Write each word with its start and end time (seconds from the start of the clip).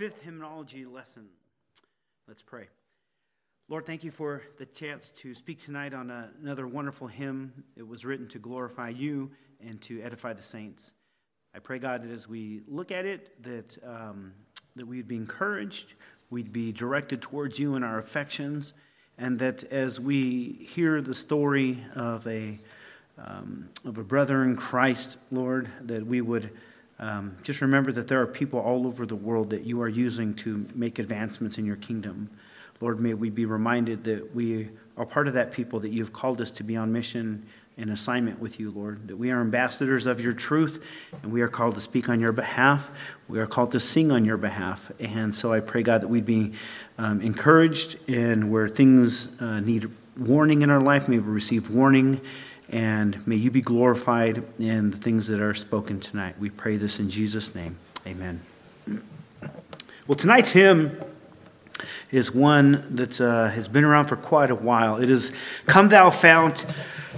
fifth 0.00 0.22
hymnology 0.22 0.86
lesson. 0.86 1.26
Let's 2.26 2.40
pray. 2.40 2.68
Lord, 3.68 3.84
thank 3.84 4.02
you 4.02 4.10
for 4.10 4.40
the 4.56 4.64
chance 4.64 5.10
to 5.18 5.34
speak 5.34 5.62
tonight 5.62 5.92
on 5.92 6.10
a, 6.10 6.30
another 6.40 6.66
wonderful 6.66 7.06
hymn. 7.06 7.64
It 7.76 7.86
was 7.86 8.06
written 8.06 8.26
to 8.28 8.38
glorify 8.38 8.88
you 8.88 9.30
and 9.60 9.78
to 9.82 10.00
edify 10.00 10.32
the 10.32 10.42
saints. 10.42 10.92
I 11.54 11.58
pray, 11.58 11.78
God, 11.78 12.02
that 12.02 12.10
as 12.10 12.26
we 12.26 12.62
look 12.66 12.90
at 12.90 13.04
it, 13.04 13.42
that, 13.42 13.76
um, 13.86 14.32
that 14.74 14.86
we'd 14.86 15.06
be 15.06 15.16
encouraged, 15.16 15.92
we'd 16.30 16.50
be 16.50 16.72
directed 16.72 17.20
towards 17.20 17.58
you 17.58 17.74
in 17.74 17.82
our 17.82 17.98
affections, 17.98 18.72
and 19.18 19.38
that 19.40 19.64
as 19.64 20.00
we 20.00 20.66
hear 20.70 21.02
the 21.02 21.12
story 21.12 21.84
of 21.94 22.26
a, 22.26 22.58
um, 23.18 23.68
of 23.84 23.98
a 23.98 24.02
brother 24.02 24.44
in 24.44 24.56
Christ, 24.56 25.18
Lord, 25.30 25.68
that 25.82 26.06
we 26.06 26.22
would 26.22 26.48
um, 27.00 27.36
just 27.42 27.62
remember 27.62 27.92
that 27.92 28.08
there 28.08 28.20
are 28.20 28.26
people 28.26 28.60
all 28.60 28.86
over 28.86 29.06
the 29.06 29.16
world 29.16 29.50
that 29.50 29.64
you 29.64 29.80
are 29.80 29.88
using 29.88 30.34
to 30.34 30.66
make 30.74 30.98
advancements 30.98 31.56
in 31.56 31.64
your 31.64 31.76
kingdom. 31.76 32.28
Lord, 32.80 33.00
may 33.00 33.14
we 33.14 33.30
be 33.30 33.46
reminded 33.46 34.04
that 34.04 34.34
we 34.34 34.68
are 34.98 35.06
part 35.06 35.26
of 35.26 35.34
that 35.34 35.50
people, 35.50 35.80
that 35.80 35.90
you've 35.90 36.12
called 36.12 36.40
us 36.42 36.52
to 36.52 36.62
be 36.62 36.76
on 36.76 36.92
mission 36.92 37.46
and 37.78 37.90
assignment 37.90 38.38
with 38.38 38.60
you, 38.60 38.70
Lord, 38.70 39.08
that 39.08 39.16
we 39.16 39.30
are 39.30 39.40
ambassadors 39.40 40.04
of 40.04 40.20
your 40.20 40.34
truth 40.34 40.82
and 41.22 41.32
we 41.32 41.40
are 41.40 41.48
called 41.48 41.74
to 41.74 41.80
speak 41.80 42.10
on 42.10 42.20
your 42.20 42.32
behalf. 42.32 42.90
We 43.28 43.38
are 43.38 43.46
called 43.46 43.72
to 43.72 43.80
sing 43.80 44.12
on 44.12 44.26
your 44.26 44.36
behalf. 44.36 44.92
And 45.00 45.34
so 45.34 45.54
I 45.54 45.60
pray, 45.60 45.82
God, 45.82 46.02
that 46.02 46.08
we'd 46.08 46.26
be 46.26 46.52
um, 46.98 47.22
encouraged 47.22 47.96
and 48.08 48.50
where 48.50 48.68
things 48.68 49.28
uh, 49.40 49.60
need 49.60 49.90
warning 50.18 50.60
in 50.60 50.68
our 50.68 50.80
life, 50.80 51.08
may 51.08 51.18
we 51.18 51.32
receive 51.32 51.70
warning 51.70 52.20
and 52.70 53.26
may 53.26 53.36
you 53.36 53.50
be 53.50 53.60
glorified 53.60 54.42
in 54.58 54.90
the 54.90 54.96
things 54.96 55.26
that 55.26 55.40
are 55.40 55.54
spoken 55.54 56.00
tonight. 56.00 56.36
We 56.38 56.50
pray 56.50 56.76
this 56.76 56.98
in 56.98 57.10
Jesus' 57.10 57.54
name. 57.54 57.76
Amen. 58.06 58.40
Well, 60.06 60.16
tonight's 60.16 60.52
hymn 60.52 60.98
is 62.10 62.32
one 62.32 62.84
that 62.96 63.20
uh, 63.20 63.48
has 63.48 63.68
been 63.68 63.84
around 63.84 64.06
for 64.06 64.16
quite 64.16 64.50
a 64.50 64.54
while. 64.54 64.96
It 64.96 65.10
is 65.10 65.32
Come 65.66 65.88
Thou 65.88 66.10
Fount 66.10 66.64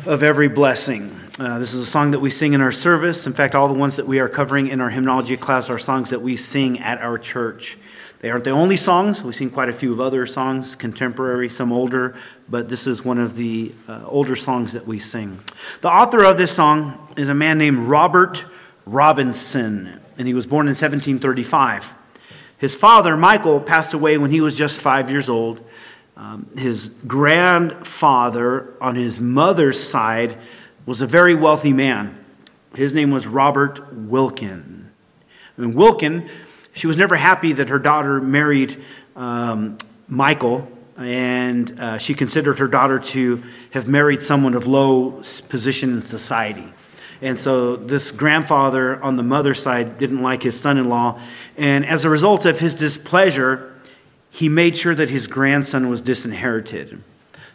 of 0.06 0.22
Every 0.22 0.48
Blessing. 0.48 1.14
Uh, 1.38 1.58
this 1.58 1.74
is 1.74 1.82
a 1.82 1.86
song 1.86 2.10
that 2.10 2.20
we 2.20 2.30
sing 2.30 2.52
in 2.52 2.60
our 2.60 2.72
service. 2.72 3.26
In 3.26 3.32
fact, 3.32 3.54
all 3.54 3.68
the 3.68 3.78
ones 3.78 3.96
that 3.96 4.06
we 4.06 4.18
are 4.20 4.28
covering 4.28 4.68
in 4.68 4.80
our 4.80 4.90
hymnology 4.90 5.36
class 5.36 5.70
are 5.70 5.78
songs 5.78 6.10
that 6.10 6.20
we 6.20 6.36
sing 6.36 6.78
at 6.80 6.98
our 7.00 7.18
church. 7.18 7.78
They 8.22 8.30
aren't 8.30 8.44
the 8.44 8.50
only 8.50 8.76
songs. 8.76 9.24
We've 9.24 9.34
seen 9.34 9.50
quite 9.50 9.68
a 9.68 9.72
few 9.72 9.92
of 9.92 10.00
other 10.00 10.26
songs, 10.26 10.76
contemporary, 10.76 11.48
some 11.48 11.72
older, 11.72 12.14
but 12.48 12.68
this 12.68 12.86
is 12.86 13.04
one 13.04 13.18
of 13.18 13.34
the 13.34 13.72
uh, 13.88 14.04
older 14.06 14.36
songs 14.36 14.74
that 14.74 14.86
we 14.86 15.00
sing. 15.00 15.40
The 15.80 15.90
author 15.90 16.22
of 16.22 16.38
this 16.38 16.54
song 16.54 17.12
is 17.16 17.28
a 17.28 17.34
man 17.34 17.58
named 17.58 17.78
Robert 17.78 18.44
Robinson, 18.86 19.98
and 20.16 20.28
he 20.28 20.34
was 20.34 20.46
born 20.46 20.66
in 20.66 20.70
1735. 20.70 21.94
His 22.58 22.76
father, 22.76 23.16
Michael, 23.16 23.58
passed 23.58 23.92
away 23.92 24.16
when 24.18 24.30
he 24.30 24.40
was 24.40 24.56
just 24.56 24.80
five 24.80 25.10
years 25.10 25.28
old. 25.28 25.58
Um, 26.16 26.46
his 26.56 26.90
grandfather, 27.08 28.72
on 28.80 28.94
his 28.94 29.18
mother's 29.18 29.82
side, 29.82 30.38
was 30.86 31.02
a 31.02 31.08
very 31.08 31.34
wealthy 31.34 31.72
man. 31.72 32.24
His 32.76 32.94
name 32.94 33.10
was 33.10 33.26
Robert 33.26 33.92
Wilkin. 33.92 34.92
And 35.56 35.74
Wilkin 35.74 36.30
she 36.72 36.86
was 36.86 36.96
never 36.96 37.16
happy 37.16 37.52
that 37.52 37.68
her 37.68 37.78
daughter 37.78 38.20
married 38.20 38.82
um, 39.16 39.78
Michael, 40.08 40.70
and 40.96 41.78
uh, 41.78 41.98
she 41.98 42.14
considered 42.14 42.58
her 42.58 42.68
daughter 42.68 42.98
to 42.98 43.42
have 43.70 43.88
married 43.88 44.22
someone 44.22 44.54
of 44.54 44.66
low 44.66 45.22
position 45.48 45.90
in 45.90 46.02
society. 46.02 46.72
And 47.20 47.38
so 47.38 47.76
this 47.76 48.10
grandfather 48.10 49.02
on 49.02 49.16
the 49.16 49.22
mother's 49.22 49.62
side 49.62 49.98
didn't 49.98 50.22
like 50.22 50.42
his 50.42 50.58
son 50.58 50.76
in 50.76 50.88
law. 50.88 51.20
And 51.56 51.86
as 51.86 52.04
a 52.04 52.10
result 52.10 52.44
of 52.44 52.58
his 52.58 52.74
displeasure, 52.74 53.72
he 54.30 54.48
made 54.48 54.76
sure 54.76 54.94
that 54.94 55.08
his 55.08 55.28
grandson 55.28 55.88
was 55.88 56.02
disinherited. 56.02 57.02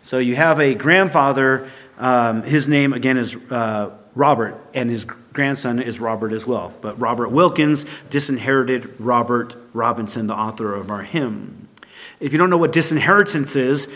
So 0.02 0.20
you 0.20 0.38
have 0.38 0.60
a 0.62 0.74
grandfather, 0.74 1.70
um, 1.98 2.44
his 2.44 2.68
name 2.68 2.94
again 2.94 3.18
is 3.18 3.36
uh, 3.52 3.90
Robert, 4.18 4.60
and 4.74 4.90
his 4.90 5.06
grandson 5.06 5.80
is 5.80 6.00
Robert 6.00 6.34
as 6.34 6.48
well. 6.48 6.74
But 6.82 7.00
Robert 7.00 7.30
Wilkins 7.30 7.86
disinherited 8.10 9.00
Robert 9.00 9.56
Robinson, 9.74 10.26
the 10.26 10.34
author 10.34 10.74
of 10.74 10.90
our 10.90 11.04
hymn. 11.04 11.68
If 12.20 12.32
you 12.32 12.40
don't 12.40 12.50
know 12.50 12.58
what 12.58 12.74
disinheritance 12.74 13.56
is, 13.56 13.94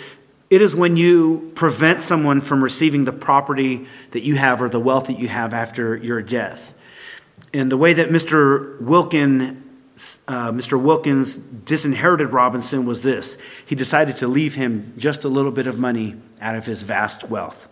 it 0.51 0.61
is 0.61 0.75
when 0.75 0.95
you 0.95 1.51
prevent 1.55 2.01
someone 2.01 2.39
from 2.39 2.63
receiving 2.63 3.05
the 3.05 3.11
property 3.11 3.87
that 4.11 4.21
you 4.21 4.35
have 4.35 4.61
or 4.61 4.69
the 4.69 4.79
wealth 4.79 5.07
that 5.07 5.17
you 5.17 5.27
have 5.27 5.55
after 5.55 5.97
your 5.97 6.21
death. 6.21 6.75
And 7.51 7.71
the 7.71 7.77
way 7.77 7.93
that 7.93 8.09
Mr. 8.09 8.79
Wilkin 8.79 9.63
uh, 10.27 10.51
Mr. 10.51 10.81
Wilkins 10.81 11.37
disinherited 11.37 12.31
Robinson 12.31 12.85
was 12.85 13.01
this 13.01 13.37
he 13.65 13.75
decided 13.75 14.15
to 14.15 14.27
leave 14.27 14.55
him 14.55 14.93
just 14.97 15.23
a 15.23 15.29
little 15.29 15.51
bit 15.51 15.67
of 15.67 15.77
money 15.77 16.15
out 16.39 16.55
of 16.55 16.65
his 16.65 16.81
vast 16.83 17.29
wealth. 17.29 17.67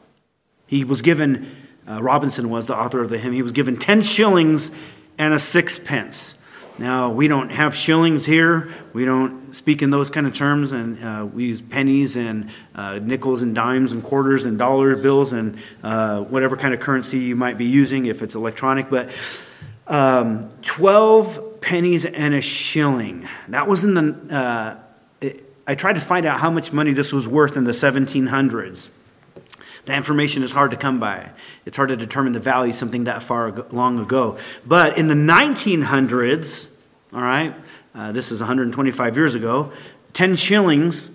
He 0.68 0.84
was 0.84 1.02
given 1.02 1.69
uh, 1.90 2.02
Robinson 2.02 2.50
was 2.50 2.68
the 2.68 2.78
author 2.78 3.02
of 3.02 3.10
the 3.10 3.18
hymn. 3.18 3.34
He 3.34 3.42
was 3.42 3.52
given 3.52 3.78
10 3.78 4.02
shillings 4.04 4.72
and 5.18 5.34
a 5.34 5.40
sixpence. 5.40 6.36
Now, 6.78 7.10
we 7.10 7.28
don't 7.28 7.50
have 7.50 7.76
shillings 7.76 8.26
here. 8.26 8.70
We 8.94 9.04
don't 9.04 9.54
speak 9.54 9.82
in 9.82 9.90
those 9.90 10.10
kind 10.10 10.26
of 10.26 10.34
terms, 10.34 10.72
and 10.72 11.04
uh, 11.04 11.26
we 11.26 11.48
use 11.48 11.62
pennies 11.62 12.16
and 12.16 12.50
uh, 12.74 13.00
nickels 13.00 13.42
and 13.42 13.54
dimes 13.54 13.92
and 13.92 14.02
quarters 14.02 14.46
and 14.46 14.58
dollar 14.58 14.96
bills 14.96 15.34
and 15.34 15.60
uh, 15.84 16.22
whatever 16.22 16.56
kind 16.56 16.74
of 16.74 16.80
currency 16.80 17.20
you 17.20 17.36
might 17.36 17.58
be 17.58 17.66
using 17.66 18.06
if 18.06 18.24
it's 18.24 18.34
electronic. 18.34 18.90
But 18.90 19.10
um, 19.88 20.50
12 20.62 21.60
pennies 21.60 22.06
and 22.06 22.34
a 22.34 22.42
shilling. 22.42 23.28
That 23.50 23.68
was 23.68 23.84
in 23.84 23.96
the. 23.96 24.34
Uh, 24.34 24.78
it, 25.20 25.54
I 25.68 25.76
tried 25.76 25.94
to 25.94 26.02
find 26.02 26.26
out 26.26 26.40
how 26.40 26.50
much 26.50 26.72
money 26.72 26.94
this 26.94 27.12
was 27.12 27.28
worth 27.28 27.58
in 27.58 27.66
the 27.66 27.74
1700s. 27.74 28.92
That 29.90 29.98
information 29.98 30.44
is 30.44 30.52
hard 30.52 30.70
to 30.70 30.78
come 30.78 31.00
by. 31.00 31.32
It's 31.66 31.76
hard 31.76 31.90
to 31.90 31.98
determine 31.98 32.34
the 32.34 32.40
value 32.40 32.70
of 32.70 32.76
something 32.76 33.06
that 33.06 33.24
far 33.24 33.52
long 33.72 33.98
ago. 33.98 34.38
But 34.64 35.00
in 35.00 35.08
the 35.08 35.16
1900s, 35.16 36.70
all 37.12 37.24
right, 37.24 37.56
uh, 37.96 38.12
this 38.12 38.32
is 38.32 38.40
125 38.40 39.18
years 39.18 39.34
ago, 39.34 39.72
10 40.14 40.36
shillings 40.36 41.10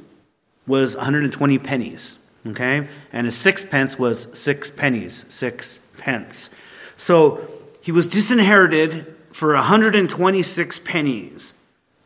was 0.66 0.96
120 0.96 1.56
pennies, 1.60 2.18
okay? 2.48 2.88
And 3.12 3.28
a 3.28 3.30
sixpence 3.30 3.96
was 3.96 4.36
six 4.36 4.72
pennies, 4.72 5.24
six 5.28 5.78
pence. 5.98 6.50
So 6.96 7.48
he 7.80 7.92
was 7.92 8.08
disinherited 8.08 9.14
for 9.30 9.54
126 9.54 10.80
pennies. 10.80 11.54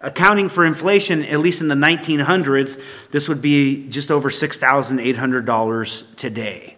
Accounting 0.00 0.48
for 0.48 0.64
inflation, 0.64 1.24
at 1.24 1.40
least 1.40 1.60
in 1.60 1.68
the 1.68 1.74
1900s, 1.74 2.80
this 3.10 3.28
would 3.28 3.42
be 3.42 3.88
just 3.88 4.10
over 4.10 4.30
$6,800 4.30 6.16
today. 6.16 6.76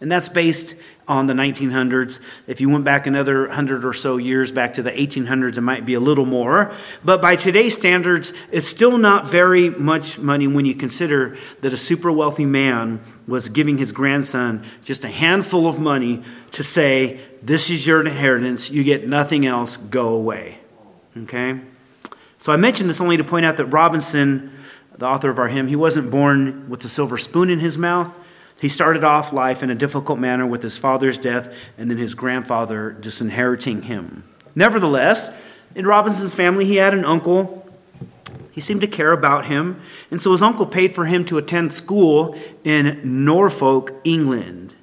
And 0.00 0.10
that's 0.10 0.28
based 0.28 0.76
on 1.08 1.26
the 1.26 1.34
1900s. 1.34 2.20
If 2.46 2.60
you 2.60 2.68
went 2.68 2.84
back 2.84 3.06
another 3.06 3.46
100 3.46 3.84
or 3.84 3.92
so 3.92 4.16
years 4.16 4.52
back 4.52 4.74
to 4.74 4.82
the 4.82 4.92
1800s, 4.92 5.56
it 5.56 5.60
might 5.60 5.84
be 5.84 5.94
a 5.94 6.00
little 6.00 6.24
more. 6.24 6.72
But 7.04 7.20
by 7.20 7.36
today's 7.36 7.74
standards, 7.74 8.32
it's 8.50 8.68
still 8.68 8.98
not 8.98 9.26
very 9.26 9.70
much 9.70 10.18
money 10.18 10.46
when 10.46 10.64
you 10.64 10.74
consider 10.74 11.36
that 11.60 11.72
a 11.72 11.76
super 11.76 12.12
wealthy 12.12 12.46
man 12.46 13.00
was 13.26 13.48
giving 13.48 13.78
his 13.78 13.92
grandson 13.92 14.64
just 14.84 15.04
a 15.04 15.08
handful 15.08 15.66
of 15.66 15.80
money 15.80 16.22
to 16.52 16.62
say, 16.62 17.20
This 17.42 17.70
is 17.70 17.86
your 17.86 18.00
inheritance, 18.00 18.70
you 18.70 18.84
get 18.84 19.08
nothing 19.08 19.46
else, 19.46 19.76
go 19.76 20.14
away. 20.14 20.58
Okay? 21.16 21.60
So 22.42 22.50
I 22.50 22.56
mention 22.56 22.88
this 22.88 23.00
only 23.00 23.16
to 23.16 23.22
point 23.22 23.46
out 23.46 23.56
that 23.58 23.66
Robinson, 23.66 24.50
the 24.98 25.06
author 25.06 25.30
of 25.30 25.38
our 25.38 25.46
hymn, 25.46 25.68
he 25.68 25.76
wasn't 25.76 26.10
born 26.10 26.68
with 26.68 26.84
a 26.84 26.88
silver 26.88 27.16
spoon 27.16 27.48
in 27.48 27.60
his 27.60 27.78
mouth. 27.78 28.12
He 28.60 28.68
started 28.68 29.04
off 29.04 29.32
life 29.32 29.62
in 29.62 29.70
a 29.70 29.76
difficult 29.76 30.18
manner 30.18 30.44
with 30.44 30.60
his 30.60 30.76
father's 30.76 31.18
death 31.18 31.54
and 31.78 31.88
then 31.88 31.98
his 31.98 32.14
grandfather 32.14 32.90
disinheriting 33.00 33.82
him. 33.82 34.24
Nevertheless, 34.56 35.30
in 35.76 35.86
Robinson's 35.86 36.34
family, 36.34 36.64
he 36.64 36.76
had 36.76 36.94
an 36.94 37.04
uncle. 37.04 37.64
He 38.50 38.60
seemed 38.60 38.80
to 38.80 38.88
care 38.88 39.12
about 39.12 39.46
him, 39.46 39.80
and 40.10 40.20
so 40.20 40.32
his 40.32 40.42
uncle 40.42 40.66
paid 40.66 40.96
for 40.96 41.04
him 41.04 41.24
to 41.26 41.38
attend 41.38 41.72
school 41.72 42.36
in 42.64 43.24
Norfolk, 43.24 43.92
England. 44.02 44.74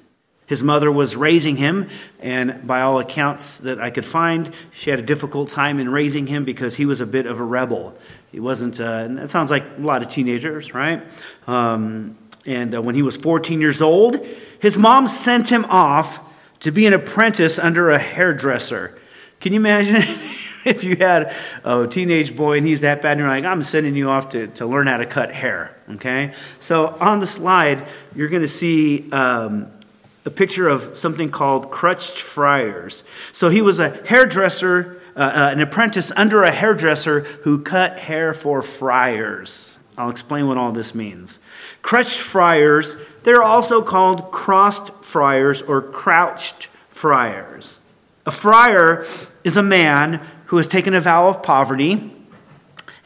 His 0.50 0.64
mother 0.64 0.90
was 0.90 1.14
raising 1.14 1.58
him, 1.58 1.88
and 2.18 2.66
by 2.66 2.80
all 2.80 2.98
accounts 2.98 3.58
that 3.58 3.80
I 3.80 3.90
could 3.90 4.04
find, 4.04 4.52
she 4.72 4.90
had 4.90 4.98
a 4.98 5.02
difficult 5.02 5.48
time 5.48 5.78
in 5.78 5.88
raising 5.88 6.26
him 6.26 6.44
because 6.44 6.74
he 6.74 6.84
was 6.84 7.00
a 7.00 7.06
bit 7.06 7.24
of 7.24 7.38
a 7.38 7.44
rebel. 7.44 7.96
He 8.32 8.40
wasn't, 8.40 8.80
uh, 8.80 9.04
and 9.04 9.18
that 9.18 9.30
sounds 9.30 9.48
like 9.48 9.62
a 9.78 9.80
lot 9.80 10.02
of 10.02 10.08
teenagers, 10.08 10.74
right? 10.74 11.04
Um, 11.46 12.18
and 12.46 12.74
uh, 12.74 12.82
when 12.82 12.96
he 12.96 13.02
was 13.02 13.16
14 13.16 13.60
years 13.60 13.80
old, 13.80 14.26
his 14.58 14.76
mom 14.76 15.06
sent 15.06 15.52
him 15.52 15.66
off 15.66 16.36
to 16.58 16.72
be 16.72 16.84
an 16.84 16.94
apprentice 16.94 17.56
under 17.56 17.90
a 17.90 18.00
hairdresser. 18.00 18.98
Can 19.38 19.52
you 19.52 19.60
imagine 19.60 19.98
if 20.64 20.82
you 20.82 20.96
had 20.96 21.32
a 21.62 21.86
teenage 21.86 22.34
boy 22.34 22.58
and 22.58 22.66
he's 22.66 22.80
that 22.80 23.02
bad 23.02 23.12
and 23.12 23.20
you're 23.20 23.28
like, 23.28 23.44
I'm 23.44 23.62
sending 23.62 23.94
you 23.94 24.10
off 24.10 24.30
to, 24.30 24.48
to 24.48 24.66
learn 24.66 24.88
how 24.88 24.96
to 24.96 25.06
cut 25.06 25.32
hair, 25.32 25.76
okay? 25.90 26.34
So 26.58 26.88
on 26.98 27.20
the 27.20 27.28
slide, 27.28 27.86
you're 28.16 28.28
going 28.28 28.42
to 28.42 28.48
see. 28.48 29.08
Um, 29.12 29.70
a 30.24 30.30
picture 30.30 30.68
of 30.68 30.96
something 30.96 31.30
called 31.30 31.70
Crutched 31.70 32.18
Friars. 32.18 33.04
So 33.32 33.48
he 33.48 33.62
was 33.62 33.78
a 33.78 34.06
hairdresser 34.06 35.00
uh, 35.16 35.22
uh, 35.22 35.50
an 35.52 35.60
apprentice 35.60 36.12
under 36.16 36.44
a 36.44 36.52
hairdresser 36.52 37.20
who 37.42 37.60
cut 37.60 37.98
hair 37.98 38.32
for 38.32 38.62
friars. 38.62 39.76
I'll 39.98 40.08
explain 40.08 40.46
what 40.46 40.56
all 40.56 40.72
this 40.72 40.94
means. 40.94 41.40
Crutched 41.82 42.18
friars, 42.18 42.96
they're 43.24 43.42
also 43.42 43.82
called 43.82 44.30
crossed 44.30 44.92
friars 45.04 45.62
or 45.62 45.82
crouched 45.82 46.68
friars. 46.88 47.80
A 48.24 48.30
friar 48.30 49.04
is 49.44 49.56
a 49.56 49.62
man 49.62 50.26
who 50.46 50.56
has 50.58 50.68
taken 50.68 50.94
a 50.94 51.00
vow 51.00 51.28
of 51.28 51.42
poverty, 51.42 52.12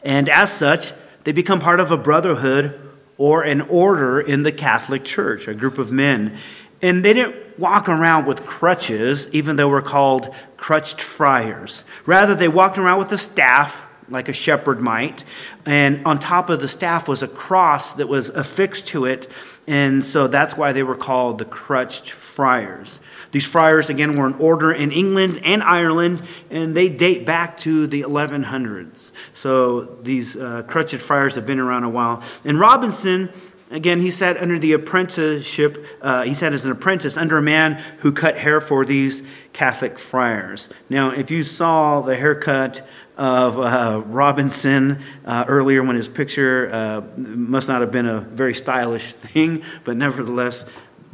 and 0.03 0.29
as 0.29 0.53
such, 0.53 0.93
they 1.23 1.31
become 1.31 1.59
part 1.59 1.79
of 1.79 1.91
a 1.91 1.97
brotherhood 1.97 2.79
or 3.17 3.43
an 3.43 3.61
order 3.61 4.19
in 4.19 4.43
the 4.43 4.51
Catholic 4.51 5.03
Church, 5.03 5.47
a 5.47 5.53
group 5.53 5.77
of 5.77 5.91
men. 5.91 6.37
And 6.81 7.03
they 7.03 7.13
didn't 7.13 7.57
walk 7.57 7.87
around 7.87 8.25
with 8.25 8.45
crutches, 8.45 9.29
even 9.33 9.55
though 9.55 9.69
we're 9.69 9.81
called 9.81 10.33
crutched 10.57 11.01
friars. 11.01 11.83
Rather, 12.05 12.35
they 12.35 12.47
walked 12.47 12.77
around 12.77 12.99
with 12.99 13.11
a 13.11 13.17
staff, 13.17 13.87
like 14.09 14.29
a 14.29 14.33
shepherd 14.33 14.81
might, 14.81 15.23
and 15.65 16.05
on 16.05 16.19
top 16.19 16.49
of 16.49 16.59
the 16.59 16.67
staff 16.67 17.07
was 17.07 17.23
a 17.23 17.27
cross 17.27 17.93
that 17.93 18.07
was 18.07 18.29
affixed 18.29 18.87
to 18.87 19.05
it, 19.05 19.27
and 19.67 20.05
so 20.05 20.27
that's 20.27 20.55
why 20.55 20.73
they 20.73 20.83
were 20.83 20.95
called 20.95 21.39
the 21.39 21.45
crutched 21.45 22.11
friars. 22.11 22.99
These 23.31 23.47
friars, 23.47 23.89
again, 23.89 24.15
were 24.15 24.27
an 24.27 24.35
order 24.35 24.71
in 24.71 24.91
England 24.91 25.41
and 25.43 25.63
Ireland, 25.63 26.21
and 26.51 26.75
they 26.75 26.87
date 26.87 27.25
back 27.25 27.57
to 27.59 27.87
the 27.87 28.03
1100s. 28.03 29.11
So 29.33 29.81
these 29.81 30.37
uh, 30.37 30.63
crutched 30.67 31.01
friars 31.01 31.35
have 31.35 31.45
been 31.45 31.59
around 31.59 31.83
a 31.83 31.89
while. 31.89 32.21
And 32.43 32.59
Robinson 32.59 33.29
Again, 33.75 33.99
he 33.99 34.09
sat 34.09 34.37
under 34.37 34.57
the 34.57 34.71
apprenticeship, 34.71 35.85
uh, 36.01 36.23
he 36.23 36.33
sat 36.33 36.53
as 36.53 36.63
an 36.63 36.71
apprentice 36.71 37.17
under 37.17 37.37
a 37.37 37.41
man 37.41 37.73
who 37.99 38.13
cut 38.13 38.37
hair 38.37 38.61
for 38.61 38.85
these 38.85 39.21
Catholic 39.51 39.99
friars. 39.99 40.69
Now, 40.89 41.09
if 41.09 41.29
you 41.29 41.43
saw 41.43 41.99
the 41.99 42.15
haircut 42.15 42.87
of 43.17 43.59
uh, 43.59 44.01
Robinson 44.05 45.03
uh, 45.25 45.43
earlier 45.49 45.83
when 45.83 45.97
his 45.97 46.07
picture 46.07 46.69
uh, 46.71 47.01
must 47.17 47.67
not 47.67 47.81
have 47.81 47.91
been 47.91 48.05
a 48.05 48.21
very 48.21 48.53
stylish 48.53 49.13
thing, 49.13 49.61
but 49.83 49.97
nevertheless, 49.97 50.63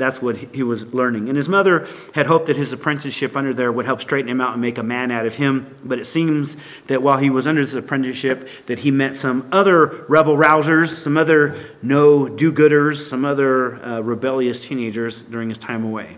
that's 0.01 0.21
what 0.21 0.35
he 0.35 0.63
was 0.63 0.93
learning. 0.93 1.27
And 1.27 1.37
his 1.37 1.47
mother 1.47 1.87
had 2.15 2.25
hoped 2.25 2.47
that 2.47 2.57
his 2.57 2.73
apprenticeship 2.73 3.37
under 3.37 3.53
there 3.53 3.71
would 3.71 3.85
help 3.85 4.01
straighten 4.01 4.29
him 4.29 4.41
out 4.41 4.53
and 4.53 4.61
make 4.61 4.77
a 4.77 4.83
man 4.83 5.11
out 5.11 5.25
of 5.27 5.35
him. 5.35 5.75
But 5.83 5.99
it 5.99 6.05
seems 6.05 6.57
that 6.87 7.03
while 7.03 7.19
he 7.19 7.29
was 7.29 7.45
under 7.45 7.61
this 7.61 7.75
apprenticeship, 7.75 8.49
that 8.65 8.79
he 8.79 8.89
met 8.89 9.15
some 9.15 9.47
other 9.51 10.05
rebel 10.09 10.35
rousers, 10.35 10.89
some 10.89 11.17
other 11.17 11.55
no 11.83 12.27
do-gooders, 12.27 13.07
some 13.07 13.23
other 13.23 13.75
uh, 13.75 13.99
rebellious 14.01 14.67
teenagers 14.67 15.21
during 15.21 15.49
his 15.49 15.59
time 15.59 15.83
away. 15.83 16.17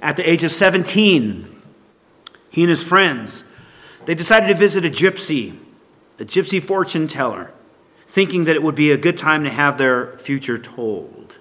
At 0.00 0.16
the 0.16 0.28
age 0.28 0.42
of 0.42 0.50
17, 0.50 1.62
he 2.50 2.62
and 2.62 2.70
his 2.70 2.82
friends, 2.82 3.44
they 4.06 4.14
decided 4.14 4.46
to 4.48 4.54
visit 4.54 4.84
a 4.84 4.90
gypsy, 4.90 5.58
a 6.18 6.24
gypsy 6.24 6.62
fortune 6.62 7.08
teller, 7.08 7.52
thinking 8.06 8.44
that 8.44 8.56
it 8.56 8.62
would 8.62 8.74
be 8.74 8.90
a 8.90 8.96
good 8.96 9.18
time 9.18 9.44
to 9.44 9.50
have 9.50 9.76
their 9.76 10.16
future 10.18 10.56
told. 10.56 11.34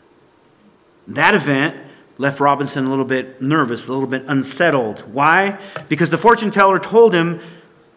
That 1.07 1.35
event 1.35 1.75
left 2.17 2.39
Robinson 2.39 2.85
a 2.85 2.89
little 2.89 3.05
bit 3.05 3.41
nervous, 3.41 3.88
a 3.88 3.91
little 3.91 4.07
bit 4.07 4.23
unsettled. 4.27 5.01
Why? 5.11 5.59
Because 5.89 6.09
the 6.09 6.17
fortune 6.17 6.51
teller 6.51 6.79
told 6.79 7.13
him 7.13 7.41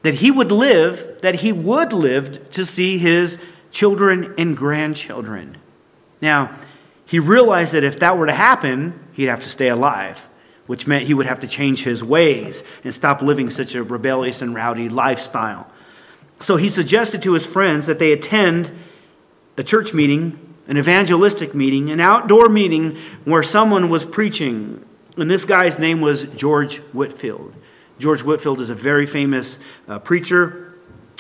that 0.03 0.15
he 0.15 0.31
would 0.31 0.53
live, 0.53 1.21
that 1.23 1.37
he 1.37 1.53
would 1.53 1.93
live 1.93 2.51
to 2.51 2.65
see 2.65 2.99
his 2.99 3.39
children 3.71 4.35
and 4.39 4.57
grandchildren. 4.57 5.59
Now, 6.21 6.57
he 7.05 7.19
realized 7.19 7.73
that 7.73 7.85
if 7.85 7.99
that 8.01 8.17
were 8.17 8.27
to 8.27 8.33
happen, 8.33 8.99
he'd 9.13 9.27
have 9.27 9.43
to 9.43 9.51
stay 9.51 9.69
alive, 9.69 10.29
which 10.67 10.87
meant 10.87 11.07
he 11.07 11.15
would 11.15 11.27
have 11.27 11.41
to 11.41 11.49
change 11.49 11.85
his 11.85 12.03
ways 12.03 12.65
and 12.83 12.95
stop 12.95 13.23
living 13.23 13.51
such 13.51 13.75
a 13.75 13.83
rebellious 13.83 14.43
and 14.43 14.55
rowdy 14.55 14.89
lifestyle. 14.89 15.71
So 16.41 16.57
he 16.57 16.69
suggested 16.69 17.23
to 17.23 17.33
his 17.33 17.47
friends 17.47 17.87
that 17.87 17.99
they 17.99 18.13
attend 18.13 18.73
a 19.57 19.63
church 19.63 19.95
meeting 19.95 20.46
an 20.69 20.79
evangelistic 20.79 21.55
meeting, 21.55 21.91
an 21.91 22.01
outdoor 22.01 22.49
meeting 22.49 22.97
where 23.25 23.43
someone 23.43 23.89
was 23.89 24.05
preaching. 24.05 24.85
And 25.17 25.31
this 25.31 25.45
guy's 25.45 25.79
name 25.79 26.01
was 26.01 26.25
George 26.35 26.79
Whitefield. 26.93 27.55
George 27.99 28.23
Whitefield 28.23 28.61
is 28.61 28.71
a 28.71 28.75
very 28.75 29.07
famous 29.07 29.59
uh, 29.89 29.99
preacher. 29.99 30.75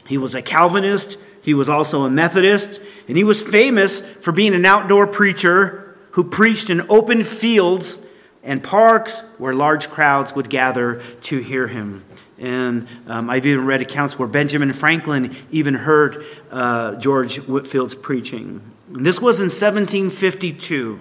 He 0.06 0.19
was 0.19 0.34
a 0.34 0.43
Calvinist, 0.43 1.19
he 1.40 1.54
was 1.54 1.69
also 1.69 2.02
a 2.02 2.10
Methodist, 2.10 2.81
and 3.08 3.16
he 3.16 3.25
was 3.25 3.43
famous 3.43 4.00
for 4.00 4.32
being 4.32 4.54
an 4.54 4.64
outdoor 4.64 5.06
preacher 5.06 5.96
who 6.12 6.25
preached 6.25 6.70
in 6.70 6.82
open 6.90 7.22
fields 7.25 7.98
and 8.43 8.62
parks 8.62 9.20
where 9.38 9.52
large 9.52 9.88
crowds 9.88 10.34
would 10.34 10.50
gather 10.50 11.02
to 11.22 11.38
hear 11.38 11.69
him. 11.69 12.04
And 12.38 12.87
um, 13.06 13.31
I've 13.31 13.46
even 13.46 13.64
read 13.64 13.81
accounts 13.81 14.19
where 14.19 14.28
Benjamin 14.28 14.72
Franklin 14.72 15.34
even 15.50 15.75
heard 15.75 16.25
uh, 16.50 16.96
George 16.96 17.38
Whitefield's 17.38 17.94
preaching. 17.94 18.60
This 19.04 19.20
was 19.20 19.40
in 19.40 19.46
1752. 19.46 21.00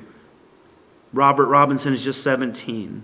Robert 1.14 1.48
Robinson 1.48 1.94
is 1.94 2.04
just 2.04 2.22
17. 2.24 3.04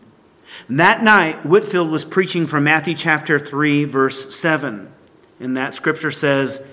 And 0.68 0.80
that 0.80 1.02
night, 1.02 1.46
Whitefield 1.46 1.90
was 1.90 2.04
preaching 2.04 2.46
from 2.46 2.66
Matthew 2.66 2.94
chapter 2.94 3.40
3, 3.40 3.86
verse 3.86 4.36
7. 4.36 4.92
And 5.40 5.58
that 5.58 5.74
scripture 5.74 6.12
says, 6.12 6.66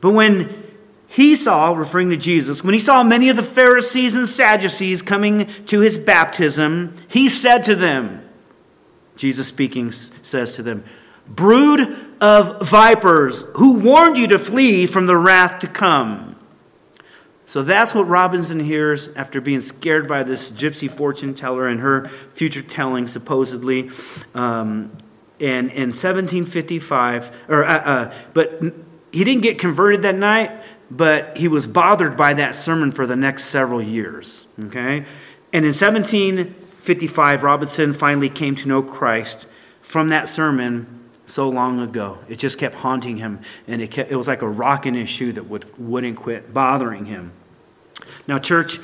But 0.00 0.12
when 0.12 0.64
he 1.08 1.34
saw, 1.34 1.72
referring 1.72 2.10
to 2.10 2.16
Jesus, 2.16 2.62
when 2.62 2.72
he 2.72 2.78
saw 2.78 3.02
many 3.02 3.28
of 3.28 3.36
the 3.36 3.42
Pharisees 3.42 4.14
and 4.14 4.28
Sadducees 4.28 5.02
coming 5.02 5.46
to 5.66 5.80
his 5.80 5.98
baptism, 5.98 6.94
he 7.08 7.28
said 7.28 7.64
to 7.64 7.74
them, 7.74 8.24
Jesus 9.16 9.48
speaking 9.48 9.90
says 9.90 10.54
to 10.54 10.62
them, 10.62 10.84
Brood 11.26 11.96
of 12.20 12.66
vipers, 12.66 13.44
who 13.56 13.80
warned 13.80 14.16
you 14.16 14.28
to 14.28 14.38
flee 14.38 14.86
from 14.86 15.06
the 15.06 15.16
wrath 15.16 15.58
to 15.60 15.66
come? 15.66 16.36
So 17.50 17.64
that's 17.64 17.96
what 17.96 18.06
Robinson 18.06 18.60
hears 18.60 19.08
after 19.16 19.40
being 19.40 19.60
scared 19.60 20.06
by 20.06 20.22
this 20.22 20.52
gypsy 20.52 20.88
fortune 20.88 21.34
teller 21.34 21.66
and 21.66 21.80
her 21.80 22.08
future 22.32 22.62
telling, 22.62 23.08
supposedly. 23.08 23.90
Um, 24.36 24.96
and 25.40 25.68
in 25.72 25.88
1755, 25.88 27.46
or 27.48 27.64
uh, 27.64 27.78
uh, 27.78 28.14
but 28.34 28.62
he 29.10 29.24
didn't 29.24 29.42
get 29.42 29.58
converted 29.58 30.02
that 30.02 30.14
night, 30.14 30.52
but 30.92 31.36
he 31.36 31.48
was 31.48 31.66
bothered 31.66 32.16
by 32.16 32.34
that 32.34 32.54
sermon 32.54 32.92
for 32.92 33.04
the 33.04 33.16
next 33.16 33.46
several 33.46 33.82
years. 33.82 34.46
Okay, 34.66 35.04
and 35.52 35.64
in 35.64 35.74
1755, 35.74 37.42
Robinson 37.42 37.92
finally 37.92 38.28
came 38.28 38.54
to 38.54 38.68
know 38.68 38.80
Christ 38.80 39.48
from 39.82 40.08
that 40.10 40.28
sermon 40.28 41.00
so 41.26 41.48
long 41.48 41.80
ago. 41.80 42.20
It 42.28 42.38
just 42.38 42.58
kept 42.58 42.76
haunting 42.76 43.16
him, 43.16 43.40
and 43.66 43.82
it, 43.82 43.90
kept, 43.90 44.12
it 44.12 44.14
was 44.14 44.28
like 44.28 44.42
a 44.42 44.48
rock 44.48 44.86
in 44.86 44.94
his 44.94 45.08
shoe 45.08 45.32
that 45.32 45.48
would, 45.48 45.76
wouldn't 45.76 46.16
quit 46.16 46.54
bothering 46.54 47.06
him. 47.06 47.32
Now, 48.30 48.38
church, 48.38 48.78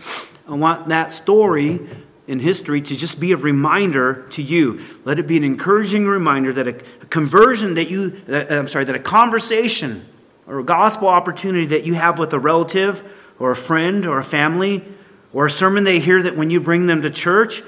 I 0.49 0.55
want 0.55 0.89
that 0.89 1.13
story 1.13 1.79
in 2.27 2.41
history 2.41 2.83
to 2.83 2.97
just 2.97 3.21
be 3.21 3.31
a 3.31 3.37
reminder 3.37 4.27
to 4.31 4.43
you. 4.43 4.81
Let 5.05 5.21
it 5.21 5.29
be 5.29 5.37
an 5.37 5.45
encouraging 5.45 6.09
reminder 6.09 6.53
that 6.53 6.67
a, 6.67 6.73
conversion 6.73 7.75
that 7.75 7.89
you, 7.89 8.11
that, 8.27 8.51
uh, 8.51 8.57
I'm 8.57 8.67
sorry, 8.67 8.87
that 8.87 8.97
a 8.97 8.99
conversation 8.99 10.05
or 10.49 10.59
a 10.59 10.65
gospel 10.65 11.07
opportunity 11.07 11.65
that 11.67 11.85
you 11.85 11.95
have 11.95 12.19
with 12.19 12.33
a 12.33 12.41
relative 12.41 13.09
or 13.39 13.53
a 13.53 13.57
friend 13.57 14.05
or 14.05 14.19
a 14.19 14.25
family 14.25 14.85
or 15.33 15.47
a 15.47 15.51
sermon 15.51 15.85
they 15.85 16.01
hear 16.01 16.21
that 16.25 16.37
when 16.37 16.51
you 16.51 16.59
bring 16.59 16.89
them 16.89 17.01
to 17.03 17.11
church, 17.11 17.63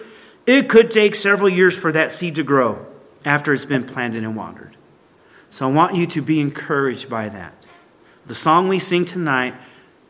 it 0.49 0.69
could 0.69 0.91
take 0.91 1.15
several 1.15 1.49
years 1.49 1.79
for 1.79 1.93
that 1.93 2.11
seed 2.11 2.35
to 2.35 2.43
grow 2.43 2.85
after 3.25 3.55
it's 3.55 3.65
been 3.65 3.85
planted 3.85 4.25
and 4.25 4.35
watered. 4.35 4.77
So 5.53 5.69
I 5.69 5.73
want 5.73 5.95
you 5.95 6.09
to 6.09 6.23
be 6.23 6.41
encouraged 6.41 7.09
by 7.09 7.29
that. 7.29 7.55
The 8.27 8.35
song 8.35 8.67
we 8.67 8.81
sing 8.81 9.05
tonight 9.05 9.55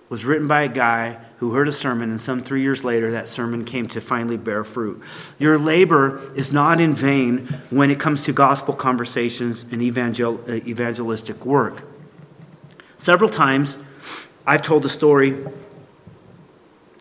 was 0.09 0.25
written 0.25 0.49
by 0.49 0.63
a 0.63 0.69
guy 0.69 1.19
who 1.39 1.53
heard 1.53 1.69
a 1.69 1.73
sermon, 1.73 2.11
and 2.11 2.21
some 2.21 2.43
three 2.43 2.63
years 2.63 2.83
later, 2.83 3.13
that 3.13 3.29
sermon 3.29 3.65
came 3.65 3.87
to 3.89 4.01
finally 4.01 4.37
bear 4.37 4.65
fruit. 4.65 5.01
Your 5.39 5.57
labor 5.57 6.21
is 6.35 6.53
not 6.53 6.81
in 6.81 6.95
vain 6.95 7.47
when 7.71 7.91
it 7.91 8.01
comes 8.01 8.23
to 8.25 8.33
gospel 8.33 8.75
conversations 8.75 9.65
and 9.73 9.81
evangel- 9.81 10.41
uh, 10.49 10.55
evangelistic 10.55 11.47
work. 11.47 11.85
Several 12.97 13.31
times, 13.31 13.79
I've 14.47 14.63
told 14.63 14.83
the 14.83 14.89
story 14.89 15.47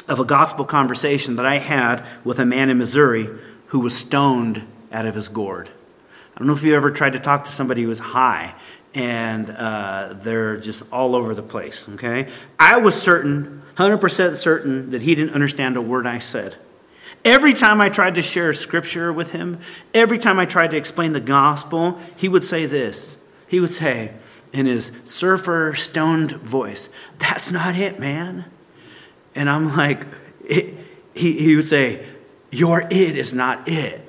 of 0.07 0.19
a 0.19 0.25
gospel 0.25 0.65
conversation 0.65 1.35
that 1.37 1.45
I 1.45 1.57
had 1.57 2.05
with 2.23 2.39
a 2.39 2.45
man 2.45 2.69
in 2.69 2.77
Missouri 2.77 3.29
who 3.67 3.79
was 3.79 3.97
stoned 3.97 4.67
out 4.91 5.07
of 5.07 5.15
his 5.15 5.27
gourd. 5.27 5.69
I 6.35 6.39
don't 6.39 6.47
know 6.47 6.53
if 6.53 6.61
you 6.63 6.75
ever 6.75 6.91
tried 6.91 7.13
to 7.13 7.19
talk 7.19 7.43
to 7.45 7.51
somebody 7.51 7.81
who 7.81 7.87
was 7.87 7.99
high 7.99 8.53
and 8.97 9.51
uh, 9.51 10.15
they're 10.21 10.57
just 10.57 10.83
all 10.91 11.15
over 11.15 11.35
the 11.35 11.43
place, 11.43 11.87
okay? 11.87 12.27
I 12.59 12.77
was 12.77 12.99
certain 12.99 13.61
100% 13.75 14.35
certain 14.35 14.89
that 14.89 15.03
he 15.03 15.13
didn't 15.13 15.35
understand 15.35 15.77
a 15.77 15.81
word 15.81 16.07
I 16.07 16.17
said. 16.17 16.55
Every 17.23 17.53
time 17.53 17.79
I 17.79 17.89
tried 17.89 18.15
to 18.15 18.23
share 18.23 18.53
scripture 18.55 19.13
with 19.13 19.33
him, 19.33 19.59
every 19.93 20.17
time 20.17 20.39
I 20.39 20.45
tried 20.45 20.71
to 20.71 20.77
explain 20.77 21.13
the 21.13 21.19
gospel, 21.19 21.99
he 22.15 22.27
would 22.27 22.43
say 22.43 22.65
this. 22.65 23.17
He 23.47 23.59
would 23.59 23.69
say, 23.69 24.13
in 24.51 24.65
his 24.65 24.91
surfer 25.05 25.75
stoned 25.75 26.31
voice, 26.31 26.89
That's 27.19 27.51
not 27.51 27.75
it, 27.75 27.99
man. 27.99 28.45
And 29.35 29.47
I'm 29.47 29.75
like, 29.75 30.07
he, 30.49 30.73
he 31.13 31.55
would 31.55 31.67
say, 31.67 32.03
Your 32.51 32.81
it 32.81 33.15
is 33.15 33.31
not 33.31 33.67
it. 33.67 34.01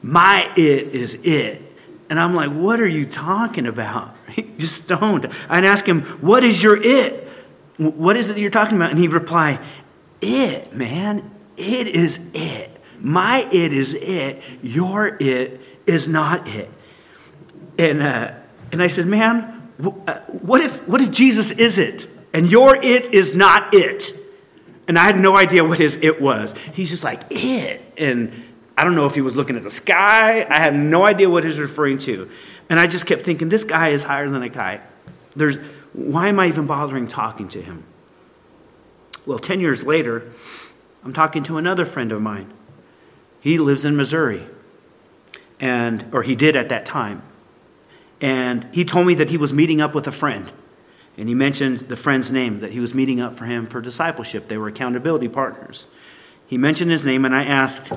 My 0.00 0.52
it 0.56 0.94
is 0.94 1.16
it. 1.24 1.62
And 2.08 2.20
I'm 2.20 2.34
like, 2.34 2.50
what 2.50 2.80
are 2.80 2.88
you 2.88 3.04
talking 3.04 3.66
about? 3.66 4.14
He 4.30 4.42
just 4.58 4.84
stoned. 4.84 5.30
I'd 5.48 5.64
ask 5.64 5.86
him, 5.86 6.02
what 6.20 6.44
is 6.44 6.62
your 6.62 6.76
it? 6.76 7.28
What 7.76 8.16
is 8.16 8.28
it 8.28 8.34
that 8.34 8.40
you're 8.40 8.50
talking 8.50 8.76
about? 8.76 8.90
And 8.90 8.98
he'd 8.98 9.12
reply, 9.12 9.64
it, 10.20 10.74
man. 10.74 11.30
It 11.56 11.86
is 11.88 12.20
it. 12.34 12.70
My 13.00 13.48
it 13.52 13.72
is 13.72 13.94
it. 13.94 14.42
Your 14.62 15.16
it 15.20 15.60
is 15.86 16.08
not 16.08 16.48
it. 16.48 16.70
And, 17.78 18.02
uh, 18.02 18.34
and 18.72 18.82
I 18.82 18.88
said, 18.88 19.06
man, 19.06 19.70
uh, 19.82 20.18
what 20.42 20.60
if, 20.60 20.86
what 20.88 21.00
if 21.00 21.10
Jesus 21.10 21.50
is 21.52 21.78
it? 21.78 22.08
And 22.34 22.50
your 22.50 22.76
it 22.76 23.14
is 23.14 23.34
not 23.34 23.72
it? 23.72 24.12
And 24.88 24.98
I 24.98 25.04
had 25.04 25.18
no 25.18 25.36
idea 25.36 25.64
what 25.64 25.78
his 25.78 25.96
it 26.02 26.20
was. 26.20 26.56
He's 26.72 26.90
just 26.90 27.04
like, 27.04 27.22
it. 27.30 27.80
And 27.96 28.44
I 28.76 28.84
don't 28.84 28.94
know 28.94 29.06
if 29.06 29.14
he 29.14 29.20
was 29.20 29.36
looking 29.36 29.56
at 29.56 29.62
the 29.62 29.70
sky. 29.70 30.46
I 30.48 30.58
have 30.60 30.74
no 30.74 31.04
idea 31.04 31.28
what 31.28 31.44
he's 31.44 31.58
referring 31.58 31.98
to. 31.98 32.30
And 32.70 32.78
I 32.78 32.86
just 32.86 33.06
kept 33.06 33.22
thinking, 33.22 33.48
this 33.48 33.64
guy 33.64 33.88
is 33.88 34.04
higher 34.04 34.28
than 34.28 34.42
a 34.42 34.50
kite. 34.50 34.82
There's, 35.34 35.56
why 35.92 36.28
am 36.28 36.38
I 36.38 36.48
even 36.48 36.66
bothering 36.66 37.06
talking 37.06 37.48
to 37.48 37.62
him? 37.62 37.84
Well, 39.24 39.38
10 39.38 39.60
years 39.60 39.82
later, 39.82 40.30
I'm 41.04 41.12
talking 41.12 41.42
to 41.44 41.58
another 41.58 41.84
friend 41.84 42.12
of 42.12 42.20
mine. 42.20 42.52
He 43.40 43.58
lives 43.58 43.84
in 43.84 43.96
Missouri, 43.96 44.46
and, 45.60 46.06
or 46.12 46.22
he 46.22 46.34
did 46.34 46.56
at 46.56 46.68
that 46.70 46.84
time. 46.84 47.22
And 48.20 48.66
he 48.72 48.84
told 48.84 49.06
me 49.06 49.14
that 49.14 49.30
he 49.30 49.36
was 49.36 49.52
meeting 49.52 49.80
up 49.80 49.94
with 49.94 50.06
a 50.06 50.12
friend. 50.12 50.50
And 51.16 51.28
he 51.28 51.34
mentioned 51.34 51.80
the 51.80 51.96
friend's 51.96 52.30
name, 52.30 52.60
that 52.60 52.72
he 52.72 52.80
was 52.80 52.94
meeting 52.94 53.20
up 53.20 53.36
for 53.36 53.44
him 53.44 53.66
for 53.66 53.80
discipleship. 53.80 54.48
They 54.48 54.58
were 54.58 54.68
accountability 54.68 55.28
partners. 55.28 55.86
He 56.46 56.56
mentioned 56.56 56.90
his 56.90 57.04
name, 57.04 57.24
and 57.24 57.34
I 57.34 57.44
asked, 57.44 57.92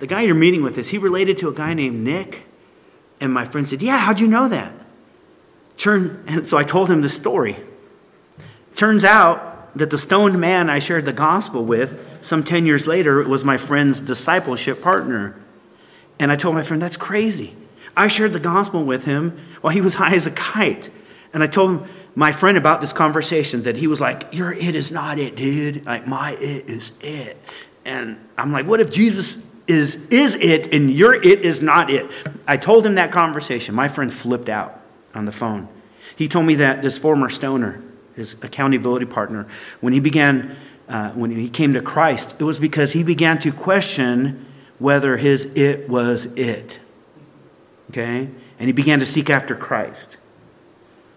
The 0.00 0.06
guy 0.06 0.22
you're 0.22 0.34
meeting 0.34 0.62
with, 0.62 0.76
is 0.76 0.88
he 0.88 0.98
related 0.98 1.36
to 1.38 1.48
a 1.48 1.54
guy 1.54 1.74
named 1.74 2.02
Nick? 2.02 2.47
And 3.20 3.32
my 3.32 3.44
friend 3.44 3.68
said, 3.68 3.82
Yeah, 3.82 3.98
how'd 3.98 4.20
you 4.20 4.28
know 4.28 4.48
that? 4.48 4.72
Turn, 5.76 6.24
and 6.26 6.48
so 6.48 6.56
I 6.56 6.64
told 6.64 6.90
him 6.90 7.02
the 7.02 7.08
story. 7.08 7.56
Turns 8.74 9.04
out 9.04 9.76
that 9.76 9.90
the 9.90 9.98
stoned 9.98 10.40
man 10.40 10.68
I 10.70 10.78
shared 10.78 11.04
the 11.04 11.12
gospel 11.12 11.64
with 11.64 12.04
some 12.20 12.42
10 12.42 12.66
years 12.66 12.86
later 12.86 13.22
was 13.22 13.44
my 13.44 13.56
friend's 13.56 14.00
discipleship 14.00 14.82
partner. 14.82 15.36
And 16.18 16.32
I 16.32 16.36
told 16.36 16.54
my 16.54 16.62
friend, 16.62 16.82
That's 16.82 16.96
crazy. 16.96 17.56
I 17.96 18.08
shared 18.08 18.32
the 18.32 18.40
gospel 18.40 18.84
with 18.84 19.04
him 19.04 19.38
while 19.60 19.72
he 19.72 19.80
was 19.80 19.94
high 20.02 20.14
as 20.14 20.26
a 20.26 20.30
kite. 20.30 20.90
And 21.32 21.42
I 21.42 21.46
told 21.46 21.86
my 22.14 22.32
friend 22.32 22.56
about 22.56 22.80
this 22.80 22.92
conversation 22.92 23.62
that 23.62 23.76
he 23.76 23.86
was 23.86 24.00
like, 24.00 24.34
Your 24.34 24.52
it 24.52 24.74
is 24.74 24.90
not 24.90 25.18
it, 25.18 25.36
dude. 25.36 25.86
Like, 25.86 26.06
my 26.06 26.32
it 26.32 26.68
is 26.68 26.92
it. 27.00 27.36
And 27.84 28.18
I'm 28.36 28.52
like, 28.52 28.66
What 28.66 28.80
if 28.80 28.90
Jesus 28.90 29.44
is, 29.68 29.96
is 30.10 30.34
it 30.34 30.74
and 30.74 30.90
your 30.90 31.14
it 31.14 31.42
is 31.42 31.60
not 31.62 31.90
it? 31.90 32.10
I 32.46 32.56
told 32.56 32.84
him 32.84 32.96
that 32.96 33.12
conversation. 33.12 33.74
My 33.74 33.88
friend 33.88 34.12
flipped 34.12 34.48
out 34.48 34.80
on 35.14 35.26
the 35.26 35.32
phone. 35.32 35.68
He 36.16 36.26
told 36.26 36.46
me 36.46 36.56
that 36.56 36.82
this 36.82 36.98
former 36.98 37.28
stoner, 37.28 37.82
his 38.16 38.34
accountability 38.42 39.06
partner, 39.06 39.46
when 39.80 39.92
he 39.92 40.00
began, 40.00 40.56
uh, 40.88 41.10
when 41.12 41.30
he 41.30 41.48
came 41.48 41.74
to 41.74 41.82
Christ, 41.82 42.40
it 42.40 42.44
was 42.44 42.58
because 42.58 42.94
he 42.94 43.02
began 43.02 43.38
to 43.40 43.52
question 43.52 44.46
whether 44.78 45.16
his 45.18 45.44
it 45.54 45.88
was 45.88 46.26
it. 46.34 46.80
Okay? 47.90 48.28
And 48.58 48.66
he 48.66 48.72
began 48.72 48.98
to 49.00 49.06
seek 49.06 49.30
after 49.30 49.54
Christ. 49.54 50.16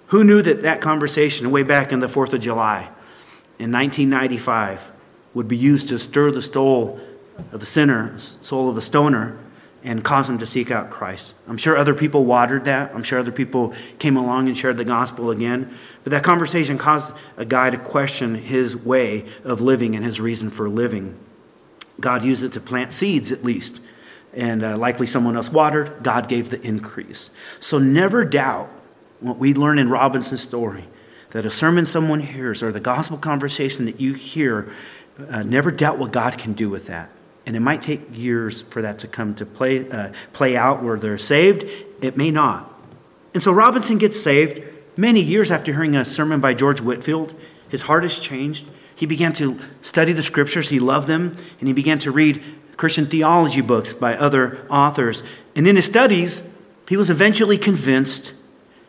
Who 0.08 0.24
knew 0.24 0.42
that 0.42 0.62
that 0.64 0.82
conversation, 0.82 1.50
way 1.52 1.64
back 1.64 1.92
in 1.92 2.02
the 2.02 2.08
4th 2.08 2.34
of 2.34 2.42
July 2.42 2.90
in 3.58 3.72
1995, 3.72 4.92
would 5.34 5.48
be 5.48 5.58
used 5.58 5.88
to 5.88 5.98
stir 5.98 6.32
the 6.32 6.42
soul 6.42 7.00
of 7.52 7.62
a 7.62 7.66
sinner, 7.66 8.18
soul 8.18 8.70
of 8.70 8.78
a 8.78 8.82
stoner, 8.82 9.38
and 9.84 10.04
cause 10.04 10.30
him 10.30 10.38
to 10.40 10.46
seek 10.46 10.72
out 10.72 10.90
Christ? 10.90 11.34
I'm 11.48 11.58
sure 11.58 11.76
other 11.76 11.94
people 11.94 12.26
watered 12.26 12.66
that. 12.66 12.94
I'm 12.94 13.04
sure 13.04 13.20
other 13.20 13.32
people 13.32 13.74
came 14.00 14.18
along 14.18 14.48
and 14.48 14.58
shared 14.58 14.78
the 14.78 14.86
gospel 14.86 15.32
again. 15.32 15.76
But 16.04 16.12
that 16.12 16.24
conversation 16.24 16.78
caused 16.78 17.14
a 17.38 17.46
guy 17.46 17.70
to 17.70 17.78
question 17.78 18.36
his 18.36 18.76
way 18.76 19.26
of 19.44 19.62
living 19.62 19.96
and 19.96 20.06
his 20.06 20.20
reason 20.20 20.52
for 20.52 20.70
living. 20.70 21.18
God 22.00 22.24
used 22.24 22.44
it 22.44 22.54
to 22.54 22.60
plant 22.60 22.94
seeds, 22.94 23.32
at 23.32 23.44
least. 23.44 23.80
And 24.34 24.64
uh, 24.64 24.78
likely 24.78 25.08
someone 25.08 25.36
else 25.36 25.52
watered, 25.52 26.04
God 26.04 26.28
gave 26.28 26.50
the 26.50 26.62
increase. 26.62 27.30
So 27.60 27.78
never 27.78 28.24
doubt 28.24 28.70
what 29.20 29.38
we 29.38 29.54
learn 29.54 29.78
in 29.78 29.90
Robinson's 29.90 30.42
story 30.42 30.86
that 31.32 31.46
a 31.46 31.52
sermon 31.52 31.86
someone 31.86 32.20
hears 32.20 32.62
or 32.62 32.72
the 32.72 32.80
gospel 32.80 33.18
conversation 33.18 33.86
that 33.86 34.00
you 34.00 34.14
hear, 34.14 34.70
uh, 35.30 35.44
never 35.44 35.72
doubt 35.72 35.98
what 35.98 36.12
God 36.12 36.38
can 36.38 36.54
do 36.54 36.70
with 36.70 36.88
that. 36.88 37.10
And 37.52 37.58
it 37.58 37.60
might 37.60 37.82
take 37.82 38.18
years 38.18 38.62
for 38.62 38.82
that 38.82 38.98
to 39.00 39.10
come 39.10 39.36
to 39.36 39.46
play, 39.46 39.90
uh, 39.90 40.14
play 40.32 40.56
out 40.56 40.82
where 40.82 40.98
they're 40.98 41.18
saved. 41.18 41.66
It 42.02 42.16
may 42.16 42.32
not. 42.32 42.74
And 43.34 43.44
so 43.44 43.52
Robinson 43.52 43.98
gets 43.98 44.18
saved 44.18 44.64
many 44.96 45.22
years 45.22 45.52
after 45.52 45.74
hearing 45.74 45.94
a 45.94 46.06
sermon 46.06 46.40
by 46.40 46.54
George 46.54 46.80
Whitefield. 46.80 47.38
His 47.68 47.82
heart 47.82 48.04
has 48.04 48.20
changed. 48.20 48.68
He 48.96 49.06
began 49.06 49.34
to 49.34 49.60
study 49.82 50.14
the 50.14 50.24
scriptures, 50.24 50.70
he 50.70 50.80
loved 50.80 51.10
them, 51.10 51.36
and 51.60 51.68
he 51.68 51.74
began 51.74 52.00
to 52.00 52.10
read 52.10 52.42
Christian 52.78 53.06
theology 53.06 53.60
books 53.60 53.94
by 53.94 54.16
other 54.16 54.66
authors. 54.70 55.22
And 55.54 55.68
in 55.68 55.76
his 55.76 55.84
studies, 55.84 56.50
he 56.88 56.96
was 56.96 57.10
eventually 57.10 57.58
convinced 57.58 58.32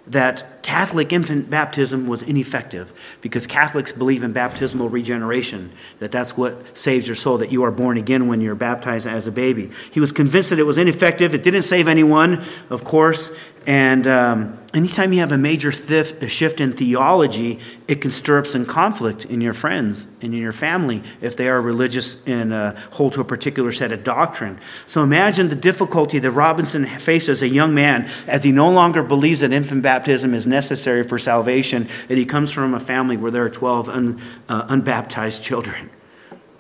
that 0.07 0.63
Catholic 0.63 1.13
infant 1.13 1.49
baptism 1.49 2.07
was 2.07 2.23
ineffective 2.23 2.93
because 3.21 3.47
Catholics 3.47 3.93
believe 3.93 4.23
in 4.23 4.33
baptismal 4.33 4.89
regeneration, 4.89 5.73
that 6.01 6.11
that's 6.11 6.37
what 6.37 6.77
saves 6.77 7.07
your 7.07 7.15
soul, 7.15 7.39
that 7.39 7.53
you 7.53 7.63
are 7.63 7.71
born 7.71 7.97
again 7.97 8.27
when 8.27 8.41
you're 8.41 8.57
baptized 8.57 9.07
as 9.07 9.27
a 9.27 9.33
baby. 9.33 9.71
He 9.93 10.01
was 10.01 10.11
convinced 10.11 10.51
that 10.51 10.59
it 10.59 10.65
was 10.65 10.79
ineffective. 10.79 11.35
It 11.35 11.45
didn't 11.45 11.63
save 11.63 11.87
anyone, 11.87 12.45
of 12.69 12.83
course, 12.83 13.35
and 13.67 14.07
um, 14.07 14.59
anytime 14.75 15.13
you 15.13 15.21
have 15.21 15.33
a 15.33 15.39
major 15.39 15.71
thif- 15.71 16.21
a 16.23 16.29
shift 16.29 16.61
in 16.61 16.73
theology, 16.73 17.59
it 17.87 18.01
can 18.01 18.11
stir 18.11 18.39
up 18.39 18.47
some 18.47 18.67
conflict 18.67 19.25
in 19.25 19.41
your 19.41 19.53
friends 19.53 20.09
and 20.21 20.35
in 20.35 20.41
your 20.41 20.53
family 20.53 21.03
if 21.21 21.37
they 21.37 21.49
are 21.49 21.61
religious 21.61 22.23
and 22.27 22.53
uh, 22.53 22.75
hold 22.93 23.13
to 23.15 23.21
a 23.21 23.25
particular 23.25 23.71
set 23.73 23.93
of 23.93 24.03
doctrine. 24.05 24.59
So 24.87 25.03
imagine 25.03 25.49
the 25.49 25.57
difficulty 25.57 26.19
that 26.19 26.31
Robinson 26.31 26.87
faced 26.87 27.29
as 27.29 27.43
a 27.43 27.49
young 27.49 27.75
man 27.75 28.11
as 28.27 28.45
he 28.45 28.53
no 28.53 28.71
longer 28.71 29.03
believes 29.03 29.41
that 29.41 29.53
infant 29.53 29.83
baptism 29.83 30.35
is 30.35 30.47
necessary 30.47 31.05
for 31.05 31.19
salvation, 31.19 31.89
and 32.09 32.19
he 32.19 32.25
comes 32.25 32.53
from 32.53 32.75
a 32.75 32.81
family 32.81 33.17
where 33.17 33.31
there 33.31 33.45
are 33.45 33.51
12 33.51 33.89
un, 33.89 34.21
uh, 34.49 34.67
unbaptized 34.69 35.43
children 35.43 35.91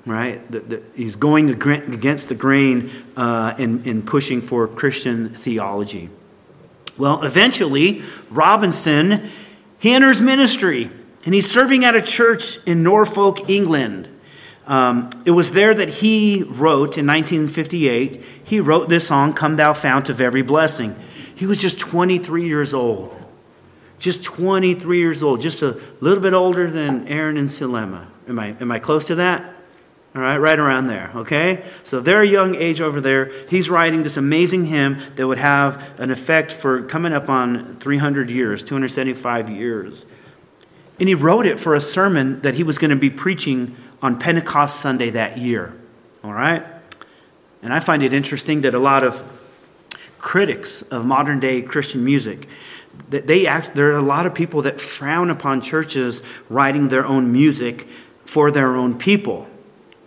right? 0.04 0.50
The, 0.50 0.58
the, 0.58 0.82
he's 0.96 1.14
going 1.14 1.48
against 1.48 2.28
the 2.28 2.34
grain 2.34 2.90
uh, 3.16 3.54
in, 3.56 3.84
in 3.84 4.02
pushing 4.02 4.40
for 4.40 4.66
Christian 4.66 5.28
theology. 5.28 6.10
Well, 7.02 7.24
eventually, 7.24 8.04
Robinson, 8.30 9.28
he 9.80 9.92
enters 9.92 10.20
ministry, 10.20 10.88
and 11.24 11.34
he's 11.34 11.50
serving 11.50 11.84
at 11.84 11.96
a 11.96 12.00
church 12.00 12.64
in 12.64 12.84
Norfolk, 12.84 13.50
England. 13.50 14.08
Um, 14.68 15.10
it 15.24 15.32
was 15.32 15.50
there 15.50 15.74
that 15.74 15.88
he 15.88 16.44
wrote 16.44 16.96
in 16.96 17.08
1958, 17.08 18.22
he 18.44 18.60
wrote 18.60 18.88
this 18.88 19.08
song, 19.08 19.32
Come 19.34 19.56
Thou 19.56 19.72
Fount 19.72 20.10
of 20.10 20.20
Every 20.20 20.42
Blessing. 20.42 20.94
He 21.34 21.44
was 21.44 21.58
just 21.58 21.80
23 21.80 22.46
years 22.46 22.72
old. 22.72 23.20
Just 23.98 24.22
23 24.22 24.96
years 24.96 25.24
old, 25.24 25.40
just 25.40 25.60
a 25.60 25.80
little 25.98 26.22
bit 26.22 26.34
older 26.34 26.70
than 26.70 27.08
Aaron 27.08 27.36
and 27.36 27.48
Selema. 27.48 28.06
Am 28.28 28.38
I, 28.38 28.54
am 28.60 28.70
I 28.70 28.78
close 28.78 29.04
to 29.06 29.16
that? 29.16 29.52
All 30.14 30.20
right, 30.20 30.36
right 30.36 30.58
around 30.58 30.88
there, 30.88 31.10
okay? 31.16 31.64
So 31.84 31.98
their 31.98 32.22
young 32.22 32.54
age 32.54 32.82
over 32.82 33.00
there, 33.00 33.32
he's 33.48 33.70
writing 33.70 34.02
this 34.02 34.18
amazing 34.18 34.66
hymn 34.66 34.98
that 35.16 35.26
would 35.26 35.38
have 35.38 35.98
an 35.98 36.10
effect 36.10 36.52
for 36.52 36.82
coming 36.82 37.14
up 37.14 37.30
on 37.30 37.78
300 37.78 38.28
years, 38.28 38.62
275 38.62 39.48
years. 39.48 40.04
And 41.00 41.08
he 41.08 41.14
wrote 41.14 41.46
it 41.46 41.58
for 41.58 41.74
a 41.74 41.80
sermon 41.80 42.42
that 42.42 42.54
he 42.54 42.62
was 42.62 42.76
going 42.76 42.90
to 42.90 42.96
be 42.96 43.08
preaching 43.08 43.74
on 44.02 44.18
Pentecost 44.18 44.80
Sunday 44.80 45.08
that 45.10 45.38
year, 45.38 45.74
all 46.22 46.34
right? 46.34 46.62
And 47.62 47.72
I 47.72 47.80
find 47.80 48.02
it 48.02 48.12
interesting 48.12 48.60
that 48.62 48.74
a 48.74 48.78
lot 48.78 49.04
of 49.04 49.22
critics 50.18 50.82
of 50.82 51.06
modern 51.06 51.40
day 51.40 51.62
Christian 51.62 52.04
music, 52.04 52.48
that 53.08 53.26
they 53.26 53.46
act, 53.46 53.74
there 53.74 53.90
are 53.92 53.96
a 53.96 54.02
lot 54.02 54.26
of 54.26 54.34
people 54.34 54.60
that 54.62 54.78
frown 54.78 55.30
upon 55.30 55.62
churches 55.62 56.22
writing 56.50 56.88
their 56.88 57.06
own 57.06 57.32
music 57.32 57.88
for 58.26 58.50
their 58.50 58.76
own 58.76 58.98
people 58.98 59.48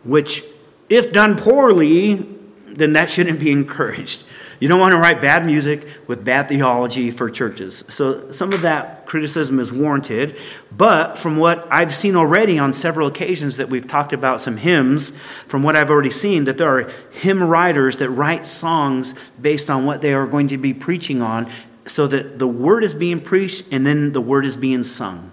which, 0.06 0.44
if 0.90 1.12
done 1.12 1.38
poorly, 1.38 2.28
then 2.66 2.94
that 2.94 3.10
shouldn't 3.10 3.40
be 3.40 3.52
encouraged. 3.60 4.24
You 4.60 4.70
don't 4.70 4.80
want 4.80 4.94
to 4.94 4.98
write 4.98 5.20
bad 5.20 5.46
music 5.46 5.86
with 6.08 6.24
bad 6.24 6.48
theology 6.48 7.12
for 7.12 7.30
churches. 7.30 7.84
So 7.90 8.32
some 8.32 8.54
of 8.54 8.62
that 8.62 9.06
criticism 9.06 9.60
is 9.60 9.72
warranted. 9.72 10.38
But 10.72 11.18
from 11.18 11.36
what 11.38 11.68
I've 11.70 11.94
seen 11.94 12.16
already 12.16 12.58
on 12.58 12.72
several 12.72 13.08
occasions 13.08 13.58
that 13.58 13.70
we've 13.70 13.88
talked 13.88 14.14
about 14.14 14.42
some 14.42 14.58
hymns, 14.58 15.12
from 15.48 15.62
what 15.62 15.76
I've 15.76 15.90
already 15.90 16.10
seen, 16.10 16.46
that 16.46 16.58
there 16.58 16.70
are 16.70 16.90
hymn 17.12 17.44
writers 17.44 17.98
that 17.98 18.10
write 18.10 18.46
songs 18.46 19.14
based 19.40 19.70
on 19.70 19.86
what 19.86 20.02
they 20.02 20.14
are 20.14 20.26
going 20.26 20.48
to 20.48 20.58
be 20.58 20.74
preaching 20.74 21.22
on 21.22 21.50
so 21.86 22.08
that 22.08 22.40
the 22.40 22.48
word 22.48 22.84
is 22.84 22.94
being 22.94 23.20
preached 23.20 23.66
and 23.72 23.86
then 23.86 24.14
the 24.14 24.22
word 24.22 24.46
is 24.46 24.56
being 24.56 24.84
sung. 24.84 25.32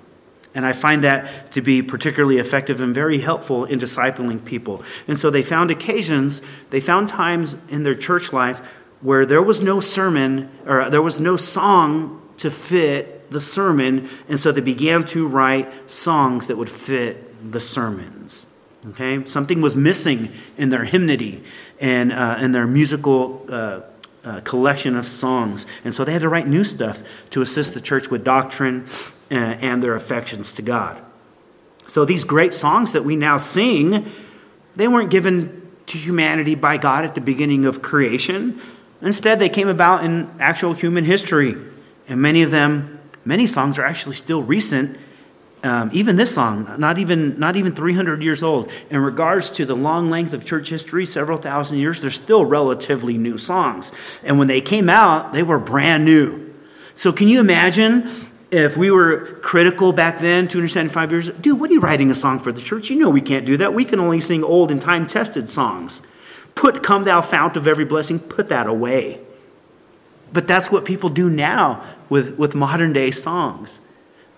And 0.54 0.66
I 0.66 0.72
find 0.72 1.02
that 1.04 1.50
to 1.52 1.62
be 1.62 1.82
particularly 1.82 2.38
effective 2.38 2.80
and 2.80 2.94
very 2.94 3.20
helpful 3.20 3.64
in 3.64 3.78
discipling 3.78 4.44
people. 4.44 4.82
And 5.08 5.18
so 5.18 5.30
they 5.30 5.42
found 5.42 5.70
occasions, 5.70 6.42
they 6.70 6.80
found 6.80 7.08
times 7.08 7.56
in 7.68 7.84
their 7.84 7.94
church 7.94 8.32
life 8.32 8.60
where 9.00 9.24
there 9.26 9.42
was 9.42 9.62
no 9.62 9.80
sermon 9.80 10.50
or 10.66 10.90
there 10.90 11.02
was 11.02 11.20
no 11.20 11.36
song 11.36 12.22
to 12.38 12.50
fit 12.50 13.30
the 13.30 13.40
sermon, 13.40 14.08
and 14.28 14.38
so 14.38 14.52
they 14.52 14.60
began 14.60 15.04
to 15.06 15.26
write 15.26 15.90
songs 15.90 16.46
that 16.46 16.56
would 16.56 16.68
fit 16.68 17.52
the 17.52 17.60
sermons. 17.60 18.46
Okay? 18.88 19.24
Something 19.26 19.60
was 19.60 19.74
missing 19.74 20.30
in 20.56 20.68
their 20.68 20.84
hymnody 20.84 21.42
and 21.80 22.12
uh, 22.12 22.36
in 22.40 22.52
their 22.52 22.66
musical 22.66 23.46
uh, 23.48 23.80
uh, 24.24 24.40
collection 24.42 24.96
of 24.96 25.06
songs. 25.06 25.66
And 25.84 25.92
so 25.92 26.04
they 26.04 26.12
had 26.12 26.22
to 26.22 26.28
write 26.28 26.46
new 26.46 26.64
stuff 26.64 27.02
to 27.30 27.40
assist 27.40 27.74
the 27.74 27.80
church 27.80 28.08
with 28.08 28.22
doctrine 28.22 28.86
and 29.32 29.82
their 29.82 29.94
affections 29.94 30.52
to 30.52 30.62
God. 30.62 31.02
So 31.86 32.04
these 32.04 32.24
great 32.24 32.54
songs 32.54 32.92
that 32.92 33.04
we 33.04 33.16
now 33.16 33.38
sing, 33.38 34.10
they 34.76 34.88
weren't 34.88 35.10
given 35.10 35.70
to 35.86 35.98
humanity 35.98 36.54
by 36.54 36.76
God 36.76 37.04
at 37.04 37.14
the 37.14 37.20
beginning 37.20 37.66
of 37.66 37.82
creation. 37.82 38.60
Instead, 39.00 39.38
they 39.38 39.48
came 39.48 39.68
about 39.68 40.04
in 40.04 40.30
actual 40.38 40.74
human 40.74 41.04
history. 41.04 41.56
And 42.08 42.22
many 42.22 42.42
of 42.42 42.50
them, 42.50 43.00
many 43.24 43.46
songs 43.46 43.78
are 43.78 43.84
actually 43.84 44.14
still 44.14 44.42
recent. 44.42 44.98
Um, 45.64 45.90
even 45.92 46.16
this 46.16 46.34
song, 46.34 46.74
not 46.78 46.98
even, 46.98 47.38
not 47.38 47.56
even 47.56 47.74
300 47.74 48.22
years 48.22 48.42
old. 48.42 48.70
In 48.90 49.00
regards 49.00 49.50
to 49.52 49.64
the 49.64 49.76
long 49.76 50.10
length 50.10 50.32
of 50.32 50.44
church 50.44 50.70
history, 50.70 51.06
several 51.06 51.38
thousand 51.38 51.78
years, 51.78 52.00
they're 52.00 52.10
still 52.10 52.44
relatively 52.44 53.16
new 53.16 53.38
songs. 53.38 53.92
And 54.24 54.38
when 54.38 54.48
they 54.48 54.60
came 54.60 54.88
out, 54.88 55.32
they 55.32 55.42
were 55.42 55.58
brand 55.58 56.04
new. 56.04 56.52
So, 56.94 57.12
can 57.12 57.28
you 57.28 57.40
imagine 57.40 58.10
if 58.52 58.76
we 58.76 58.90
were 58.90 59.38
critical 59.42 59.94
back 59.94 60.18
then, 60.18 60.46
275 60.46 61.10
years, 61.10 61.28
dude, 61.30 61.58
what 61.58 61.70
are 61.70 61.72
you 61.72 61.80
writing 61.80 62.10
a 62.10 62.14
song 62.14 62.38
for 62.38 62.52
the 62.52 62.60
church? 62.60 62.90
You 62.90 62.98
know 62.98 63.08
we 63.08 63.22
can't 63.22 63.46
do 63.46 63.56
that. 63.56 63.72
We 63.72 63.86
can 63.86 63.98
only 63.98 64.20
sing 64.20 64.44
old 64.44 64.70
and 64.70 64.80
time 64.80 65.06
tested 65.06 65.48
songs. 65.48 66.02
Put, 66.54 66.82
come 66.82 67.04
thou 67.04 67.22
fount 67.22 67.56
of 67.56 67.66
every 67.66 67.86
blessing, 67.86 68.20
put 68.20 68.50
that 68.50 68.66
away. 68.66 69.20
But 70.34 70.46
that's 70.46 70.70
what 70.70 70.84
people 70.84 71.08
do 71.08 71.30
now 71.30 71.82
with, 72.10 72.36
with 72.38 72.54
modern 72.54 72.92
day 72.92 73.10
songs, 73.10 73.80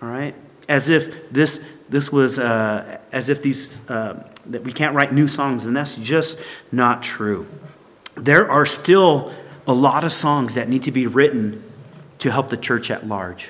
all 0.01 0.07
right? 0.07 0.33
As 0.69 0.87
if 0.87 1.29
this, 1.29 1.65
this 1.89 2.09
was, 2.09 2.39
uh, 2.39 2.99
as 3.11 3.27
if 3.27 3.41
these, 3.41 3.87
uh, 3.89 4.25
that 4.45 4.63
we 4.63 4.71
can't 4.71 4.95
write 4.95 5.13
new 5.13 5.27
songs, 5.27 5.65
and 5.65 5.75
that's 5.75 5.97
just 5.97 6.39
not 6.71 7.03
true. 7.03 7.47
There 8.15 8.49
are 8.49 8.65
still 8.65 9.33
a 9.67 9.73
lot 9.73 10.05
of 10.05 10.13
songs 10.13 10.53
that 10.55 10.69
need 10.69 10.83
to 10.83 10.91
be 10.91 11.05
written 11.05 11.61
to 12.19 12.31
help 12.31 12.49
the 12.49 12.57
church 12.57 12.89
at 12.89 13.05
large. 13.05 13.49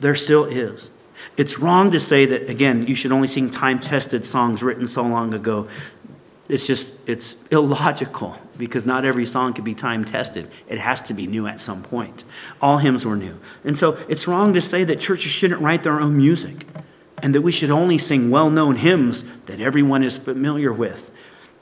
There 0.00 0.14
still 0.14 0.44
is. 0.44 0.90
It's 1.36 1.58
wrong 1.58 1.90
to 1.90 2.00
say 2.00 2.26
that, 2.26 2.48
again, 2.48 2.86
you 2.86 2.94
should 2.94 3.12
only 3.12 3.28
sing 3.28 3.50
time 3.50 3.80
tested 3.80 4.24
songs 4.24 4.62
written 4.62 4.86
so 4.86 5.02
long 5.02 5.34
ago. 5.34 5.68
It's 6.48 6.66
just, 6.66 6.96
it's 7.08 7.36
illogical 7.50 8.38
because 8.56 8.86
not 8.86 9.04
every 9.04 9.26
song 9.26 9.52
can 9.52 9.64
be 9.64 9.74
time 9.74 10.04
tested. 10.04 10.50
It 10.68 10.78
has 10.78 11.00
to 11.02 11.14
be 11.14 11.26
new 11.26 11.46
at 11.46 11.60
some 11.60 11.82
point. 11.82 12.24
All 12.60 12.78
hymns 12.78 13.04
were 13.04 13.16
new. 13.16 13.38
And 13.64 13.78
so 13.78 13.98
it's 14.08 14.26
wrong 14.26 14.54
to 14.54 14.60
say 14.60 14.84
that 14.84 15.00
churches 15.00 15.30
shouldn't 15.30 15.60
write 15.60 15.82
their 15.82 16.00
own 16.00 16.16
music 16.16 16.66
and 17.22 17.34
that 17.34 17.42
we 17.42 17.52
should 17.52 17.70
only 17.70 17.98
sing 17.98 18.30
well 18.30 18.50
known 18.50 18.76
hymns 18.76 19.24
that 19.46 19.60
everyone 19.60 20.02
is 20.02 20.18
familiar 20.18 20.72
with. 20.72 21.10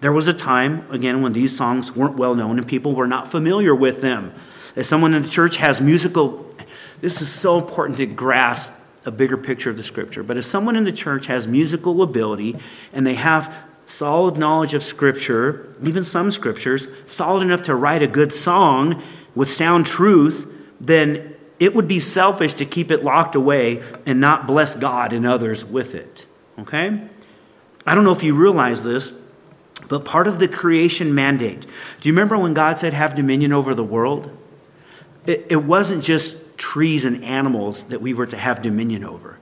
There 0.01 0.13
was 0.13 0.29
a 0.29 0.35
time, 0.35 0.89
again, 0.91 1.23
when 1.23 1.33
these 1.33 1.57
songs 1.57 1.97
weren't 1.97 2.17
well 2.17 2.35
known 2.35 2.59
and 2.59 2.69
people 2.69 2.95
were 2.95 3.07
not 3.07 3.29
familiar 3.29 3.75
with 3.75 4.03
them. 4.03 4.33
If 4.75 4.87
someone 4.87 5.15
in 5.15 5.23
the 5.23 5.29
church 5.29 5.57
has 5.57 5.81
musical 5.81 6.55
this 7.01 7.21
is 7.21 7.33
so 7.33 7.59
important 7.59 7.99
to 7.99 8.07
grasp 8.07 8.73
a 9.05 9.11
bigger 9.11 9.37
picture 9.37 9.71
of 9.71 9.77
the 9.77 9.83
scripture. 9.83 10.23
But 10.23 10.37
if 10.37 10.45
someone 10.45 10.77
in 10.77 10.85
the 10.85 10.93
church 10.93 11.27
has 11.27 11.47
musical 11.47 12.03
ability 12.03 12.59
and 12.93 13.07
they 13.07 13.15
have 13.15 13.55
solid 13.87 14.37
knowledge 14.37 14.75
of 14.75 14.83
scripture, 14.83 15.73
even 15.83 16.05
some 16.05 16.31
scriptures, 16.31 16.89
solid 17.07 17.43
enough 17.43 17.63
to 17.63 17.75
write 17.75 18.03
a 18.03 18.09
good 18.09 18.33
song 18.33 19.03
with 19.35 19.49
sound 19.49 19.87
truth, 19.87 20.53
then 20.81 21.35
it 21.61 21.75
would 21.75 21.89
be 21.89 22.01
selfish 22.01 22.55
to 22.55 22.67
keep 22.67 22.91
it 22.91 23.05
locked 23.05 23.35
away 23.35 23.83
and 24.05 24.21
not 24.21 24.47
bless 24.47 24.75
God 24.75 25.13
and 25.13 25.25
others 25.25 25.65
with 25.65 25.95
it. 25.95 26.27
Okay? 26.59 27.01
I 27.87 27.95
don't 27.95 28.05
know 28.05 28.13
if 28.13 28.25
you 28.25 28.35
realize 28.35 28.83
this, 28.83 29.19
but 29.89 30.05
part 30.05 30.27
of 30.27 30.39
the 30.39 30.49
creation 30.49 31.15
mandate, 31.15 31.63
do 32.01 32.09
you 32.09 32.13
remember 32.13 32.37
when 32.37 32.55
God 32.55 32.79
said, 32.79 32.93
have 32.93 33.15
dominion 33.15 33.53
over 33.53 33.75
the 33.75 33.85
world? 33.85 34.37
It, 35.27 35.47
it 35.51 35.65
wasn't 35.65 36.03
just 36.03 36.43
trees 36.57 37.05
and 37.05 37.23
animals 37.25 37.85
that 37.85 38.01
we 38.01 38.15
were 38.15 38.27
to 38.27 38.37
have 38.37 38.63
dominion 38.63 39.05
over. 39.05 39.39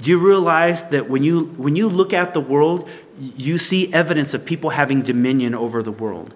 Do 0.00 0.10
you 0.10 0.18
realize 0.18 0.84
that 0.90 1.10
when 1.10 1.22
you, 1.22 1.44
when 1.44 1.76
you 1.76 1.88
look 1.88 2.12
at 2.12 2.32
the 2.32 2.40
world, 2.40 2.88
you 3.18 3.58
see 3.58 3.92
evidence 3.92 4.32
of 4.32 4.46
people 4.46 4.70
having 4.70 5.02
dominion 5.02 5.54
over 5.54 5.82
the 5.82 5.92
world? 5.92 6.34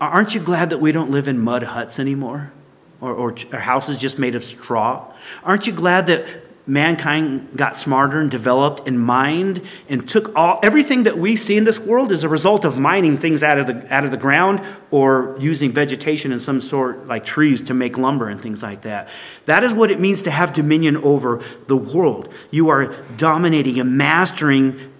Aren't 0.00 0.34
you 0.34 0.40
glad 0.40 0.70
that 0.70 0.78
we 0.78 0.92
don't 0.92 1.10
live 1.10 1.26
in 1.26 1.38
mud 1.38 1.64
huts 1.64 1.98
anymore? 1.98 2.52
Or, 3.00 3.12
or, 3.12 3.34
or 3.52 3.58
houses 3.58 3.98
just 3.98 4.18
made 4.18 4.34
of 4.36 4.44
straw? 4.44 5.12
Aren't 5.42 5.66
you 5.66 5.72
glad 5.72 6.06
that 6.06 6.24
mankind 6.66 7.56
got 7.56 7.78
smarter 7.78 8.20
and 8.20 8.30
developed 8.30 8.86
and 8.86 9.00
mined 9.00 9.60
and 9.88 10.08
took 10.08 10.34
all 10.36 10.60
everything 10.62 11.04
that 11.04 11.18
we 11.18 11.34
see 11.34 11.56
in 11.56 11.64
this 11.64 11.78
world 11.78 12.12
is 12.12 12.22
a 12.22 12.28
result 12.28 12.64
of 12.64 12.78
mining 12.78 13.16
things 13.16 13.42
out 13.42 13.58
of 13.58 13.66
the 13.66 13.92
out 13.92 14.04
of 14.04 14.10
the 14.10 14.16
ground 14.16 14.60
or 14.90 15.36
using 15.40 15.72
vegetation 15.72 16.32
in 16.32 16.38
some 16.38 16.60
sort 16.60 17.06
like 17.06 17.24
trees 17.24 17.62
to 17.62 17.74
make 17.74 17.96
lumber 17.96 18.28
and 18.28 18.40
things 18.40 18.62
like 18.62 18.82
that 18.82 19.08
that 19.46 19.64
is 19.64 19.72
what 19.74 19.90
it 19.90 19.98
means 19.98 20.22
to 20.22 20.30
have 20.30 20.52
dominion 20.52 20.96
over 20.98 21.42
the 21.66 21.76
world 21.76 22.32
you 22.50 22.68
are 22.68 22.94
dominating 23.16 23.80
and 23.80 23.96
mastering 23.96 24.92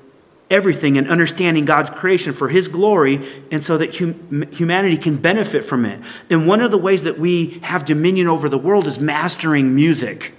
everything 0.51 0.99
and 0.99 1.09
understanding 1.09 1.65
God's 1.65 1.91
creation 1.91 2.33
for 2.33 2.49
His 2.49 2.67
glory, 2.67 3.25
and 3.53 3.63
so 3.63 3.79
that 3.79 3.97
hum- 3.97 4.51
humanity 4.51 4.97
can 4.97 5.17
benefit 5.17 5.65
from 5.65 5.87
it. 5.87 6.03
And 6.29 6.47
one 6.47 6.61
of 6.61 6.73
the 6.73 6.79
ways 6.79 7.05
that 7.05 7.19
we 7.19 7.61
have 7.63 7.85
dominion 7.85 8.27
over 8.27 8.49
the 8.49 8.59
world 8.59 8.87
is 8.87 8.99
mastering 8.99 9.75
music. 9.75 10.35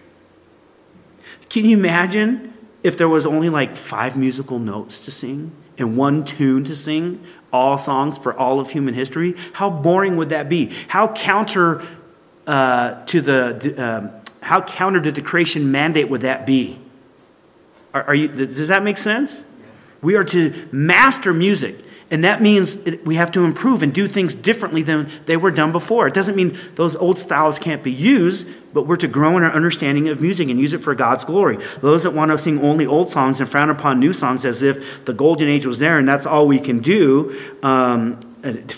Can 1.51 1.65
you 1.65 1.77
imagine 1.77 2.53
if 2.81 2.95
there 2.95 3.09
was 3.09 3.25
only 3.25 3.49
like 3.49 3.75
five 3.75 4.15
musical 4.15 4.57
notes 4.57 4.99
to 4.99 5.11
sing 5.11 5.51
and 5.77 5.97
one 5.97 6.23
tune 6.23 6.63
to 6.63 6.73
sing, 6.73 7.25
all 7.51 7.77
songs 7.77 8.17
for 8.17 8.33
all 8.33 8.61
of 8.61 8.69
human 8.69 8.93
history? 8.93 9.35
How 9.51 9.69
boring 9.69 10.15
would 10.15 10.29
that 10.29 10.47
be? 10.47 10.71
How 10.87 11.09
counter 11.09 11.85
uh, 12.47 13.03
to 13.03 13.19
the 13.19 13.75
um, 13.77 14.11
how 14.41 14.61
counter 14.61 15.01
to 15.01 15.11
the 15.11 15.21
creation 15.21 15.69
mandate 15.73 16.09
would 16.09 16.21
that 16.21 16.45
be? 16.45 16.79
Are, 17.93 18.03
are 18.03 18.15
you, 18.15 18.29
does 18.29 18.69
that 18.69 18.81
make 18.81 18.97
sense? 18.97 19.43
We 20.01 20.15
are 20.15 20.23
to 20.23 20.69
master 20.71 21.33
music. 21.33 21.75
And 22.11 22.25
that 22.25 22.41
means 22.41 22.77
we 23.05 23.15
have 23.15 23.31
to 23.31 23.45
improve 23.45 23.81
and 23.81 23.93
do 23.93 24.05
things 24.09 24.33
differently 24.33 24.81
than 24.81 25.09
they 25.27 25.37
were 25.37 25.49
done 25.49 25.71
before. 25.71 26.07
It 26.07 26.13
doesn't 26.13 26.35
mean 26.35 26.57
those 26.75 26.93
old 26.97 27.17
styles 27.17 27.57
can't 27.57 27.81
be 27.81 27.91
used, 27.91 28.49
but 28.73 28.85
we're 28.85 28.97
to 28.97 29.07
grow 29.07 29.37
in 29.37 29.43
our 29.43 29.51
understanding 29.51 30.09
of 30.09 30.19
music 30.19 30.49
and 30.49 30.59
use 30.59 30.73
it 30.73 30.79
for 30.79 30.93
God's 30.93 31.23
glory. 31.23 31.57
Those 31.79 32.03
that 32.03 32.11
want 32.11 32.31
to 32.31 32.37
sing 32.37 32.59
only 32.61 32.85
old 32.85 33.09
songs 33.09 33.39
and 33.39 33.49
frown 33.49 33.69
upon 33.69 34.01
new 34.01 34.11
songs 34.11 34.43
as 34.43 34.61
if 34.61 35.05
the 35.05 35.13
golden 35.13 35.47
age 35.47 35.65
was 35.65 35.79
there 35.79 35.97
and 35.97 36.05
that's 36.05 36.25
all 36.25 36.49
we 36.49 36.59
can 36.59 36.81
do 36.81 37.33
um, 37.63 38.19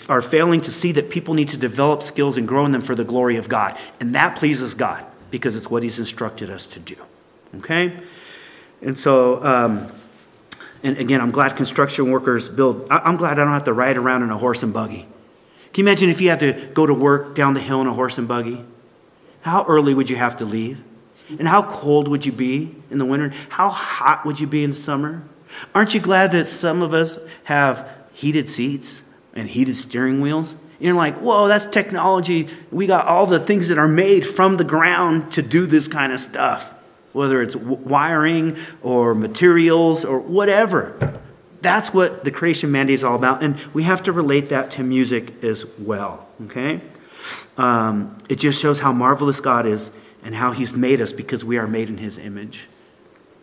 are 0.08 0.22
failing 0.22 0.60
to 0.60 0.70
see 0.70 0.92
that 0.92 1.10
people 1.10 1.34
need 1.34 1.48
to 1.48 1.56
develop 1.56 2.04
skills 2.04 2.36
and 2.36 2.46
grow 2.46 2.64
in 2.64 2.70
them 2.70 2.82
for 2.82 2.94
the 2.94 3.04
glory 3.04 3.36
of 3.36 3.48
God. 3.48 3.76
And 3.98 4.14
that 4.14 4.36
pleases 4.36 4.74
God 4.74 5.04
because 5.32 5.56
it's 5.56 5.68
what 5.68 5.82
He's 5.82 5.98
instructed 5.98 6.50
us 6.50 6.68
to 6.68 6.78
do. 6.78 6.96
Okay? 7.56 7.98
And 8.80 8.96
so. 8.96 9.44
Um, 9.44 9.90
and 10.84 10.98
again, 10.98 11.22
I'm 11.22 11.30
glad 11.30 11.56
construction 11.56 12.10
workers 12.10 12.50
build. 12.50 12.86
I'm 12.90 13.16
glad 13.16 13.38
I 13.38 13.44
don't 13.44 13.54
have 13.54 13.64
to 13.64 13.72
ride 13.72 13.96
around 13.96 14.22
in 14.22 14.30
a 14.30 14.36
horse 14.36 14.62
and 14.62 14.72
buggy. 14.72 15.08
Can 15.72 15.84
you 15.84 15.88
imagine 15.88 16.10
if 16.10 16.20
you 16.20 16.28
had 16.28 16.40
to 16.40 16.52
go 16.74 16.84
to 16.86 16.92
work 16.92 17.34
down 17.34 17.54
the 17.54 17.60
hill 17.60 17.80
in 17.80 17.86
a 17.86 17.94
horse 17.94 18.18
and 18.18 18.28
buggy? 18.28 18.62
How 19.40 19.64
early 19.66 19.94
would 19.94 20.10
you 20.10 20.16
have 20.16 20.36
to 20.36 20.44
leave? 20.44 20.84
And 21.38 21.48
how 21.48 21.62
cold 21.62 22.06
would 22.06 22.26
you 22.26 22.32
be 22.32 22.76
in 22.90 22.98
the 22.98 23.06
winter? 23.06 23.32
How 23.48 23.70
hot 23.70 24.26
would 24.26 24.38
you 24.38 24.46
be 24.46 24.62
in 24.62 24.70
the 24.70 24.76
summer? 24.76 25.22
Aren't 25.74 25.94
you 25.94 26.00
glad 26.00 26.32
that 26.32 26.46
some 26.46 26.82
of 26.82 26.92
us 26.92 27.18
have 27.44 27.88
heated 28.12 28.50
seats 28.50 29.02
and 29.32 29.48
heated 29.48 29.76
steering 29.76 30.20
wheels? 30.20 30.54
You're 30.78 30.94
like, 30.94 31.16
whoa, 31.18 31.48
that's 31.48 31.66
technology. 31.66 32.48
We 32.70 32.86
got 32.86 33.06
all 33.06 33.24
the 33.24 33.40
things 33.40 33.68
that 33.68 33.78
are 33.78 33.88
made 33.88 34.26
from 34.26 34.58
the 34.58 34.64
ground 34.64 35.32
to 35.32 35.40
do 35.40 35.64
this 35.64 35.88
kind 35.88 36.12
of 36.12 36.20
stuff 36.20 36.74
whether 37.14 37.40
it's 37.40 37.56
wiring 37.56 38.58
or 38.82 39.14
materials 39.14 40.04
or 40.04 40.18
whatever. 40.18 41.18
That's 41.62 41.94
what 41.94 42.24
the 42.24 42.30
creation 42.30 42.70
mandate 42.70 42.94
is 42.94 43.04
all 43.04 43.14
about. 43.14 43.42
And 43.42 43.58
we 43.72 43.84
have 43.84 44.02
to 44.02 44.12
relate 44.12 44.50
that 44.50 44.70
to 44.72 44.82
music 44.82 45.42
as 45.42 45.64
well, 45.78 46.28
okay? 46.42 46.82
Um, 47.56 48.18
it 48.28 48.36
just 48.36 48.60
shows 48.60 48.80
how 48.80 48.92
marvelous 48.92 49.40
God 49.40 49.64
is 49.64 49.90
and 50.22 50.34
how 50.34 50.52
He's 50.52 50.74
made 50.74 51.00
us 51.00 51.12
because 51.12 51.44
we 51.44 51.56
are 51.56 51.66
made 51.66 51.88
in 51.88 51.98
His 51.98 52.18
image. 52.18 52.68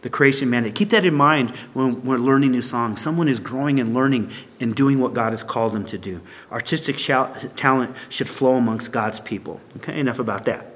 The 0.01 0.09
creation 0.09 0.49
mandate. 0.49 0.75
Keep 0.75 0.89
that 0.89 1.05
in 1.05 1.13
mind 1.13 1.51
when 1.73 2.03
we're 2.03 2.17
learning 2.17 2.51
new 2.51 2.61
songs. 2.61 2.99
Someone 3.01 3.27
is 3.27 3.39
growing 3.39 3.79
and 3.79 3.93
learning 3.93 4.31
and 4.59 4.75
doing 4.75 4.99
what 4.99 5.13
God 5.13 5.31
has 5.31 5.43
called 5.43 5.73
them 5.73 5.85
to 5.87 5.97
do. 5.97 6.21
Artistic 6.51 6.97
talent 6.97 7.95
should 8.09 8.27
flow 8.27 8.55
amongst 8.55 8.91
God's 8.91 9.19
people. 9.19 9.61
Okay, 9.77 9.99
enough 9.99 10.17
about 10.19 10.45
that. 10.45 10.70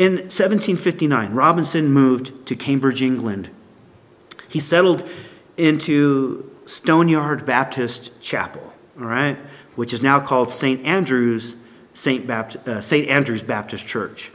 In 0.00 0.12
1759, 0.12 1.34
Robinson 1.34 1.92
moved 1.92 2.46
to 2.46 2.56
Cambridge, 2.56 3.02
England. 3.02 3.50
He 4.48 4.58
settled 4.58 5.06
into 5.58 6.50
Stoneyard 6.64 7.44
Baptist 7.44 8.18
Chapel, 8.18 8.72
all 8.98 9.04
right, 9.04 9.36
which 9.74 9.92
is 9.92 10.02
now 10.02 10.18
called 10.18 10.50
St. 10.50 10.82
Andrew's 10.86 11.54
St. 11.92 12.26
Bapt- 12.26 12.66
uh. 12.66 13.10
Andrew's 13.10 13.42
Baptist 13.42 13.86
Church. 13.86 14.32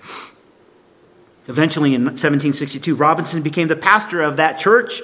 Eventually, 1.47 1.95
in 1.95 2.03
1762, 2.03 2.93
Robinson 2.93 3.41
became 3.41 3.67
the 3.67 3.75
pastor 3.75 4.21
of 4.21 4.37
that 4.37 4.59
church. 4.59 5.01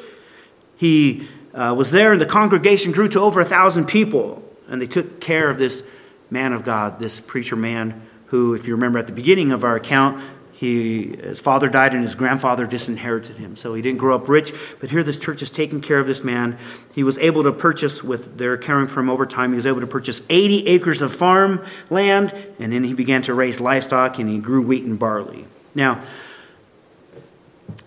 He 0.78 1.28
uh, 1.56 1.74
was 1.76 1.89
there, 1.89 2.12
and 2.12 2.21
the 2.21 2.28
congregation 2.28 2.91
grew 2.91 3.08
to 3.10 3.19
over 3.19 3.41
a 3.41 3.45
thousand 3.45 3.88
people. 3.88 4.43
And 4.67 4.80
they 4.80 4.86
took 4.86 5.19
care 5.19 5.50
of 5.50 5.58
this 5.58 5.89
man 6.30 6.54
of 6.54 6.63
God, 6.63 7.00
this 7.00 7.19
preacher 7.19 7.56
man, 7.56 8.08
who, 8.28 8.54
if 8.54 8.67
you 8.67 8.76
remember 8.76 9.00
at 9.00 9.08
the 9.08 9.12
beginning 9.12 9.52
of 9.52 9.63
our 9.63 9.76
account, 9.76 10.24
he, 10.62 11.17
his 11.17 11.39
father 11.39 11.69
died 11.69 11.95
and 11.95 12.04
his 12.04 12.13
grandfather 12.13 12.67
disinherited 12.67 13.38
him. 13.38 13.56
So 13.56 13.74
he 13.74 13.82
didn't 13.82 13.97
grow 13.97 14.13
up 14.13 14.30
rich. 14.30 14.54
But 14.80 14.91
here, 14.91 15.02
this 15.02 15.17
church 15.17 15.41
is 15.41 15.50
taking 15.50 15.82
care 15.82 15.97
of 15.97 16.06
this 16.06 16.24
man. 16.24 16.56
He 16.93 17.02
was 17.04 17.17
able 17.17 17.41
to 17.41 17.52
purchase, 17.52 18.04
with 18.04 18.38
their 18.38 18.58
caring 18.58 18.86
for 18.86 19.00
him 19.00 19.10
over 19.10 19.26
time, 19.26 19.54
he 19.54 19.56
was 19.56 19.65
able 19.65 19.82
to 19.82 19.88
purchase 19.88 20.21
80 20.30 20.67
acres 20.67 21.02
of 21.02 21.15
farm 21.15 21.65
land. 21.89 22.36
And 22.60 22.71
then 22.71 22.84
he 22.84 22.93
began 22.93 23.24
to 23.24 23.34
raise 23.34 23.60
livestock 23.60 24.19
and 24.19 24.30
he 24.30 24.38
grew 24.38 24.62
wheat 24.62 24.86
and 24.86 25.00
barley. 25.00 25.45
Now, 25.74 26.04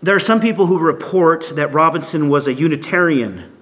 there 0.03 0.17
are 0.17 0.21
some 0.21 0.41
people 0.41 0.67
who 0.67 0.81
report 0.81 1.53
that 1.55 1.73
Robinson 1.73 2.29
was 2.29 2.49
a 2.49 2.55
Unitarian. 2.55 3.53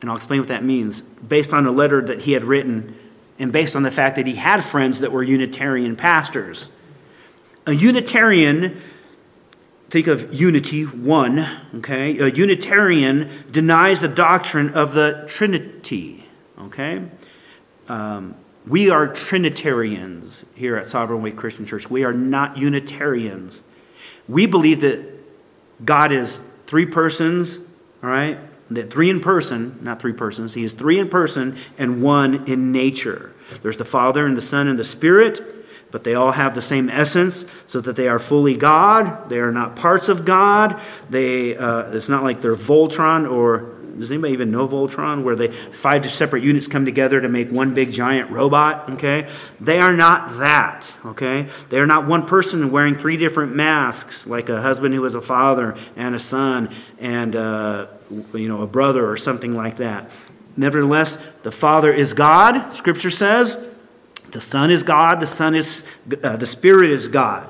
And 0.00 0.10
I'll 0.10 0.16
explain 0.16 0.40
what 0.40 0.48
that 0.48 0.64
means, 0.64 1.02
based 1.02 1.52
on 1.52 1.66
a 1.66 1.70
letter 1.70 2.02
that 2.02 2.22
he 2.22 2.32
had 2.32 2.42
written 2.42 2.98
and 3.38 3.52
based 3.52 3.76
on 3.76 3.84
the 3.84 3.92
fact 3.92 4.16
that 4.16 4.26
he 4.26 4.34
had 4.34 4.64
friends 4.64 4.98
that 4.98 5.12
were 5.12 5.22
Unitarian 5.22 5.94
pastors. 5.94 6.72
A 7.66 7.72
Unitarian, 7.72 8.82
think 9.88 10.08
of 10.08 10.34
unity, 10.34 10.82
one, 10.82 11.46
okay? 11.76 12.18
A 12.18 12.28
Unitarian 12.28 13.30
denies 13.50 14.00
the 14.00 14.08
doctrine 14.08 14.70
of 14.70 14.94
the 14.94 15.24
Trinity, 15.28 16.26
okay? 16.58 17.02
Um, 17.88 18.34
we 18.66 18.90
are 18.90 19.06
Trinitarians 19.06 20.44
here 20.54 20.76
at 20.76 20.86
Sovereign 20.86 21.22
Way 21.22 21.30
Christian 21.30 21.64
Church. 21.64 21.88
We 21.88 22.04
are 22.04 22.12
not 22.12 22.56
Unitarians. 22.56 23.62
We 24.28 24.46
believe 24.46 24.80
that 24.80 25.04
God 25.84 26.10
is 26.10 26.40
three 26.66 26.86
persons, 26.86 27.58
all 28.02 28.10
right? 28.10 28.38
That 28.70 28.90
three 28.90 29.10
in 29.10 29.20
person, 29.20 29.78
not 29.82 30.00
three 30.00 30.12
persons, 30.12 30.54
He 30.54 30.64
is 30.64 30.72
three 30.72 30.98
in 30.98 31.08
person 31.08 31.56
and 31.78 32.02
one 32.02 32.44
in 32.48 32.72
nature. 32.72 33.32
There's 33.62 33.76
the 33.76 33.84
Father 33.84 34.26
and 34.26 34.36
the 34.36 34.42
Son 34.42 34.66
and 34.66 34.78
the 34.78 34.84
Spirit, 34.84 35.61
but 35.92 36.02
they 36.02 36.14
all 36.14 36.32
have 36.32 36.56
the 36.56 36.62
same 36.62 36.90
essence 36.90 37.44
so 37.66 37.80
that 37.80 37.94
they 37.94 38.08
are 38.08 38.18
fully 38.18 38.56
God. 38.56 39.28
They 39.28 39.38
are 39.38 39.52
not 39.52 39.76
parts 39.76 40.08
of 40.08 40.24
God. 40.24 40.80
They, 41.08 41.56
uh, 41.56 41.92
it's 41.92 42.08
not 42.08 42.24
like 42.24 42.40
they're 42.40 42.56
Voltron 42.56 43.30
or 43.30 43.76
does 43.98 44.10
anybody 44.10 44.32
even 44.32 44.50
know 44.50 44.66
Voltron, 44.66 45.22
where 45.22 45.36
they 45.36 45.48
five 45.48 46.10
separate 46.10 46.42
units 46.42 46.66
come 46.66 46.84
together 46.84 47.20
to 47.20 47.28
make 47.28 47.50
one 47.50 47.74
big 47.74 47.92
giant 47.92 48.30
robot? 48.30 48.88
Okay, 48.92 49.28
they 49.60 49.80
are 49.80 49.94
not 49.94 50.38
that. 50.38 50.96
Okay, 51.04 51.48
they 51.68 51.78
are 51.78 51.86
not 51.86 52.06
one 52.06 52.26
person 52.26 52.70
wearing 52.70 52.94
three 52.94 53.16
different 53.16 53.54
masks, 53.54 54.26
like 54.26 54.48
a 54.48 54.60
husband 54.62 54.94
who 54.94 55.04
is 55.04 55.14
a 55.14 55.20
father 55.20 55.76
and 55.96 56.14
a 56.14 56.18
son 56.18 56.74
and 56.98 57.36
uh, 57.36 57.86
you 58.32 58.48
know 58.48 58.62
a 58.62 58.66
brother 58.66 59.08
or 59.08 59.16
something 59.16 59.54
like 59.54 59.76
that. 59.76 60.10
Nevertheless, 60.56 61.16
the 61.42 61.52
Father 61.52 61.92
is 61.92 62.12
God. 62.12 62.74
Scripture 62.74 63.10
says, 63.10 63.56
the 64.32 64.40
Son 64.40 64.70
is 64.70 64.82
God. 64.82 65.20
The 65.20 65.26
Son 65.26 65.54
is 65.54 65.84
uh, 66.22 66.36
the 66.36 66.46
Spirit 66.46 66.90
is 66.90 67.08
God, 67.08 67.48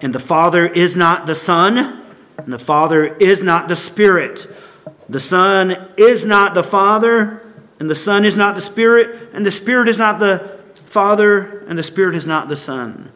and 0.00 0.14
the 0.14 0.20
Father 0.20 0.66
is 0.66 0.94
not 0.94 1.26
the 1.26 1.34
Son, 1.34 2.04
and 2.36 2.52
the 2.52 2.58
Father 2.58 3.16
is 3.16 3.42
not 3.42 3.68
the 3.68 3.76
Spirit. 3.76 4.46
The 5.08 5.20
Son 5.20 5.88
is 5.96 6.26
not 6.26 6.54
the 6.54 6.62
Father, 6.62 7.42
and 7.80 7.88
the 7.88 7.94
Son 7.94 8.24
is 8.24 8.36
not 8.36 8.54
the 8.54 8.60
Spirit, 8.60 9.30
and 9.32 9.46
the 9.46 9.50
Spirit 9.50 9.88
is 9.88 9.96
not 9.96 10.18
the 10.18 10.58
Father, 10.74 11.64
and 11.66 11.78
the 11.78 11.82
Spirit 11.82 12.14
is 12.14 12.26
not 12.26 12.48
the 12.48 12.56
Son. 12.56 13.10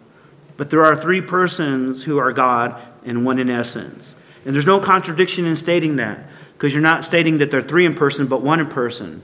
But 0.57 0.71
there 0.71 0.85
are 0.85 0.97
three 0.97 1.21
persons 1.21 2.05
who 2.05 2.19
are 2.19 2.33
God 2.33 2.81
and 3.05 3.25
one 3.25 3.39
in 3.39 3.51
essence. 3.51 4.15
And 4.45 4.55
there's 4.55 4.67
no 4.67 4.81
contradiction 4.81 5.45
in 5.45 5.57
stating 5.57 5.97
that, 5.97 6.21
because 6.55 6.73
you're 6.73 6.83
not 6.83 7.05
stating 7.05 7.39
that 7.39 7.51
they're 7.51 7.63
three 7.63 7.85
in 7.85 7.95
person, 7.95 8.27
but 8.27 8.43
one 8.43 8.61
in 8.61 8.69
person. 8.69 9.23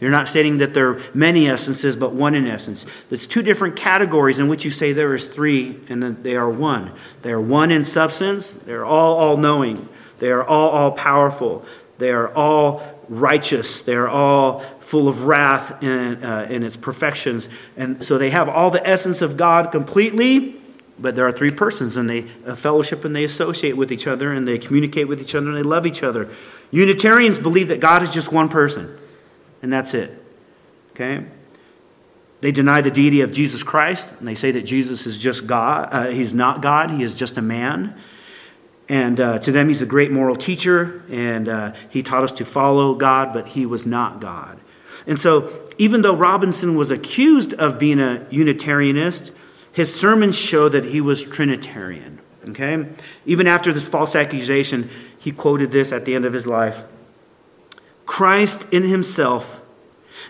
You're 0.00 0.10
not 0.10 0.28
stating 0.28 0.58
that 0.58 0.74
there 0.74 0.90
are 0.90 1.02
many 1.12 1.48
essences, 1.48 1.96
but 1.96 2.12
one 2.12 2.34
in 2.34 2.46
essence. 2.46 2.86
It's 3.10 3.26
two 3.26 3.42
different 3.42 3.76
categories 3.76 4.38
in 4.38 4.48
which 4.48 4.64
you 4.64 4.70
say 4.70 4.92
there 4.92 5.14
is 5.14 5.26
three 5.26 5.80
and 5.88 6.02
that 6.02 6.22
they 6.22 6.36
are 6.36 6.48
one. 6.48 6.92
They 7.22 7.32
are 7.32 7.40
one 7.40 7.70
in 7.70 7.84
substance, 7.84 8.52
they're 8.52 8.84
all 8.84 9.16
all 9.16 9.36
knowing, 9.36 9.88
they 10.18 10.30
are 10.30 10.44
all 10.44 10.70
all 10.70 10.92
powerful, 10.92 11.64
they 11.98 12.10
are 12.10 12.32
all 12.32 12.98
righteous. 13.08 13.80
They 13.80 13.94
are 13.94 14.08
all 14.08 14.60
full 14.80 15.08
of 15.08 15.24
wrath 15.24 15.82
in, 15.82 16.22
uh, 16.24 16.46
in 16.48 16.62
its 16.62 16.76
perfections. 16.76 17.48
And 17.76 18.04
so 18.04 18.18
they 18.18 18.30
have 18.30 18.48
all 18.48 18.70
the 18.70 18.86
essence 18.86 19.22
of 19.22 19.36
God 19.36 19.70
completely, 19.72 20.56
but 20.98 21.16
there 21.16 21.26
are 21.26 21.32
three 21.32 21.50
persons, 21.50 21.96
and 21.96 22.08
they 22.08 22.26
uh, 22.46 22.54
fellowship 22.56 23.04
and 23.04 23.14
they 23.14 23.24
associate 23.24 23.76
with 23.76 23.92
each 23.92 24.06
other, 24.06 24.32
and 24.32 24.48
they 24.48 24.58
communicate 24.58 25.08
with 25.08 25.20
each 25.20 25.34
other, 25.34 25.48
and 25.48 25.56
they 25.56 25.62
love 25.62 25.86
each 25.86 26.02
other. 26.02 26.28
Unitarians 26.70 27.38
believe 27.38 27.68
that 27.68 27.80
God 27.80 28.02
is 28.02 28.12
just 28.12 28.32
one 28.32 28.48
person, 28.48 28.98
and 29.62 29.72
that's 29.72 29.94
it. 29.94 30.22
Okay? 30.92 31.24
They 32.40 32.52
deny 32.52 32.80
the 32.80 32.90
deity 32.90 33.20
of 33.20 33.32
Jesus 33.32 33.62
Christ, 33.62 34.14
and 34.18 34.28
they 34.28 34.34
say 34.34 34.50
that 34.52 34.62
Jesus 34.62 35.06
is 35.06 35.18
just 35.18 35.46
God. 35.46 35.88
Uh, 35.90 36.06
he's 36.10 36.32
not 36.32 36.62
God, 36.62 36.90
he 36.90 37.02
is 37.02 37.14
just 37.14 37.36
a 37.36 37.42
man. 37.42 37.98
And 38.88 39.20
uh, 39.20 39.38
to 39.40 39.52
them, 39.52 39.68
he's 39.68 39.82
a 39.82 39.86
great 39.86 40.10
moral 40.10 40.36
teacher, 40.36 41.02
and 41.10 41.48
uh, 41.48 41.72
he 41.90 42.02
taught 42.02 42.22
us 42.22 42.32
to 42.32 42.44
follow 42.44 42.94
God, 42.94 43.32
but 43.32 43.48
he 43.48 43.66
was 43.66 43.84
not 43.84 44.20
God. 44.20 44.58
And 45.06 45.20
so, 45.20 45.70
even 45.78 46.02
though 46.02 46.14
Robinson 46.14 46.76
was 46.76 46.90
accused 46.90 47.52
of 47.54 47.78
being 47.78 48.00
a 48.00 48.26
Unitarianist, 48.30 49.30
his 49.72 49.94
sermons 49.94 50.38
show 50.38 50.68
that 50.68 50.84
he 50.84 51.00
was 51.00 51.22
Trinitarian. 51.22 52.18
Okay? 52.48 52.86
Even 53.26 53.46
after 53.46 53.72
this 53.72 53.86
false 53.86 54.16
accusation, 54.16 54.90
he 55.18 55.32
quoted 55.32 55.70
this 55.70 55.92
at 55.92 56.04
the 56.04 56.14
end 56.14 56.24
of 56.24 56.32
his 56.32 56.46
life 56.46 56.84
Christ 58.08 58.66
in 58.72 58.84
himself 58.84 59.60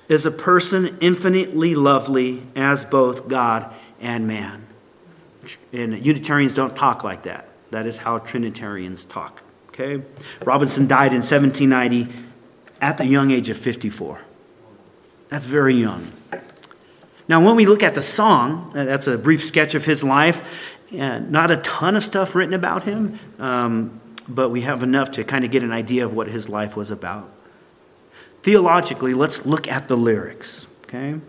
is 0.08 0.26
a 0.26 0.32
person 0.32 0.98
infinitely 1.00 1.76
lovely 1.76 2.42
as 2.56 2.84
both 2.84 3.28
God 3.28 3.72
and 4.00 4.26
man. 4.26 4.66
And 5.72 6.04
Unitarians 6.04 6.54
don't 6.54 6.74
talk 6.74 7.04
like 7.04 7.22
that. 7.22 7.48
That 7.70 7.86
is 7.86 7.98
how 7.98 8.18
Trinitarians 8.18 9.04
talk. 9.04 9.44
Okay? 9.68 10.02
Robinson 10.44 10.88
died 10.88 11.12
in 11.12 11.22
1790 11.22 12.12
at 12.80 12.98
the 12.98 13.06
young 13.06 13.30
age 13.30 13.48
of 13.48 13.56
54. 13.56 14.22
That's 15.28 15.46
very 15.46 15.74
young. 15.74 16.10
Now, 17.28 17.44
when 17.44 17.54
we 17.54 17.64
look 17.64 17.84
at 17.84 17.94
the 17.94 18.02
song, 18.02 18.72
uh, 18.74 18.84
that's 18.86 19.06
a 19.06 19.16
brief 19.16 19.44
sketch 19.44 19.76
of 19.76 19.84
his 19.84 20.02
life. 20.02 20.42
And 20.92 21.30
not 21.30 21.52
a 21.52 21.58
ton 21.58 21.94
of 21.94 22.02
stuff 22.02 22.34
written 22.34 22.54
about 22.54 22.82
him, 22.82 23.20
um, 23.38 24.00
but 24.28 24.48
we 24.48 24.62
have 24.62 24.82
enough 24.82 25.12
to 25.12 25.22
kind 25.22 25.44
of 25.44 25.52
get 25.52 25.62
an 25.62 25.70
idea 25.70 26.04
of 26.04 26.12
what 26.12 26.26
his 26.26 26.48
life 26.48 26.76
was 26.76 26.90
about. 26.90 27.30
Theologically, 28.42 29.14
let's 29.14 29.44
look 29.44 29.68
at 29.68 29.88
the 29.88 29.96
lyrics. 29.96 30.66
Okay? 30.84 31.20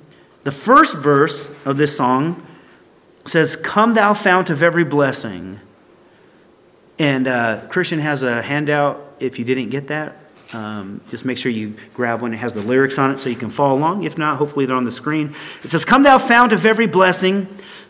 The 0.43 0.51
first 0.51 0.95
verse 0.95 1.49
of 1.65 1.77
this 1.77 1.95
song 1.95 2.45
says, 3.25 3.55
Come, 3.55 3.93
thou 3.93 4.13
fount 4.13 4.49
of 4.49 4.63
every 4.63 4.83
blessing. 4.83 5.59
And 6.97 7.27
uh, 7.27 7.61
Christian 7.69 7.99
has 7.99 8.23
a 8.23 8.41
handout 8.41 9.15
if 9.19 9.39
you 9.39 9.45
didn't 9.45 9.69
get 9.69 9.87
that. 9.87 10.15
Um, 10.51 11.01
just 11.09 11.25
make 11.25 11.37
sure 11.37 11.51
you 11.51 11.75
grab 11.93 12.21
one. 12.21 12.33
It 12.33 12.37
has 12.37 12.53
the 12.53 12.61
lyrics 12.61 12.97
on 12.97 13.11
it 13.11 13.19
so 13.19 13.29
you 13.29 13.35
can 13.35 13.51
follow 13.51 13.77
along. 13.77 14.03
If 14.03 14.17
not, 14.17 14.37
hopefully 14.37 14.65
they're 14.65 14.75
on 14.75 14.83
the 14.83 14.91
screen. 14.91 15.35
It 15.63 15.69
says, 15.69 15.85
Come, 15.85 16.03
thou 16.03 16.17
fount 16.17 16.53
of 16.53 16.65
every 16.65 16.87
blessing, 16.87 17.47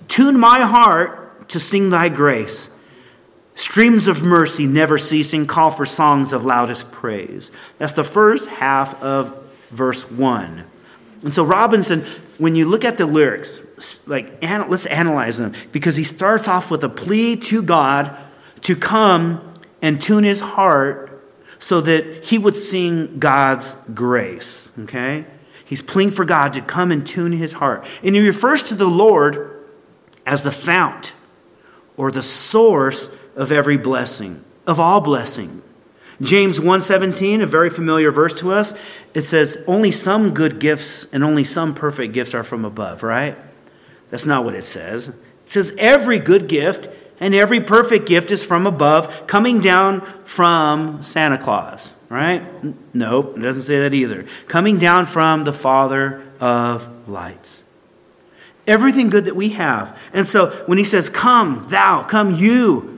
tune 0.07 0.39
my 0.39 0.61
heart 0.61 1.49
to 1.49 1.59
sing 1.59 1.89
thy 1.89 2.09
grace. 2.09 2.75
Streams 3.59 4.07
of 4.07 4.23
mercy 4.23 4.65
never 4.65 4.97
ceasing 4.97 5.45
call 5.45 5.69
for 5.69 5.85
songs 5.85 6.31
of 6.31 6.45
loudest 6.45 6.93
praise. 6.93 7.51
That's 7.77 7.91
the 7.91 8.05
first 8.05 8.47
half 8.47 9.03
of 9.03 9.37
verse 9.69 10.09
1. 10.09 10.63
And 11.23 11.33
so 11.33 11.43
Robinson, 11.43 12.05
when 12.37 12.55
you 12.55 12.65
look 12.65 12.85
at 12.85 12.95
the 12.95 13.05
lyrics, 13.05 14.07
like 14.07 14.41
let's 14.41 14.85
analyze 14.85 15.35
them 15.35 15.51
because 15.73 15.97
he 15.97 16.05
starts 16.05 16.47
off 16.47 16.71
with 16.71 16.85
a 16.85 16.89
plea 16.89 17.35
to 17.35 17.61
God 17.61 18.15
to 18.61 18.77
come 18.77 19.53
and 19.81 20.01
tune 20.01 20.23
his 20.23 20.39
heart 20.39 21.21
so 21.59 21.81
that 21.81 22.23
he 22.23 22.37
would 22.37 22.55
sing 22.55 23.19
God's 23.19 23.75
grace. 23.93 24.71
Okay? 24.79 25.25
He's 25.65 25.81
pleading 25.81 26.13
for 26.13 26.23
God 26.23 26.53
to 26.53 26.61
come 26.61 26.93
and 26.93 27.05
tune 27.05 27.33
his 27.33 27.51
heart. 27.51 27.85
And 28.03 28.15
he 28.15 28.21
refers 28.21 28.63
to 28.63 28.73
the 28.73 28.87
Lord 28.87 29.69
as 30.25 30.43
the 30.43 30.51
fount 30.53 31.11
or 31.97 32.09
the 32.09 32.23
source 32.23 33.13
of 33.35 33.51
every 33.51 33.77
blessing, 33.77 34.43
of 34.67 34.79
all 34.79 35.01
blessing. 35.01 35.61
James 36.21 36.59
1:17, 36.59 37.41
a 37.41 37.45
very 37.45 37.69
familiar 37.69 38.11
verse 38.11 38.33
to 38.35 38.51
us, 38.51 38.73
it 39.13 39.23
says 39.23 39.57
only 39.67 39.91
some 39.91 40.31
good 40.33 40.59
gifts 40.59 41.07
and 41.13 41.23
only 41.23 41.43
some 41.45 41.73
perfect 41.73 42.13
gifts 42.13 42.33
are 42.33 42.43
from 42.43 42.65
above, 42.65 43.03
right? 43.03 43.37
That's 44.09 44.25
not 44.25 44.43
what 44.43 44.53
it 44.55 44.65
says. 44.65 45.09
It 45.09 45.15
says 45.45 45.73
every 45.77 46.19
good 46.19 46.47
gift 46.47 46.89
and 47.21 47.33
every 47.35 47.61
perfect 47.61 48.05
gift 48.07 48.31
is 48.31 48.43
from 48.45 48.65
above, 48.67 49.27
coming 49.27 49.59
down 49.61 50.01
from 50.25 51.03
Santa 51.03 51.37
Claus, 51.37 51.91
right? 52.09 52.43
Nope, 52.93 53.37
it 53.37 53.41
doesn't 53.41 53.63
say 53.63 53.79
that 53.79 53.93
either. 53.93 54.25
Coming 54.47 54.77
down 54.77 55.05
from 55.05 55.43
the 55.43 55.53
Father 55.53 56.21
of 56.39 56.87
lights. 57.07 57.63
everything 58.67 59.09
good 59.09 59.25
that 59.25 59.35
we 59.35 59.49
have. 59.49 59.97
And 60.13 60.27
so 60.27 60.51
when 60.65 60.77
he 60.77 60.83
says, 60.83 61.09
Come, 61.09 61.65
thou, 61.69 62.03
come, 62.03 62.35
you, 62.35 62.88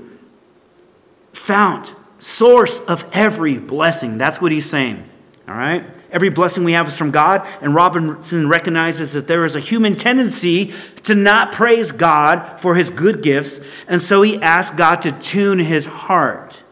fount, 1.34 1.96
source 2.20 2.80
of 2.80 3.06
every 3.14 3.58
blessing, 3.58 4.18
that's 4.18 4.42
what 4.42 4.52
he's 4.52 4.70
saying. 4.70 5.08
All 5.48 5.56
right? 5.56 5.84
Every 6.12 6.30
blessing 6.30 6.64
we 6.64 6.74
have 6.74 6.88
is 6.88 6.98
from 6.98 7.12
God, 7.12 7.48
and 7.62 7.74
Robinson 7.74 8.50
recognizes 8.50 9.14
that 9.14 9.28
there 9.28 9.46
is 9.46 9.56
a 9.56 9.60
human 9.60 9.96
tendency 9.96 10.74
to 11.04 11.16
not 11.16 11.52
praise 11.54 11.92
God 11.92 12.60
for 12.60 12.76
his 12.76 12.90
good 12.90 13.24
gifts, 13.24 13.62
and 13.88 14.02
so 14.02 14.22
he 14.22 14.42
asks 14.42 14.76
God 14.76 15.02
to 15.04 15.12
tune 15.12 15.60
his 15.60 15.86
heart. 15.86 16.64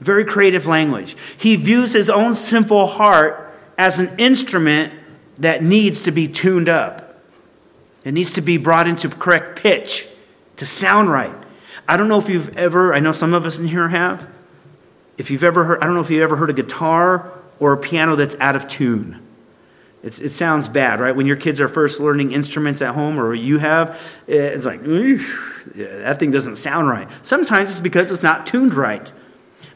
Very 0.00 0.24
creative 0.24 0.66
language. 0.66 1.16
He 1.36 1.56
views 1.56 1.92
his 1.92 2.10
own 2.10 2.34
sinful 2.34 2.86
heart 2.86 3.54
as 3.78 3.98
an 3.98 4.18
instrument 4.18 4.92
that 5.36 5.62
needs 5.62 6.00
to 6.02 6.10
be 6.10 6.26
tuned 6.26 6.68
up. 6.68 7.22
It 8.04 8.12
needs 8.12 8.32
to 8.32 8.40
be 8.40 8.56
brought 8.56 8.86
into 8.86 9.08
correct 9.08 9.60
pitch 9.60 10.08
to 10.56 10.66
sound 10.66 11.10
right. 11.10 11.34
I 11.88 11.96
don't 11.96 12.08
know 12.08 12.18
if 12.18 12.28
you've 12.28 12.56
ever, 12.56 12.94
I 12.94 13.00
know 13.00 13.12
some 13.12 13.34
of 13.34 13.44
us 13.46 13.58
in 13.58 13.68
here 13.68 13.88
have. 13.88 14.28
If 15.18 15.30
you've 15.30 15.44
ever 15.44 15.64
heard, 15.64 15.82
I 15.82 15.86
don't 15.86 15.94
know 15.94 16.00
if 16.00 16.10
you've 16.10 16.22
ever 16.22 16.36
heard 16.36 16.50
a 16.50 16.54
guitar 16.54 17.38
or 17.58 17.72
a 17.72 17.76
piano 17.76 18.16
that's 18.16 18.36
out 18.40 18.56
of 18.56 18.68
tune. 18.68 19.26
It's, 20.02 20.18
it 20.18 20.30
sounds 20.30 20.66
bad, 20.66 20.98
right? 20.98 21.14
When 21.14 21.26
your 21.26 21.36
kids 21.36 21.60
are 21.60 21.68
first 21.68 22.00
learning 22.00 22.32
instruments 22.32 22.80
at 22.80 22.94
home 22.94 23.20
or 23.20 23.34
you 23.34 23.58
have, 23.58 24.00
it's 24.26 24.64
like, 24.64 24.82
that 24.82 26.18
thing 26.18 26.30
doesn't 26.30 26.56
sound 26.56 26.88
right. 26.88 27.06
Sometimes 27.22 27.70
it's 27.70 27.80
because 27.80 28.10
it's 28.10 28.22
not 28.22 28.46
tuned 28.46 28.72
right. 28.72 29.12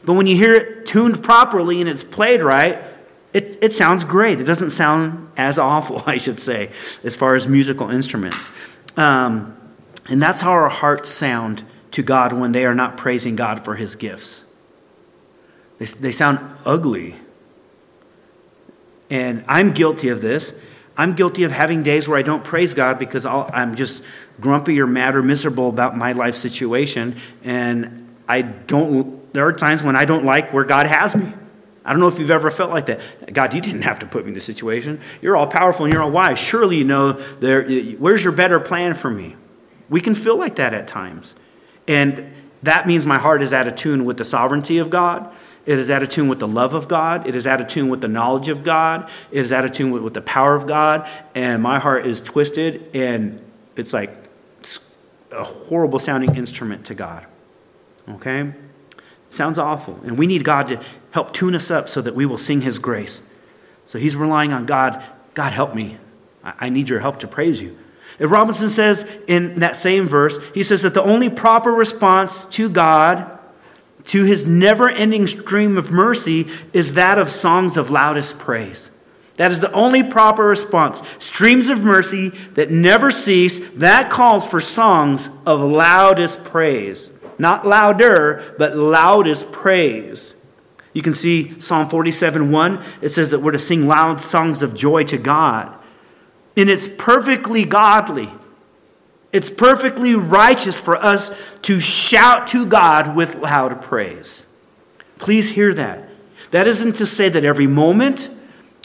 But 0.03 0.13
when 0.13 0.25
you 0.25 0.35
hear 0.35 0.55
it 0.55 0.85
tuned 0.87 1.23
properly 1.23 1.79
and 1.79 1.89
it's 1.89 2.03
played 2.03 2.41
right, 2.41 2.79
it, 3.33 3.59
it 3.61 3.73
sounds 3.73 4.03
great. 4.03 4.39
It 4.39 4.45
doesn't 4.45 4.71
sound 4.71 5.29
as 5.37 5.59
awful, 5.59 6.01
I 6.07 6.17
should 6.17 6.39
say, 6.39 6.71
as 7.03 7.15
far 7.15 7.35
as 7.35 7.47
musical 7.47 7.91
instruments. 7.91 8.49
Um, 8.97 9.55
and 10.09 10.21
that's 10.21 10.41
how 10.41 10.51
our 10.51 10.69
hearts 10.69 11.09
sound 11.09 11.63
to 11.95 12.03
God 12.03 12.33
when 12.33 12.51
they 12.51 12.65
are 12.65 12.75
not 12.75 12.97
praising 12.97 13.35
God 13.35 13.65
for 13.65 13.75
his 13.75 13.95
gifts. 13.95 14.45
They, 15.77 15.85
they 15.85 16.11
sound 16.11 16.39
ugly 16.65 17.15
and 19.09 19.43
I'm 19.47 19.71
guilty 19.71 20.09
of 20.09 20.21
this. 20.21 20.59
I'm 20.97 21.13
guilty 21.13 21.43
of 21.43 21.51
having 21.51 21.83
days 21.83 22.07
where 22.07 22.17
I 22.17 22.21
don't 22.21 22.43
praise 22.43 22.73
God 22.73 22.97
because 22.97 23.25
i 23.25 23.61
am 23.61 23.75
just 23.75 24.01
grumpy 24.39 24.79
or 24.79 24.87
mad 24.87 25.15
or 25.15 25.21
miserable 25.21 25.69
about 25.69 25.97
my 25.97 26.13
life 26.13 26.35
situation. 26.35 27.17
And 27.43 28.15
I 28.27 28.41
don't, 28.41 29.33
there 29.33 29.45
are 29.45 29.53
times 29.53 29.83
when 29.83 29.95
I 29.95 30.05
don't 30.05 30.23
like 30.23 30.53
where 30.53 30.63
God 30.63 30.87
has 30.87 31.15
me. 31.15 31.31
I 31.83 31.91
don't 31.91 31.99
know 31.99 32.07
if 32.07 32.17
you've 32.17 32.31
ever 32.31 32.49
felt 32.49 32.71
like 32.71 32.87
that. 32.87 32.99
God, 33.31 33.53
you 33.53 33.61
didn't 33.61 33.83
have 33.83 33.99
to 33.99 34.05
put 34.05 34.25
me 34.25 34.29
in 34.29 34.33
this 34.33 34.45
situation. 34.45 34.99
You're 35.21 35.37
all 35.37 35.47
powerful 35.47 35.85
and 35.85 35.93
you're 35.93 36.01
all 36.01 36.11
wise. 36.11 36.39
Surely 36.39 36.77
you 36.77 36.85
know 36.85 37.11
there, 37.39 37.63
where's 37.97 38.23
your 38.23 38.33
better 38.33 38.59
plan 38.59 38.95
for 38.95 39.11
me? 39.11 39.35
We 39.89 40.01
can 40.01 40.15
feel 40.15 40.37
like 40.37 40.55
that 40.55 40.73
at 40.73 40.87
times. 40.87 41.35
And 41.87 42.33
that 42.63 42.87
means 42.87 43.05
my 43.05 43.17
heart 43.17 43.41
is 43.41 43.53
out 43.53 43.67
of 43.67 43.75
tune 43.75 44.05
with 44.05 44.17
the 44.17 44.25
sovereignty 44.25 44.77
of 44.77 44.89
God 44.89 45.31
it 45.65 45.79
is 45.79 45.89
out 45.89 46.03
of 46.03 46.09
tune 46.09 46.27
with 46.27 46.39
the 46.39 46.47
love 46.47 46.73
of 46.73 46.87
God. 46.87 47.27
It 47.27 47.35
is 47.35 47.47
out 47.47 47.59
of 47.59 47.67
tune 47.67 47.89
with 47.89 48.01
the 48.01 48.07
knowledge 48.07 48.49
of 48.49 48.63
God. 48.63 49.09
It 49.31 49.39
is 49.39 49.51
out 49.51 49.65
of 49.65 49.71
tune 49.71 49.91
with, 49.91 50.03
with 50.03 50.13
the 50.13 50.21
power 50.21 50.55
of 50.55 50.67
God. 50.67 51.09
And 51.33 51.61
my 51.63 51.79
heart 51.79 52.05
is 52.05 52.21
twisted, 52.21 52.95
and 52.95 53.41
it's 53.75 53.91
like 53.91 54.11
a 55.31 55.43
horrible 55.43 55.97
sounding 55.97 56.35
instrument 56.35 56.85
to 56.85 56.95
God. 56.95 57.25
Okay? 58.07 58.53
Sounds 59.31 59.57
awful. 59.57 59.99
And 60.03 60.19
we 60.19 60.27
need 60.27 60.43
God 60.43 60.67
to 60.67 60.79
help 61.11 61.33
tune 61.33 61.55
us 61.55 61.71
up 61.71 61.89
so 61.89 62.01
that 62.01 62.13
we 62.13 62.27
will 62.27 62.37
sing 62.37 62.61
His 62.61 62.77
grace. 62.77 63.27
So 63.87 63.97
he's 63.99 64.15
relying 64.15 64.53
on 64.53 64.65
God. 64.65 65.03
God, 65.33 65.51
help 65.51 65.75
me. 65.75 65.97
I 66.43 66.69
need 66.69 66.89
your 66.89 66.99
help 66.99 67.19
to 67.19 67.27
praise 67.27 67.61
you. 67.61 67.77
And 68.19 68.31
Robertson 68.31 68.69
says 68.69 69.09
in 69.27 69.59
that 69.59 69.75
same 69.75 70.07
verse, 70.07 70.39
he 70.53 70.63
says 70.63 70.81
that 70.83 70.93
the 70.93 71.03
only 71.03 71.29
proper 71.29 71.71
response 71.71 72.45
to 72.47 72.69
God 72.69 73.35
to 74.05 74.23
his 74.23 74.45
never 74.45 74.89
ending 74.89 75.27
stream 75.27 75.77
of 75.77 75.91
mercy 75.91 76.47
is 76.73 76.93
that 76.93 77.17
of 77.17 77.29
songs 77.29 77.75
of 77.75 77.89
loudest 77.89 78.39
praise. 78.39 78.91
That 79.37 79.51
is 79.51 79.59
the 79.59 79.71
only 79.73 80.01
proper 80.01 80.45
response. 80.45 81.01
Streams 81.19 81.67
of 81.67 81.83
mercy 81.83 82.29
that 82.53 82.71
never 82.71 83.11
cease, 83.11 83.59
that 83.71 84.09
calls 84.09 84.47
for 84.47 84.61
songs 84.61 85.29
of 85.45 85.59
loudest 85.59 86.45
praise. 86.45 87.11
Not 87.37 87.67
louder, 87.67 88.55
but 88.57 88.77
loudest 88.77 89.51
praise. 89.51 90.41
You 90.93 91.01
can 91.01 91.13
see 91.13 91.59
Psalm 91.59 91.89
47 91.89 92.51
1. 92.51 92.83
It 93.01 93.09
says 93.09 93.31
that 93.31 93.39
we're 93.39 93.51
to 93.51 93.59
sing 93.59 93.87
loud 93.87 94.21
songs 94.21 94.61
of 94.61 94.73
joy 94.73 95.03
to 95.05 95.17
God. 95.17 95.74
And 96.57 96.69
it's 96.69 96.87
perfectly 96.87 97.65
godly 97.65 98.31
it's 99.35 99.49
perfectly 99.49 100.15
righteous 100.15 100.79
for 100.79 100.95
us 100.95 101.29
to 101.63 101.81
shout 101.81 102.47
to 102.47 102.65
God 102.65 103.17
with 103.17 103.35
loud 103.35 103.83
praise. 103.83 104.45
Please 105.17 105.51
hear 105.51 105.73
that. 105.73 106.07
That 106.51 106.67
isn't 106.67 106.95
to 106.95 107.05
say 107.05 107.27
that 107.27 107.43
every 107.43 107.67
moment 107.67 108.29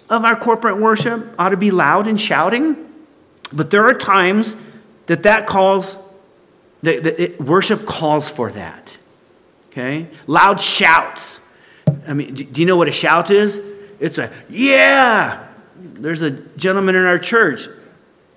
of 0.08 0.24
our 0.24 0.34
corporate 0.34 0.78
worship 0.78 1.36
ought 1.38 1.50
to 1.50 1.56
be 1.56 1.70
loud 1.70 2.08
and 2.08 2.20
shouting, 2.20 2.74
but 3.52 3.70
there 3.70 3.86
are 3.86 3.94
times 3.94 4.56
that 5.06 5.22
that 5.22 5.46
calls, 5.46 6.00
that, 6.82 7.04
that 7.04 7.20
it, 7.20 7.40
worship 7.40 7.86
calls 7.86 8.28
for 8.28 8.50
that. 8.50 8.98
Okay? 9.68 10.08
Loud 10.26 10.60
shouts. 10.60 11.46
I 12.08 12.12
mean, 12.12 12.34
do 12.34 12.60
you 12.60 12.66
know 12.66 12.76
what 12.76 12.88
a 12.88 12.92
shout 12.92 13.30
is? 13.30 13.60
It's 14.00 14.18
a, 14.18 14.32
yeah! 14.48 15.46
There's 15.80 16.22
a 16.22 16.30
gentleman 16.30 16.94
in 16.94 17.04
our 17.04 17.18
church 17.18 17.68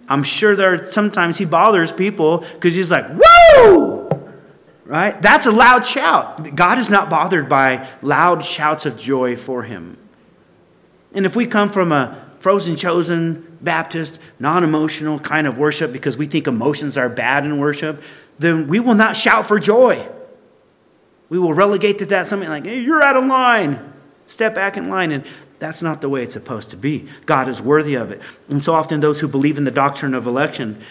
I'm 0.07 0.23
sure 0.23 0.55
there 0.55 0.73
are 0.73 0.91
sometimes 0.91 1.37
he 1.37 1.45
bothers 1.45 1.91
people 1.91 2.39
because 2.39 2.73
he's 2.73 2.91
like, 2.91 3.05
woo! 3.09 4.09
Right? 4.85 5.19
That's 5.21 5.45
a 5.45 5.51
loud 5.51 5.85
shout. 5.85 6.55
God 6.55 6.77
is 6.77 6.89
not 6.89 7.09
bothered 7.09 7.47
by 7.47 7.87
loud 8.01 8.43
shouts 8.43 8.85
of 8.85 8.97
joy 8.97 9.35
for 9.37 9.63
him. 9.63 9.97
And 11.13 11.25
if 11.25 11.35
we 11.35 11.45
come 11.45 11.69
from 11.69 11.91
a 11.91 12.29
frozen 12.39 12.75
chosen 12.75 13.57
Baptist, 13.61 14.19
non 14.39 14.63
emotional 14.63 15.19
kind 15.19 15.47
of 15.47 15.57
worship 15.57 15.93
because 15.93 16.17
we 16.17 16.25
think 16.25 16.47
emotions 16.47 16.97
are 16.97 17.07
bad 17.07 17.45
in 17.45 17.57
worship, 17.57 18.03
then 18.39 18.67
we 18.67 18.81
will 18.81 18.95
not 18.95 19.15
shout 19.15 19.45
for 19.45 19.57
joy. 19.57 20.05
We 21.29 21.39
will 21.39 21.53
relegate 21.53 21.99
to 21.99 22.05
that 22.07 22.27
something 22.27 22.49
like, 22.49 22.65
hey, 22.65 22.81
you're 22.81 23.01
out 23.01 23.15
of 23.15 23.25
line. 23.25 23.93
Step 24.27 24.53
back 24.53 24.75
in 24.75 24.89
line. 24.89 25.11
And 25.11 25.23
that's 25.63 25.81
not 25.81 26.01
the 26.01 26.09
way 26.09 26.23
it's 26.23 26.33
supposed 26.33 26.71
to 26.71 26.75
be. 26.75 27.07
God 27.25 27.47
is 27.47 27.61
worthy 27.61 27.95
of 27.95 28.11
it. 28.11 28.21
And 28.49 28.61
so 28.61 28.73
often, 28.73 28.99
those 28.99 29.21
who 29.21 29.29
believe 29.29 29.57
in 29.57 29.63
the 29.63 29.71
doctrine 29.71 30.13
of 30.13 30.27
election, 30.27 30.81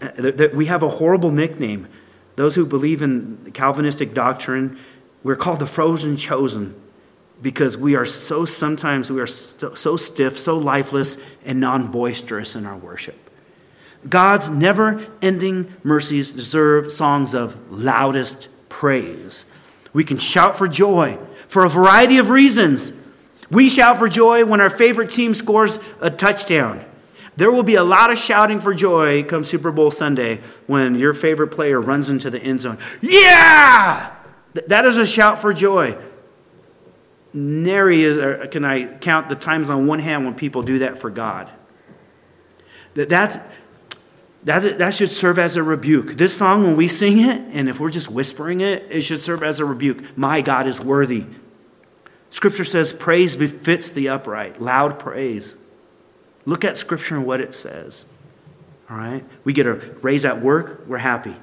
uh, 0.00 0.48
we 0.54 0.66
have 0.66 0.84
a 0.84 0.88
horrible 0.88 1.32
nickname. 1.32 1.88
Those 2.36 2.54
who 2.54 2.64
believe 2.64 3.02
in 3.02 3.50
Calvinistic 3.52 4.14
doctrine, 4.14 4.78
we're 5.24 5.34
called 5.34 5.58
the 5.58 5.66
frozen 5.66 6.16
chosen 6.16 6.80
because 7.42 7.76
we 7.76 7.96
are 7.96 8.06
so 8.06 8.44
sometimes 8.44 9.10
we 9.10 9.20
are 9.20 9.26
so, 9.26 9.74
so 9.74 9.96
stiff, 9.96 10.38
so 10.38 10.56
lifeless, 10.56 11.18
and 11.44 11.58
non 11.58 11.90
boisterous 11.90 12.54
in 12.54 12.64
our 12.64 12.76
worship. 12.76 13.18
God's 14.08 14.48
never 14.48 15.04
ending 15.20 15.74
mercies 15.82 16.32
deserve 16.32 16.92
songs 16.92 17.34
of 17.34 17.72
loudest 17.72 18.46
praise. 18.68 19.46
We 19.92 20.04
can 20.04 20.18
shout 20.18 20.56
for 20.56 20.68
joy 20.68 21.18
for 21.48 21.64
a 21.64 21.68
variety 21.68 22.18
of 22.18 22.30
reasons. 22.30 22.92
We 23.50 23.68
shout 23.68 23.98
for 23.98 24.08
joy 24.08 24.44
when 24.44 24.60
our 24.60 24.70
favorite 24.70 25.10
team 25.10 25.34
scores 25.34 25.78
a 26.00 26.10
touchdown. 26.10 26.84
There 27.36 27.52
will 27.52 27.62
be 27.62 27.74
a 27.74 27.84
lot 27.84 28.10
of 28.10 28.18
shouting 28.18 28.60
for 28.60 28.72
joy 28.74 29.22
come 29.22 29.44
Super 29.44 29.70
Bowl 29.70 29.90
Sunday 29.90 30.40
when 30.66 30.94
your 30.94 31.12
favorite 31.12 31.48
player 31.48 31.80
runs 31.80 32.08
into 32.08 32.30
the 32.30 32.38
end 32.38 32.62
zone. 32.62 32.78
Yeah! 33.00 34.14
That 34.54 34.86
is 34.86 34.96
a 34.96 35.06
shout 35.06 35.38
for 35.38 35.52
joy. 35.52 35.98
Nary 37.34 38.06
uh, 38.08 38.46
can 38.46 38.64
I 38.64 38.96
count 38.96 39.28
the 39.28 39.36
times 39.36 39.68
on 39.68 39.86
one 39.86 39.98
hand 39.98 40.24
when 40.24 40.34
people 40.34 40.62
do 40.62 40.78
that 40.78 40.98
for 40.98 41.10
God. 41.10 41.50
That, 42.94 43.10
that's, 43.10 43.38
that, 44.44 44.78
that 44.78 44.94
should 44.94 45.10
serve 45.12 45.38
as 45.38 45.56
a 45.56 45.62
rebuke. 45.62 46.16
This 46.16 46.34
song, 46.34 46.62
when 46.62 46.76
we 46.76 46.88
sing 46.88 47.18
it, 47.18 47.42
and 47.52 47.68
if 47.68 47.78
we're 47.78 47.90
just 47.90 48.10
whispering 48.10 48.62
it, 48.62 48.90
it 48.90 49.02
should 49.02 49.22
serve 49.22 49.42
as 49.42 49.60
a 49.60 49.66
rebuke. 49.66 50.16
My 50.16 50.40
God 50.40 50.66
is 50.66 50.80
worthy. 50.80 51.26
Scripture 52.30 52.64
says 52.64 52.92
praise 52.92 53.36
befits 53.36 53.90
the 53.90 54.08
upright, 54.08 54.60
loud 54.60 54.98
praise. 54.98 55.56
Look 56.44 56.64
at 56.64 56.76
Scripture 56.76 57.16
and 57.16 57.26
what 57.26 57.40
it 57.40 57.54
says. 57.54 58.04
All 58.90 58.96
right? 58.96 59.24
We 59.44 59.52
get 59.52 59.66
a 59.66 59.74
raise 60.02 60.24
at 60.24 60.40
work, 60.40 60.84
we're 60.86 60.98
happy. 60.98 61.36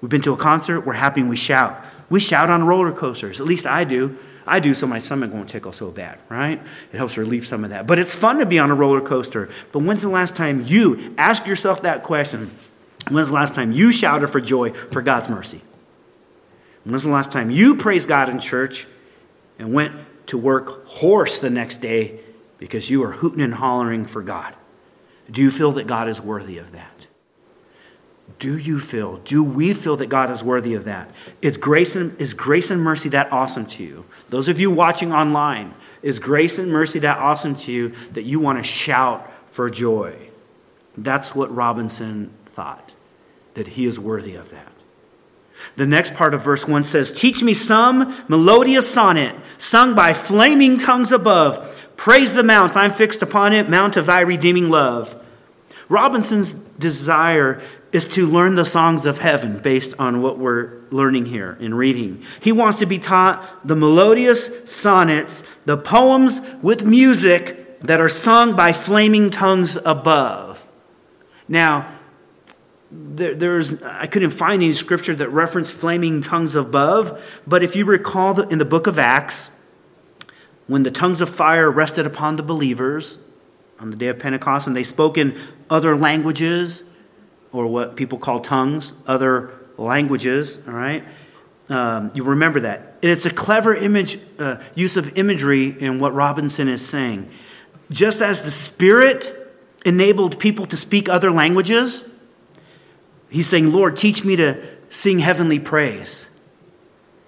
We've 0.00 0.10
been 0.10 0.22
to 0.22 0.32
a 0.32 0.36
concert, 0.36 0.82
we're 0.82 0.94
happy 0.94 1.20
and 1.20 1.30
we 1.30 1.36
shout. 1.36 1.84
We 2.08 2.20
shout 2.20 2.50
on 2.50 2.64
roller 2.64 2.92
coasters. 2.92 3.40
At 3.40 3.46
least 3.46 3.66
I 3.66 3.84
do. 3.84 4.18
I 4.46 4.58
do 4.58 4.74
so 4.74 4.86
my 4.86 4.98
stomach 4.98 5.32
won't 5.32 5.48
tickle 5.48 5.70
so 5.70 5.90
bad, 5.90 6.18
right? 6.28 6.60
It 6.92 6.96
helps 6.96 7.16
relieve 7.16 7.46
some 7.46 7.62
of 7.62 7.70
that. 7.70 7.86
But 7.86 7.98
it's 7.98 8.14
fun 8.14 8.38
to 8.38 8.46
be 8.46 8.58
on 8.58 8.70
a 8.70 8.74
roller 8.74 9.00
coaster. 9.00 9.48
But 9.70 9.80
when's 9.80 10.02
the 10.02 10.08
last 10.08 10.34
time 10.34 10.64
you 10.66 11.14
ask 11.18 11.46
yourself 11.46 11.82
that 11.82 12.02
question? 12.02 12.50
When's 13.08 13.28
the 13.28 13.34
last 13.34 13.54
time 13.54 13.70
you 13.70 13.92
shouted 13.92 14.28
for 14.28 14.40
joy 14.40 14.72
for 14.72 15.02
God's 15.02 15.28
mercy? 15.28 15.60
When's 16.84 17.02
the 17.02 17.10
last 17.10 17.30
time 17.30 17.50
you 17.50 17.76
praised 17.76 18.08
God 18.08 18.28
in 18.28 18.40
church 18.40 18.86
and 19.60 19.72
went 19.72 19.94
to 20.26 20.38
work 20.38 20.86
hoarse 20.86 21.38
the 21.38 21.50
next 21.50 21.76
day 21.76 22.18
because 22.58 22.90
you 22.90 23.04
are 23.04 23.12
hooting 23.12 23.42
and 23.42 23.54
hollering 23.54 24.06
for 24.06 24.22
God? 24.22 24.54
Do 25.30 25.42
you 25.42 25.50
feel 25.50 25.70
that 25.72 25.86
God 25.86 26.08
is 26.08 26.20
worthy 26.20 26.58
of 26.58 26.72
that? 26.72 27.06
Do 28.38 28.56
you 28.56 28.80
feel, 28.80 29.18
do 29.18 29.44
we 29.44 29.74
feel 29.74 29.96
that 29.96 30.06
God 30.06 30.30
is 30.30 30.42
worthy 30.42 30.74
of 30.74 30.84
that? 30.84 31.10
Is 31.42 31.56
grace 31.56 31.94
and, 31.94 32.18
is 32.20 32.32
grace 32.32 32.70
and 32.70 32.82
mercy 32.82 33.10
that 33.10 33.30
awesome 33.30 33.66
to 33.66 33.84
you? 33.84 34.06
Those 34.30 34.48
of 34.48 34.58
you 34.58 34.70
watching 34.70 35.12
online, 35.12 35.74
is 36.02 36.18
grace 36.18 36.58
and 36.58 36.72
mercy 36.72 36.98
that 37.00 37.18
awesome 37.18 37.54
to 37.56 37.72
you 37.72 37.90
that 38.12 38.22
you 38.22 38.40
want 38.40 38.58
to 38.58 38.62
shout 38.64 39.30
for 39.50 39.68
joy? 39.68 40.30
That's 40.96 41.34
what 41.34 41.54
Robinson 41.54 42.32
thought, 42.46 42.94
that 43.54 43.68
he 43.68 43.84
is 43.84 43.98
worthy 43.98 44.36
of 44.36 44.50
that. 44.50 44.69
The 45.76 45.86
next 45.86 46.14
part 46.14 46.34
of 46.34 46.42
verse 46.42 46.66
1 46.66 46.84
says, 46.84 47.12
Teach 47.12 47.42
me 47.42 47.54
some 47.54 48.24
melodious 48.28 48.92
sonnet 48.92 49.36
sung 49.58 49.94
by 49.94 50.12
flaming 50.14 50.78
tongues 50.78 51.12
above. 51.12 51.76
Praise 51.96 52.32
the 52.32 52.42
mount, 52.42 52.76
I'm 52.76 52.92
fixed 52.92 53.22
upon 53.22 53.52
it, 53.52 53.68
mount 53.68 53.96
of 53.96 54.06
thy 54.06 54.20
redeeming 54.20 54.70
love. 54.70 55.20
Robinson's 55.88 56.54
desire 56.54 57.60
is 57.92 58.06
to 58.06 58.26
learn 58.26 58.54
the 58.54 58.64
songs 58.64 59.04
of 59.04 59.18
heaven 59.18 59.58
based 59.58 59.94
on 59.98 60.22
what 60.22 60.38
we're 60.38 60.80
learning 60.90 61.26
here 61.26 61.56
in 61.60 61.74
reading. 61.74 62.24
He 62.40 62.52
wants 62.52 62.78
to 62.78 62.86
be 62.86 62.98
taught 62.98 63.66
the 63.66 63.76
melodious 63.76 64.50
sonnets, 64.70 65.42
the 65.64 65.76
poems 65.76 66.40
with 66.62 66.84
music 66.84 67.80
that 67.80 68.00
are 68.00 68.08
sung 68.08 68.54
by 68.54 68.72
flaming 68.72 69.30
tongues 69.30 69.76
above. 69.84 70.68
Now, 71.48 71.99
there, 72.90 73.34
there's 73.34 73.82
I 73.82 74.06
couldn't 74.06 74.30
find 74.30 74.62
any 74.62 74.72
scripture 74.72 75.14
that 75.14 75.28
referenced 75.28 75.74
flaming 75.74 76.20
tongues 76.20 76.54
above, 76.54 77.22
but 77.46 77.62
if 77.62 77.76
you 77.76 77.84
recall 77.84 78.40
in 78.40 78.58
the 78.58 78.64
book 78.64 78.86
of 78.86 78.98
Acts, 78.98 79.50
when 80.66 80.82
the 80.82 80.90
tongues 80.90 81.20
of 81.20 81.28
fire 81.28 81.70
rested 81.70 82.06
upon 82.06 82.36
the 82.36 82.42
believers 82.42 83.24
on 83.78 83.90
the 83.90 83.96
day 83.96 84.08
of 84.08 84.18
Pentecost, 84.18 84.66
and 84.66 84.76
they 84.76 84.84
spoke 84.84 85.16
in 85.16 85.38
other 85.68 85.96
languages, 85.96 86.84
or 87.52 87.66
what 87.66 87.96
people 87.96 88.18
call 88.18 88.40
tongues, 88.40 88.92
other 89.06 89.50
languages, 89.78 90.60
all 90.68 90.74
right? 90.74 91.04
Um, 91.68 92.10
you 92.14 92.24
remember 92.24 92.60
that. 92.60 92.98
And 93.02 93.10
it's 93.10 93.24
a 93.24 93.30
clever 93.30 93.74
image, 93.74 94.18
uh, 94.38 94.56
use 94.74 94.96
of 94.96 95.16
imagery 95.16 95.80
in 95.80 96.00
what 96.00 96.12
Robinson 96.12 96.68
is 96.68 96.86
saying. 96.86 97.30
Just 97.90 98.20
as 98.20 98.42
the 98.42 98.50
Spirit 98.50 99.36
enabled 99.86 100.38
people 100.38 100.66
to 100.66 100.76
speak 100.76 101.08
other 101.08 101.30
languages, 101.30 102.04
he's 103.30 103.48
saying, 103.48 103.72
Lord, 103.72 103.96
teach 103.96 104.24
me 104.24 104.36
to 104.36 104.60
sing 104.90 105.20
heavenly 105.20 105.58
praise. 105.58 106.28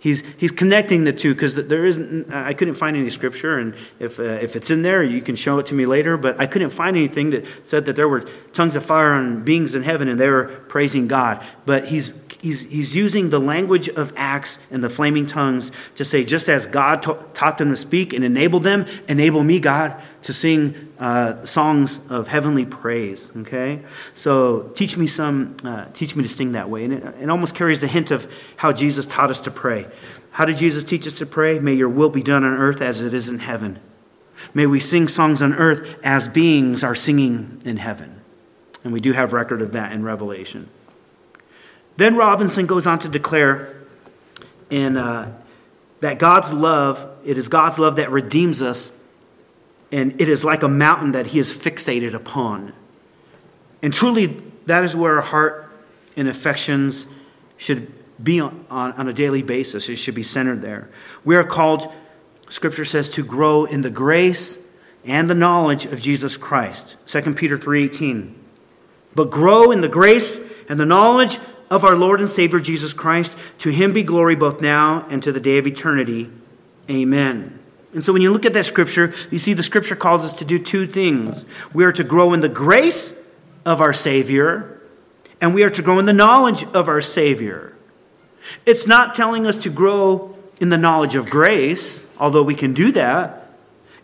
He's, 0.03 0.25
he's 0.37 0.51
connecting 0.51 1.05
the 1.05 1.13
two 1.13 1.33
because 1.33 1.55
there 1.55 1.85
isn't, 1.85 2.33
I 2.33 2.55
couldn't 2.55 2.75
find 2.75 2.97
any 2.97 3.09
scripture, 3.09 3.59
and 3.59 3.77
if, 4.01 4.19
uh, 4.19 4.25
if 4.25 4.57
it's 4.57 4.69
in 4.69 4.83
there, 4.83 5.05
you 5.05 5.23
can 5.23 5.37
show 5.37 5.61
it 5.61 5.67
to 5.67 5.75
me 5.75 5.87
later, 5.87 6.17
but 6.17 6.41
I 6.41 6.47
couldn't 6.47 6.71
find 6.71 6.97
anything 6.97 7.31
that 7.31 7.47
said 7.63 7.85
that 7.85 7.95
there 7.95 8.09
were 8.09 8.23
tongues 8.53 8.75
of 8.75 8.85
fire 8.85 9.13
on 9.13 9.45
beings 9.45 9.77
in 9.77 9.85
heaven 9.85 10.09
and 10.09 10.19
they 10.19 10.29
were 10.29 10.47
praising 10.67 11.07
God. 11.07 11.41
But 11.67 11.87
he's, 11.87 12.09
he's, 12.43 12.71
he's 12.71 12.95
using 12.95 13.31
the 13.31 13.39
language 13.39 13.89
of 13.89 14.13
Acts 14.17 14.59
and 14.71 14.85
the 14.85 14.91
flaming 14.91 15.27
tongues 15.27 15.73
to 15.95 16.05
say, 16.05 16.25
just 16.25 16.49
as 16.49 16.67
God 16.67 17.03
ta- 17.03 17.25
taught 17.33 17.59
them 17.59 17.71
to 17.71 17.77
speak 17.77 18.13
and 18.13 18.25
enabled 18.25 18.65
them, 18.65 18.87
enable 19.09 19.45
me, 19.45 19.61
God, 19.61 20.01
to 20.23 20.33
sing 20.33 20.93
uh, 20.99 21.45
songs 21.45 22.01
of 22.11 22.29
heavenly 22.29 22.67
praise. 22.67 23.31
Okay, 23.39 23.81
so 24.15 24.71
teach 24.75 24.97
me 24.97 25.07
some, 25.07 25.57
uh, 25.65 25.87
teach 25.95 26.15
me 26.15 26.23
to 26.23 26.29
sing 26.29 26.53
that 26.53 26.69
way, 26.69 26.85
and 26.85 26.93
it, 26.93 27.03
it 27.23 27.31
almost 27.31 27.55
carries 27.55 27.81
the 27.81 27.89
hint 27.89 28.11
of 28.11 28.31
how 28.57 28.73
Jesus 28.73 29.07
taught 29.07 29.31
us 29.31 29.41
to 29.41 29.51
pray. 29.51 29.87
How 30.33 30.45
did 30.45 30.57
Jesus 30.57 30.85
teach 30.85 31.07
us 31.07 31.15
to 31.15 31.27
pray? 31.27 31.59
May 31.59 31.75
your 31.75 31.89
will 31.89 32.11
be 32.11 32.23
done 32.23 32.45
on 32.45 32.55
earth 32.55 32.81
as 32.81 33.03
it 33.03 33.15
is 33.15 33.29
in 33.29 33.41
heaven. 33.41 33.81
May 34.55 34.67
we 34.67 34.81
sing 34.81 35.07
songs 35.07 35.41
on 35.41 35.53
earth 35.55 35.97
as 36.03 36.27
beings 36.27 36.83
are 36.83 36.95
singing 36.95 37.63
in 37.65 37.77
heaven. 37.77 38.21
And 38.83 38.93
we 38.93 39.01
do 39.01 39.13
have 39.13 39.33
record 39.33 39.63
of 39.63 39.73
that 39.73 39.93
in 39.93 40.03
Revelation. 40.03 40.69
Then 41.97 42.17
Robinson 42.17 42.67
goes 42.67 42.87
on 42.87 42.99
to 43.01 43.09
declare 43.09 43.77
in, 44.71 44.97
uh, 44.97 45.33
that 46.01 46.19
God's 46.19 46.53
love, 46.53 47.09
it 47.25 47.39
is 47.39 47.49
God's 47.49 47.79
love 47.79 47.97
that 47.97 48.11
redeems 48.11 48.63
us 48.63 48.93
and 49.93 50.19
it 50.21 50.29
is 50.29 50.43
like 50.43 50.63
a 50.63 50.69
mountain 50.69 51.13
that 51.13 51.29
he 51.29 51.39
is 51.39 51.55
fixated 51.55 52.15
upon. 52.15 52.73
And 53.83 53.93
truly, 53.93 54.43
that 54.67 54.83
is 54.83 54.97
where 54.97 55.17
our 55.17 55.21
heart 55.21 55.71
and 56.17 56.29
affections 56.29 57.07
should 57.59 57.93
be 58.23 58.41
on, 58.41 58.65
on, 58.71 58.93
on, 58.93 59.09
a 59.09 59.13
daily 59.13 59.43
basis. 59.43 59.89
It 59.89 59.97
should 59.97 60.15
be 60.15 60.23
centered 60.23 60.63
there. 60.63 60.89
We 61.25 61.37
are 61.37 61.45
called, 61.45 61.93
Scripture 62.49 62.85
says, 62.85 63.11
to 63.11 63.25
grow 63.25 63.65
in 63.65 63.83
the 63.83 63.91
grace 63.91 64.59
and 65.05 65.29
the 65.29 65.35
knowledge 65.35 65.85
of 65.85 66.01
Jesus 66.01 66.37
Christ. 66.37 66.97
2 67.07 67.35
Peter 67.35 67.59
3.18. 67.59 68.35
But 69.15 69.31
grow 69.31 69.71
in 69.71 69.83
the 69.83 69.89
grace 69.89 70.41
and 70.69 70.81
the 70.81 70.87
knowledge 70.87 71.39
of 71.73 71.87
our 71.87 71.97
Lord 71.97 72.21
and 72.21 72.29
Savior 72.29 72.61
Jesus 72.61 72.93
Christ. 72.93 73.37
To 73.59 73.71
him 73.71 73.95
be 73.95 74.03
glory 74.03 74.37
both 74.37 74.61
now 74.61 75.07
and 75.09 75.23
to 75.23 75.33
the 75.33 75.41
day 75.41 75.57
of 75.57 75.67
eternity. 75.67 76.31
Amen. 76.91 77.59
And 77.95 78.05
so 78.05 78.13
when 78.13 78.21
you 78.21 78.31
look 78.31 78.45
at 78.45 78.53
that 78.53 78.67
scripture, 78.67 79.15
you 79.31 79.39
see 79.39 79.55
the 79.55 79.63
scripture 79.63 79.97
calls 79.97 80.23
us 80.23 80.35
to 80.35 80.45
do 80.45 80.59
two 80.59 80.87
things. 80.87 81.47
We 81.73 81.85
are 81.85 81.93
to 81.93 82.05
grow 82.05 82.35
in 82.35 82.41
the 82.41 82.49
grace 82.51 83.19
of 83.65 83.81
our 83.81 83.95
Savior, 83.95 84.83
and 85.41 85.55
we 85.55 85.63
are 85.63 85.71
to 85.71 85.81
grow 85.81 85.99
in 85.99 86.05
the 86.05 86.13
knowledge 86.13 86.65
of 86.75 86.89
our 86.89 87.01
Savior. 87.01 87.75
It's 88.67 88.87
not 88.87 89.15
telling 89.15 89.47
us 89.47 89.57
to 89.57 89.71
grow 89.71 90.37
in 90.61 90.69
the 90.69 90.79
knowledge 90.79 91.15
of 91.15 91.31
grace, 91.31 92.07
although 92.19 92.43
we 92.43 92.55
can 92.55 92.75
do 92.75 92.93
that. 92.93 93.51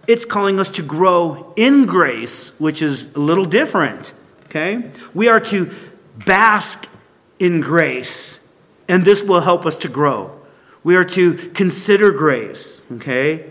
It's 0.07 0.25
calling 0.25 0.59
us 0.59 0.71
to 0.71 0.83
grow 0.83 1.53
in 1.55 1.85
grace, 1.85 2.59
which 2.59 2.81
is 2.81 3.15
a 3.15 3.21
little 3.21 3.45
different. 3.45 4.15
Okay? 4.47 4.91
We 5.13 5.29
are 5.29 5.41
to 5.41 5.71
bask 6.25 6.89
in 7.39 7.61
grace, 7.61 8.41
and 8.89 9.05
this 9.05 9.23
will 9.23 9.41
help 9.41 9.67
us 9.67 9.77
to 9.77 9.89
grow. 9.89 10.39
We 10.83 10.97
are 10.97 11.05
to 11.05 11.35
consider 11.35 12.11
grace, 12.11 12.85
okay? 12.93 13.51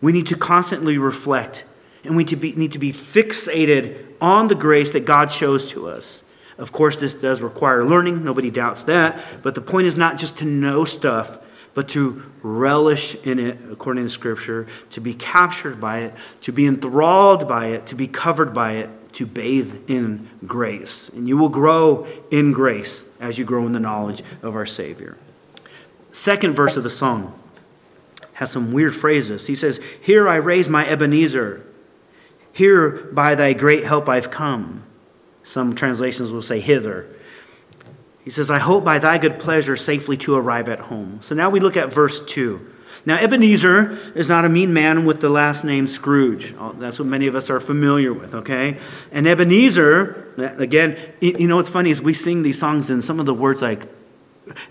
We 0.00 0.12
need 0.12 0.26
to 0.28 0.36
constantly 0.36 0.98
reflect 0.98 1.64
and 2.06 2.16
we 2.16 2.22
need 2.22 2.28
to 2.28 2.36
be, 2.36 2.52
need 2.52 2.72
to 2.72 2.78
be 2.78 2.92
fixated 2.92 4.04
on 4.20 4.46
the 4.46 4.54
grace 4.54 4.92
that 4.92 5.04
God 5.04 5.30
shows 5.30 5.68
to 5.72 5.88
us. 5.88 6.22
Of 6.58 6.72
course, 6.72 6.96
this 6.96 7.12
does 7.12 7.42
require 7.42 7.84
learning, 7.84 8.24
nobody 8.24 8.50
doubts 8.50 8.84
that. 8.84 9.42
But 9.42 9.54
the 9.54 9.60
point 9.60 9.86
is 9.86 9.96
not 9.96 10.16
just 10.16 10.38
to 10.38 10.44
know 10.44 10.84
stuff, 10.84 11.38
but 11.74 11.88
to 11.88 12.24
relish 12.42 13.14
in 13.26 13.38
it 13.38 13.58
according 13.70 14.04
to 14.04 14.10
Scripture, 14.10 14.66
to 14.90 15.00
be 15.00 15.12
captured 15.12 15.78
by 15.78 15.98
it, 15.98 16.14
to 16.42 16.52
be 16.52 16.64
enthralled 16.64 17.46
by 17.46 17.66
it, 17.66 17.86
to 17.86 17.94
be 17.94 18.06
covered 18.06 18.54
by 18.54 18.74
it, 18.74 18.88
to 19.16 19.24
bathe 19.24 19.88
in 19.88 20.28
grace. 20.46 21.08
And 21.08 21.26
you 21.26 21.38
will 21.38 21.48
grow 21.48 22.06
in 22.30 22.52
grace 22.52 23.06
as 23.18 23.38
you 23.38 23.46
grow 23.46 23.64
in 23.64 23.72
the 23.72 23.80
knowledge 23.80 24.22
of 24.42 24.54
our 24.54 24.66
Savior. 24.66 25.16
Second 26.12 26.54
verse 26.54 26.76
of 26.76 26.82
the 26.82 26.90
song 26.90 27.38
has 28.34 28.50
some 28.50 28.72
weird 28.72 28.94
phrases. 28.94 29.46
He 29.46 29.54
says, 29.54 29.80
Here 30.02 30.28
I 30.28 30.36
raise 30.36 30.68
my 30.68 30.86
Ebenezer. 30.86 31.64
Here 32.52 32.90
by 32.90 33.34
thy 33.34 33.54
great 33.54 33.84
help 33.84 34.06
I've 34.06 34.30
come. 34.30 34.82
Some 35.42 35.74
translations 35.74 36.30
will 36.30 36.42
say, 36.42 36.60
Hither. 36.60 37.06
He 38.22 38.30
says, 38.30 38.50
I 38.50 38.58
hope 38.58 38.84
by 38.84 38.98
thy 38.98 39.16
good 39.16 39.38
pleasure 39.38 39.76
safely 39.76 40.18
to 40.18 40.34
arrive 40.34 40.68
at 40.68 40.80
home. 40.80 41.20
So 41.22 41.34
now 41.34 41.48
we 41.48 41.60
look 41.60 41.76
at 41.76 41.90
verse 41.90 42.22
2. 42.22 42.74
Now, 43.06 43.18
Ebenezer 43.18 43.96
is 44.16 44.28
not 44.28 44.44
a 44.44 44.48
mean 44.48 44.72
man 44.72 45.04
with 45.04 45.20
the 45.20 45.28
last 45.28 45.62
name 45.62 45.86
Scrooge. 45.86 46.52
Oh, 46.58 46.72
that's 46.72 46.98
what 46.98 47.06
many 47.06 47.28
of 47.28 47.36
us 47.36 47.48
are 47.48 47.60
familiar 47.60 48.12
with, 48.12 48.34
okay? 48.34 48.78
And 49.12 49.28
Ebenezer, 49.28 50.34
again, 50.58 50.98
you 51.20 51.46
know 51.46 51.54
what's 51.54 51.68
funny 51.68 51.90
is 51.90 52.02
we 52.02 52.12
sing 52.12 52.42
these 52.42 52.58
songs 52.58 52.90
and 52.90 53.04
some 53.04 53.20
of 53.20 53.26
the 53.26 53.32
words 53.32 53.62
like, 53.62 53.86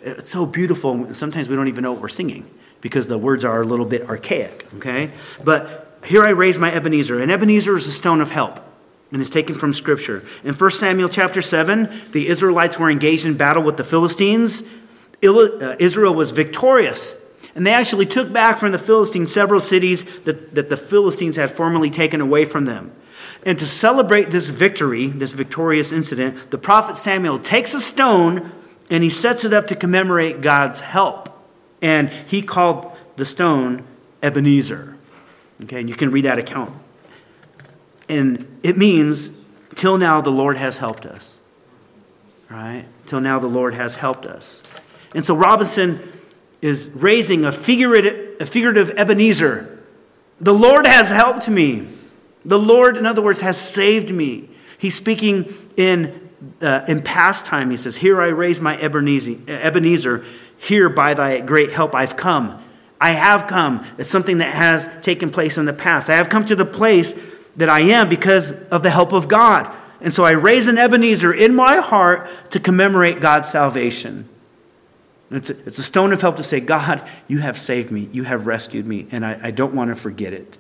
it's 0.02 0.30
so 0.30 0.46
beautiful, 0.46 1.14
sometimes 1.14 1.48
we 1.48 1.56
don't 1.56 1.70
even 1.70 1.82
know 1.82 1.94
what 1.94 2.02
we're 2.02 2.10
singing 2.10 2.46
because 2.82 3.08
the 3.08 3.18
words 3.18 3.46
are 3.46 3.62
a 3.62 3.66
little 3.66 3.86
bit 3.86 4.02
archaic, 4.10 4.68
okay? 4.76 5.12
But 5.42 6.00
here 6.06 6.24
I 6.24 6.30
raise 6.30 6.60
my 6.60 6.74
Ebenezer, 6.74 7.22
and 7.22 7.32
Ebenezer 7.32 7.78
is 7.78 7.88
a 7.88 7.92
stone 7.92 8.20
of 8.20 8.32
help 8.32 8.60
and 9.14 9.22
is 9.22 9.30
taken 9.30 9.56
from 9.56 9.72
scripture. 9.72 10.26
In 10.44 10.54
1 10.54 10.72
Samuel 10.72 11.08
chapter 11.08 11.42
7, 11.42 11.90
the 12.12 12.28
Israelites 12.28 12.78
were 12.78 12.90
engaged 12.90 13.26
in 13.26 13.38
battle 13.38 13.64
with 13.64 13.78
the 13.78 13.86
Philistines. 13.86 14.64
Uh, 15.24 15.76
Israel 15.80 16.14
was 16.14 16.32
victorious, 16.32 17.20
and 17.56 17.66
they 17.66 17.74
actually 17.74 18.06
took 18.06 18.32
back 18.32 18.58
from 18.58 18.74
the 18.74 18.80
Philistines 18.80 19.34
several 19.34 19.62
cities 19.62 20.04
that, 20.24 20.54
that 20.54 20.70
the 20.70 20.78
Philistines 20.78 21.38
had 21.38 21.50
formerly 21.50 21.90
taken 21.90 22.20
away 22.20 22.44
from 22.44 22.66
them. 22.66 22.92
And 23.46 23.58
to 23.60 23.66
celebrate 23.66 24.30
this 24.30 24.50
victory, 24.50 25.08
this 25.08 25.32
victorious 25.32 25.92
incident, 25.92 26.52
the 26.52 26.58
prophet 26.58 26.98
Samuel 26.98 27.40
takes 27.40 27.74
a 27.74 27.80
stone 27.80 28.52
and 28.90 29.04
he 29.04 29.10
sets 29.10 29.46
it 29.46 29.54
up 29.54 29.68
to 29.68 29.76
commemorate 29.76 30.42
God's 30.42 30.82
help 30.82 31.30
and 31.82 32.10
he 32.10 32.42
called 32.42 32.92
the 33.16 33.26
stone 33.26 33.86
Ebenezer. 34.22 34.98
Okay, 35.64 35.80
and 35.80 35.88
you 35.88 35.96
can 35.96 36.12
read 36.12 36.26
that 36.26 36.38
account. 36.38 36.74
And 38.10 38.60
it 38.64 38.78
means, 38.78 39.32
till 39.76 39.98
now 39.98 40.20
the 40.20 40.32
Lord 40.32 40.60
has 40.60 40.80
helped 40.80 41.06
us. 41.06 41.40
Right? 42.50 42.86
Till 43.06 43.22
now 43.22 43.40
the 43.40 43.48
Lord 43.48 43.74
has 43.76 43.96
helped 43.96 44.26
us. 44.26 44.62
And 45.14 45.26
so 45.26 45.36
Robinson 45.36 46.12
is 46.66 46.90
raising 46.96 47.46
a 47.46 47.52
figurative, 47.52 48.42
a 48.42 48.46
figurative 48.46 48.92
Ebenezer. 48.98 49.84
The 50.40 50.54
Lord 50.54 50.88
has 50.88 51.12
helped 51.12 51.48
me. 51.48 51.88
The 52.44 52.60
Lord, 52.60 52.98
in 52.98 53.06
other 53.06 53.22
words, 53.22 53.42
has 53.42 53.60
saved 53.60 54.12
me. 54.12 54.50
He's 54.78 54.96
speaking 54.96 55.54
in 55.78 56.26
uh, 56.62 56.86
in 56.88 57.02
past 57.02 57.46
time, 57.46 57.72
he 57.72 57.78
says, 57.78 57.98
Here 57.98 58.22
I 58.22 58.28
raise 58.28 58.62
my 58.62 58.80
Ebenezer, 58.80 59.38
Ebenezer, 59.48 60.26
here 60.58 60.90
by 60.90 61.14
thy 61.14 61.40
great 61.42 61.72
help 61.72 61.96
I've 61.96 62.16
come. 62.16 62.62
I 63.00 63.12
have 63.12 63.48
come. 63.48 63.86
It's 63.98 64.10
something 64.10 64.40
that 64.40 64.54
has 64.54 64.90
taken 65.02 65.30
place 65.30 65.58
in 65.58 65.66
the 65.66 65.74
past. 65.74 66.10
I 66.10 66.16
have 66.16 66.30
come 66.30 66.46
to 66.46 66.56
the 66.56 66.66
place 66.66 67.18
that 67.56 67.70
I 67.70 67.82
am 67.82 68.10
because 68.10 68.52
of 68.52 68.84
the 68.84 68.90
help 68.90 69.12
of 69.12 69.28
God. 69.28 69.74
And 70.02 70.14
so 70.14 70.24
I 70.24 70.32
raise 70.32 70.68
an 70.68 70.78
Ebenezer 70.78 71.34
in 71.34 71.56
my 71.56 71.78
heart 71.78 72.30
to 72.52 72.60
commemorate 72.60 73.22
God's 73.22 73.50
salvation. 73.50 74.30
It's 75.36 75.50
a, 75.50 75.58
it's 75.66 75.80
a 75.80 75.84
stone 75.84 76.14
of 76.14 76.22
help 76.22 76.38
to 76.38 76.44
say, 76.44 76.60
God, 76.60 77.08
you 77.28 77.40
have 77.40 77.58
saved 77.58 77.92
me. 77.92 78.10
You 78.12 78.24
have 78.24 78.48
rescued 78.48 78.88
me, 78.88 79.08
and 79.12 79.26
I, 79.26 79.40
I 79.44 79.52
don't 79.52 79.74
want 79.74 79.90
to 79.90 79.96
forget 79.96 80.34
it. 80.34 80.58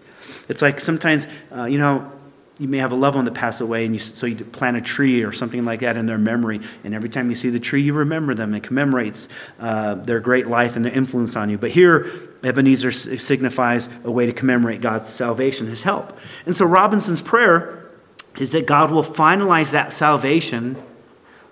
It's 0.49 0.61
like 0.61 0.79
sometimes, 0.79 1.27
uh, 1.55 1.65
you 1.65 1.77
know, 1.77 2.11
you 2.57 2.69
may 2.69 2.77
have 2.77 2.93
a 2.93 2.95
loved 2.95 3.17
one 3.17 3.25
that 3.25 3.33
passed 3.33 3.59
away, 3.59 3.83
and 3.85 3.93
you, 3.93 3.99
so 3.99 4.25
you 4.25 4.35
plant 4.35 4.77
a 4.77 4.81
tree 4.81 5.23
or 5.23 5.33
something 5.33 5.65
like 5.65 5.81
that 5.81 5.97
in 5.97 6.05
their 6.05 6.17
memory. 6.17 6.61
And 6.85 6.93
every 6.93 7.09
time 7.09 7.29
you 7.29 7.35
see 7.35 7.49
the 7.49 7.59
tree, 7.59 7.81
you 7.81 7.93
remember 7.93 8.33
them. 8.33 8.53
It 8.53 8.63
commemorates 8.63 9.27
uh, 9.59 9.95
their 9.95 10.21
great 10.21 10.47
life 10.47 10.77
and 10.77 10.85
their 10.85 10.93
influence 10.93 11.35
on 11.35 11.49
you. 11.49 11.57
But 11.57 11.71
here, 11.71 12.09
Ebenezer 12.43 12.91
signifies 12.93 13.89
a 14.05 14.11
way 14.11 14.25
to 14.25 14.31
commemorate 14.31 14.79
God's 14.79 15.09
salvation, 15.09 15.67
his 15.67 15.83
help. 15.83 16.17
And 16.45 16.55
so 16.55 16.65
Robinson's 16.65 17.21
prayer 17.21 17.91
is 18.37 18.51
that 18.51 18.65
God 18.65 18.89
will 18.89 19.03
finalize 19.03 19.71
that 19.71 19.91
salvation 19.91 20.81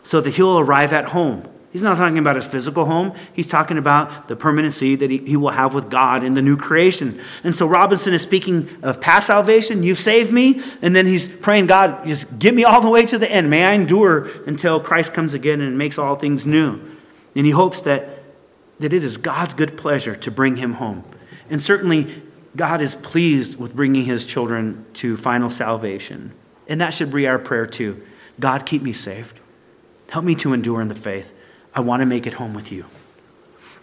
so 0.04 0.22
that 0.22 0.36
he'll 0.36 0.60
arrive 0.60 0.94
at 0.94 1.06
home. 1.10 1.50
He's 1.74 1.82
not 1.82 1.98
talking 1.98 2.20
about 2.20 2.36
his 2.36 2.46
physical 2.46 2.86
home. 2.86 3.14
He's 3.34 3.48
talking 3.48 3.80
about 3.80 4.28
the 4.28 4.36
permanency 4.36 4.96
that 4.96 5.10
he, 5.10 5.18
he 5.18 5.36
will 5.36 5.50
have 5.50 5.74
with 5.74 5.90
God 5.90 6.24
in 6.24 6.36
the 6.36 6.42
new 6.42 6.56
creation. 6.56 7.20
And 7.44 7.56
so 7.56 7.66
Robinson 7.66 8.14
is 8.14 8.22
speaking 8.22 8.70
of 8.84 9.02
past 9.02 9.26
salvation. 9.26 9.82
You've 9.82 9.98
saved 9.98 10.32
me. 10.32 10.62
And 10.84 10.96
then 10.96 11.08
he's 11.08 11.28
praying, 11.28 11.66
God, 11.66 12.06
just 12.06 12.38
get 12.38 12.54
me 12.54 12.64
all 12.64 12.80
the 12.80 12.92
way 12.92 13.08
to 13.08 13.18
the 13.18 13.30
end. 13.30 13.50
May 13.50 13.66
I 13.66 13.74
endure 13.74 14.30
until 14.46 14.80
Christ 14.80 15.16
comes 15.16 15.34
again 15.34 15.62
and 15.62 15.76
makes 15.76 15.98
all 15.98 16.16
things 16.16 16.46
new. 16.46 16.80
And 17.36 17.48
he 17.48 17.52
hopes 17.52 17.82
that, 17.82 18.22
that 18.80 18.94
it 18.94 19.04
is 19.04 19.18
God's 19.18 19.56
good 19.56 19.76
pleasure 19.76 20.16
to 20.16 20.30
bring 20.30 20.58
him 20.58 20.74
home. 20.74 21.04
And 21.50 21.60
certainly, 21.60 22.22
God 22.56 22.82
is 22.82 22.94
pleased 22.94 23.60
with 23.60 23.76
bringing 23.76 24.06
his 24.06 24.26
children 24.26 24.86
to 24.94 25.18
final 25.18 25.50
salvation. 25.50 26.34
And 26.68 26.80
that 26.82 26.94
should 26.94 27.12
be 27.12 27.26
our 27.26 27.40
prayer 27.40 27.66
too. 27.66 28.06
God, 28.40 28.68
keep 28.68 28.84
me 28.84 28.94
saved. 28.94 29.40
Help 30.12 30.24
me 30.24 30.36
to 30.36 30.54
endure 30.54 30.80
in 30.80 30.88
the 30.88 30.96
faith. 30.96 31.34
I 31.76 31.82
want 31.82 32.02
to 32.02 32.06
make 32.06 32.28
it 32.28 32.34
home 32.34 32.54
with 32.54 32.72
you. 32.72 32.86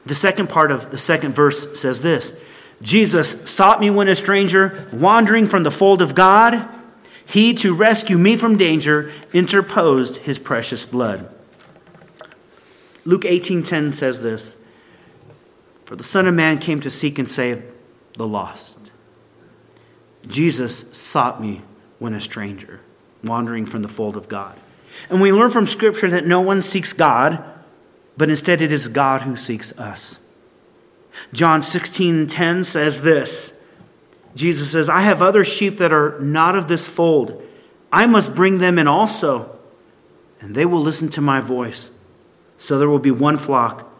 The 0.07 0.15
second 0.15 0.49
part 0.49 0.71
of 0.71 0.91
the 0.91 0.99
second 0.99 1.35
verse 1.35 1.79
says 1.79 2.01
this 2.01 2.39
Jesus 2.83 3.51
sought 3.51 3.81
me 3.81 3.91
when 3.91 4.09
a 4.09 4.15
stranger, 4.15 4.89
wandering 4.93 5.47
from 5.47 5.63
the 5.63 5.71
fold 5.71 6.01
of 6.01 6.15
God. 6.15 6.69
He, 7.27 7.55
to 7.55 7.75
rescue 7.75 8.19
me 8.19 8.37
from 8.37 8.57
danger, 8.57 9.13
interposed 9.33 10.19
his 10.19 10.39
precious 10.39 10.85
blood. 10.87 11.33
Luke 13.05 13.25
18:10 13.25 13.93
says 13.93 14.21
this, 14.21 14.57
"For 15.85 15.97
the 15.97 16.05
Son 16.05 16.27
of 16.27 16.35
Man 16.35 16.59
came 16.59 16.81
to 16.81 16.91
seek 16.91 17.19
and 17.19 17.29
save 17.29 17.63
the 18.17 18.27
lost." 18.27 18.91
Jesus 20.27 20.87
sought 20.93 21.41
me 21.41 21.63
when 21.99 22.15
a 22.15 22.21
stranger, 22.21 22.81
wandering 23.23 23.67
from 23.67 23.83
the 23.83 23.89
fold 23.89 24.17
of 24.17 24.29
God. 24.29 24.55
And 25.09 25.21
we 25.21 25.33
learn 25.33 25.51
from 25.51 25.67
Scripture 25.67 26.11
that 26.11 26.27
no 26.27 26.41
one 26.41 26.63
seeks 26.63 26.93
God, 26.93 27.43
but 28.21 28.29
instead 28.29 28.61
it 28.61 28.71
is 28.71 28.87
God 28.87 29.23
who 29.23 29.35
seeks 29.35 29.73
us. 29.79 30.21
John 31.33 31.63
16 31.63 32.27
10 32.27 32.65
says 32.65 33.01
this 33.01 33.59
Jesus 34.35 34.73
says, 34.73 34.91
I 34.91 35.01
have 35.01 35.23
other 35.23 35.43
sheep 35.43 35.79
that 35.79 35.91
are 35.91 36.21
not 36.21 36.55
of 36.55 36.69
this 36.69 36.87
fold. 36.87 37.43
I 37.91 38.05
must 38.05 38.35
bring 38.35 38.59
them 38.59 38.79
in 38.79 38.87
also, 38.87 39.59
and 40.39 40.55
they 40.55 40.67
will 40.67 40.83
listen 40.83 41.09
to 41.13 41.23
my 41.23 41.41
voice. 41.41 41.93
So 42.59 42.79
there 42.79 42.91
will 42.91 42.99
be 42.99 43.11
one 43.11 43.39
flock, 43.39 43.91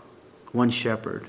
one 0.53 0.69
shepherd. 0.69 1.27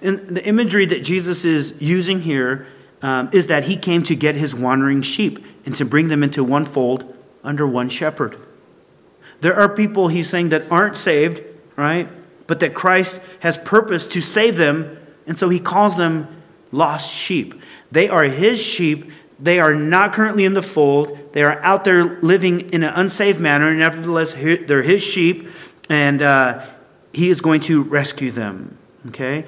And 0.00 0.28
the 0.28 0.46
imagery 0.46 0.86
that 0.86 1.02
Jesus 1.02 1.44
is 1.44 1.74
using 1.82 2.20
here 2.20 2.68
um, 3.02 3.30
is 3.32 3.48
that 3.48 3.64
he 3.64 3.76
came 3.76 4.04
to 4.04 4.14
get 4.14 4.36
his 4.36 4.54
wandering 4.54 5.02
sheep 5.02 5.44
and 5.64 5.74
to 5.74 5.84
bring 5.84 6.06
them 6.06 6.22
into 6.22 6.44
one 6.44 6.66
fold 6.66 7.16
under 7.42 7.66
one 7.66 7.88
shepherd. 7.88 8.40
There 9.40 9.58
are 9.58 9.68
people, 9.68 10.06
he's 10.06 10.30
saying, 10.30 10.50
that 10.50 10.70
aren't 10.70 10.96
saved 10.96 11.42
right? 11.76 12.08
But 12.46 12.60
that 12.60 12.74
Christ 12.74 13.20
has 13.40 13.58
purpose 13.58 14.06
to 14.08 14.20
save 14.20 14.56
them, 14.56 14.98
and 15.26 15.38
so 15.38 15.48
he 15.48 15.60
calls 15.60 15.96
them 15.96 16.42
lost 16.72 17.12
sheep. 17.12 17.54
They 17.90 18.08
are 18.08 18.24
his 18.24 18.60
sheep. 18.62 19.10
They 19.38 19.60
are 19.60 19.74
not 19.74 20.12
currently 20.12 20.44
in 20.44 20.54
the 20.54 20.62
fold. 20.62 21.32
They 21.32 21.42
are 21.42 21.62
out 21.62 21.84
there 21.84 22.20
living 22.20 22.70
in 22.70 22.82
an 22.82 22.92
unsaved 22.94 23.40
manner, 23.40 23.68
and 23.68 23.78
nevertheless, 23.78 24.34
they're 24.34 24.82
his 24.82 25.02
sheep, 25.02 25.48
and 25.88 26.22
uh, 26.22 26.66
he 27.12 27.30
is 27.30 27.40
going 27.40 27.60
to 27.62 27.82
rescue 27.82 28.30
them. 28.30 28.78
Okay? 29.08 29.44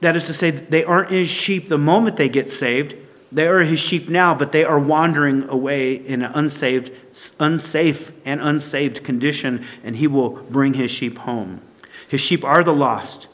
That 0.00 0.16
is 0.16 0.26
to 0.26 0.34
say, 0.34 0.50
they 0.50 0.84
aren't 0.84 1.10
his 1.10 1.28
sheep 1.28 1.68
the 1.68 1.78
moment 1.78 2.16
they 2.16 2.28
get 2.28 2.50
saved. 2.50 2.94
They 3.34 3.48
are 3.48 3.64
his 3.64 3.80
sheep 3.80 4.08
now, 4.08 4.32
but 4.32 4.52
they 4.52 4.64
are 4.64 4.78
wandering 4.78 5.48
away 5.48 5.94
in 5.94 6.22
an 6.22 6.30
unsaved, 6.34 6.92
unsafe 7.40 8.12
and 8.24 8.40
unsaved 8.40 9.02
condition, 9.02 9.64
and 9.82 9.96
he 9.96 10.06
will 10.06 10.30
bring 10.30 10.74
his 10.74 10.92
sheep 10.92 11.18
home. 11.18 11.60
His 12.06 12.20
sheep 12.20 12.44
are 12.44 12.62
the 12.62 12.72
lost, 12.72 13.26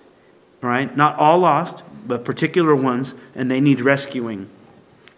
right? 0.63 0.97
Not 0.97 1.19
all 1.19 1.39
lost, 1.41 1.83
but 2.07 2.25
particular 2.25 2.75
ones, 2.75 3.15
and 3.35 3.51
they 3.51 3.61
need 3.61 3.83
rescuing. 3.83 4.49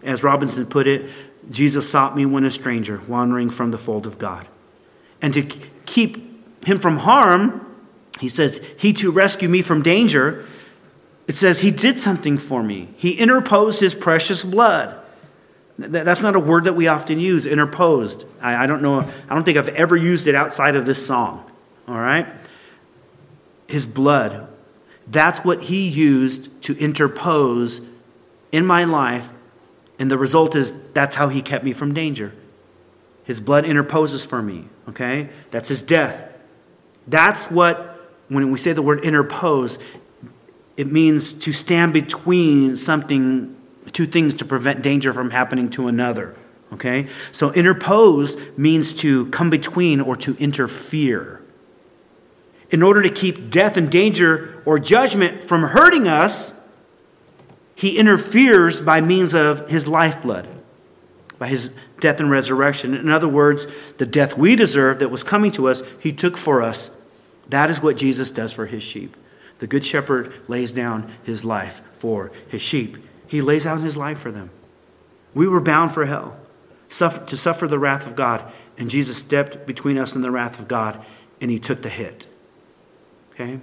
As 0.03 0.21
Robinson 0.21 0.65
put 0.65 0.85
it, 0.85 1.09
Jesus 1.49 1.89
sought 1.89 2.17
me 2.17 2.25
when 2.25 2.43
a 2.43 2.51
stranger, 2.51 3.01
wandering 3.07 3.49
from 3.49 3.71
the 3.71 3.77
fold 3.77 4.05
of 4.05 4.19
God. 4.19 4.47
And 5.21 5.33
to 5.33 5.43
keep 5.85 6.65
him 6.67 6.77
from 6.77 6.97
harm, 6.97 7.65
he 8.19 8.27
says, 8.27 8.61
He 8.77 8.91
to 8.93 9.11
rescue 9.11 9.47
me 9.47 9.61
from 9.61 9.81
danger, 9.81 10.45
it 11.27 11.35
says 11.35 11.61
he 11.61 11.71
did 11.71 11.97
something 11.97 12.37
for 12.37 12.63
me. 12.63 12.89
He 12.97 13.13
interposed 13.13 13.79
his 13.79 13.95
precious 13.95 14.43
blood. 14.43 14.99
That's 15.77 16.21
not 16.21 16.35
a 16.35 16.39
word 16.39 16.65
that 16.65 16.73
we 16.73 16.87
often 16.87 17.19
use, 17.19 17.45
interposed. 17.45 18.25
I, 18.41 18.67
don't 18.67 18.81
know, 18.81 19.09
I 19.29 19.33
don't 19.33 19.43
think 19.43 19.57
I've 19.57 19.69
ever 19.69 19.95
used 19.95 20.27
it 20.27 20.35
outside 20.35 20.75
of 20.75 20.85
this 20.85 21.05
song. 21.05 21.49
All 21.87 21.97
right? 21.97 22.27
his 23.73 23.85
blood. 23.87 24.47
That's 25.07 25.43
what 25.43 25.63
he 25.63 25.87
used 25.87 26.61
to 26.63 26.77
interpose 26.77 27.81
in 28.51 28.65
my 28.65 28.83
life. 28.83 29.31
And 29.99 30.09
the 30.09 30.17
result 30.17 30.55
is 30.55 30.73
that's 30.93 31.15
how 31.15 31.29
he 31.29 31.41
kept 31.41 31.65
me 31.65 31.73
from 31.73 31.93
danger. 31.93 32.33
His 33.23 33.41
blood 33.41 33.65
interposes 33.65 34.23
for 34.23 34.41
me, 34.41 34.67
okay? 34.89 35.29
That's 35.51 35.69
his 35.69 35.81
death. 35.81 36.31
That's 37.07 37.49
what, 37.49 38.11
when 38.27 38.51
we 38.51 38.57
say 38.57 38.73
the 38.73 38.81
word 38.81 39.01
interpose, 39.01 39.79
it 40.77 40.91
means 40.91 41.33
to 41.33 41.51
stand 41.51 41.93
between 41.93 42.75
something, 42.75 43.55
two 43.91 44.05
things 44.05 44.33
to 44.35 44.45
prevent 44.45 44.81
danger 44.81 45.13
from 45.13 45.31
happening 45.31 45.69
to 45.71 45.87
another, 45.87 46.35
okay? 46.73 47.07
So 47.31 47.51
interpose 47.51 48.37
means 48.57 48.93
to 48.95 49.27
come 49.27 49.49
between 49.49 50.01
or 50.01 50.15
to 50.17 50.35
interfere 50.35 51.43
in 52.73 52.81
order 52.81 53.03
to 53.03 53.09
keep 53.09 53.51
death 53.51 53.77
and 53.77 53.89
danger 53.89 54.61
or 54.65 54.79
judgment 54.79 55.43
from 55.43 55.61
hurting 55.61 56.07
us, 56.07 56.55
he 57.75 57.99
interferes 57.99 58.81
by 58.81 58.99
means 58.99 59.35
of 59.35 59.69
his 59.69 59.87
lifeblood, 59.87 60.47
by 61.37 61.47
his 61.47 61.69
death 61.99 62.19
and 62.19 62.31
resurrection. 62.31 62.95
In 62.95 63.09
other 63.09 63.27
words, 63.27 63.67
the 63.99 64.07
death 64.07 64.35
we 64.35 64.55
deserve 64.55 64.97
that 64.99 65.09
was 65.09 65.23
coming 65.23 65.51
to 65.51 65.69
us, 65.69 65.83
he 65.99 66.11
took 66.11 66.35
for 66.35 66.63
us. 66.63 66.99
That 67.47 67.69
is 67.69 67.79
what 67.79 67.95
Jesus 67.95 68.31
does 68.31 68.51
for 68.51 68.65
his 68.65 68.81
sheep. 68.81 69.15
The 69.63 69.67
Good 69.67 69.85
Shepherd 69.85 70.33
lays 70.49 70.73
down 70.73 71.09
his 71.23 71.45
life 71.45 71.81
for 71.97 72.33
his 72.49 72.61
sheep. 72.61 72.97
He 73.25 73.39
lays 73.39 73.65
out 73.65 73.79
his 73.79 73.95
life 73.95 74.19
for 74.19 74.29
them. 74.29 74.49
We 75.33 75.47
were 75.47 75.61
bound 75.61 75.93
for 75.93 76.05
hell, 76.05 76.37
to 76.89 77.37
suffer 77.37 77.65
the 77.65 77.79
wrath 77.79 78.05
of 78.05 78.13
God, 78.13 78.43
and 78.77 78.89
Jesus 78.89 79.19
stepped 79.19 79.65
between 79.65 79.97
us 79.97 80.15
and 80.15 80.21
the 80.21 80.31
wrath 80.31 80.59
of 80.59 80.67
God, 80.67 81.01
and 81.39 81.49
he 81.49 81.59
took 81.59 81.81
the 81.81 81.87
hit. 81.87 82.27
Okay? 83.31 83.61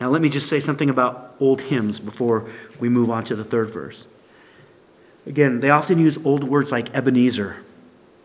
Now, 0.00 0.08
let 0.08 0.22
me 0.22 0.30
just 0.30 0.48
say 0.48 0.58
something 0.58 0.88
about 0.88 1.34
old 1.38 1.60
hymns 1.60 2.00
before 2.00 2.48
we 2.80 2.88
move 2.88 3.10
on 3.10 3.24
to 3.24 3.36
the 3.36 3.44
third 3.44 3.68
verse. 3.68 4.06
Again, 5.26 5.60
they 5.60 5.68
often 5.68 5.98
use 5.98 6.16
old 6.24 6.44
words 6.44 6.72
like 6.72 6.96
Ebenezer 6.96 7.58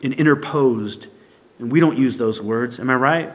and 0.01 0.13
interposed, 0.13 1.07
and 1.59 1.73
we 1.73 1.81
don't 1.81 1.97
use 1.97 2.15
those 2.15 2.41
words. 2.41 2.79
Am 2.79 2.89
I 2.89 2.95
right? 2.95 3.33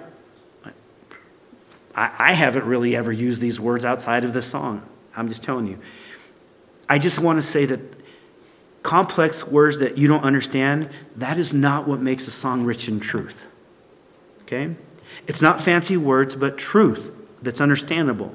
I, 1.98 2.30
I 2.30 2.32
haven't 2.32 2.64
really 2.64 2.94
ever 2.94 3.10
used 3.10 3.40
these 3.40 3.58
words 3.58 3.84
outside 3.84 4.22
of 4.22 4.32
this 4.32 4.46
song. 4.46 4.88
I'm 5.16 5.28
just 5.28 5.42
telling 5.42 5.66
you. 5.66 5.80
I 6.88 7.00
just 7.00 7.18
want 7.18 7.38
to 7.38 7.42
say 7.42 7.64
that 7.66 7.80
complex 8.84 9.44
words 9.46 9.78
that 9.78 9.98
you 9.98 10.06
don't 10.06 10.22
understand, 10.22 10.90
that 11.16 11.38
is 11.38 11.52
not 11.52 11.88
what 11.88 12.00
makes 12.00 12.28
a 12.28 12.30
song 12.30 12.64
rich 12.64 12.88
in 12.88 13.00
truth. 13.00 13.48
Okay? 14.42 14.76
It's 15.26 15.42
not 15.42 15.60
fancy 15.60 15.96
words, 15.96 16.36
but 16.36 16.56
truth 16.56 17.10
that's 17.42 17.60
understandable. 17.60 18.32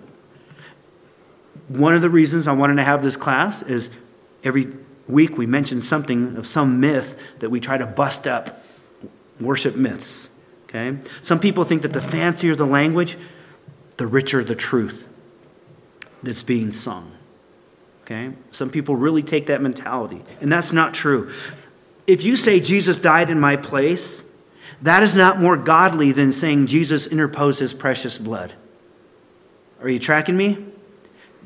One 1.69 1.95
of 1.95 2.01
the 2.01 2.09
reasons 2.09 2.47
I 2.47 2.51
wanted 2.51 2.75
to 2.75 2.83
have 2.83 3.01
this 3.01 3.15
class 3.15 3.61
is 3.61 3.89
every 4.43 4.73
week 5.07 5.37
we 5.37 5.45
mention 5.45 5.81
something 5.81 6.35
of 6.35 6.45
some 6.45 6.81
myth 6.81 7.17
that 7.39 7.49
we 7.49 7.61
try 7.61 7.77
to 7.77 7.85
bust 7.85 8.27
up 8.27 8.61
worship 9.39 9.77
myths. 9.77 10.29
Okay? 10.65 10.97
Some 11.21 11.39
people 11.39 11.63
think 11.63 11.81
that 11.83 11.93
the 11.93 12.01
fancier 12.01 12.55
the 12.55 12.65
language, 12.65 13.15
the 13.97 14.07
richer 14.07 14.43
the 14.43 14.55
truth 14.55 15.07
that's 16.21 16.43
being 16.43 16.71
sung. 16.71 17.11
Okay? 18.03 18.31
Some 18.51 18.69
people 18.69 18.95
really 18.95 19.23
take 19.23 19.47
that 19.47 19.61
mentality, 19.61 20.23
and 20.41 20.51
that's 20.51 20.71
not 20.71 20.93
true. 20.93 21.31
If 22.05 22.23
you 22.23 22.35
say 22.35 22.59
Jesus 22.59 22.97
died 22.97 23.29
in 23.29 23.39
my 23.39 23.55
place, 23.55 24.23
that 24.81 25.03
is 25.03 25.15
not 25.15 25.39
more 25.39 25.55
godly 25.55 26.11
than 26.11 26.31
saying 26.31 26.67
Jesus 26.67 27.07
interposed 27.07 27.59
his 27.59 27.73
precious 27.73 28.17
blood. 28.17 28.53
Are 29.81 29.89
you 29.89 29.99
tracking 29.99 30.35
me? 30.35 30.65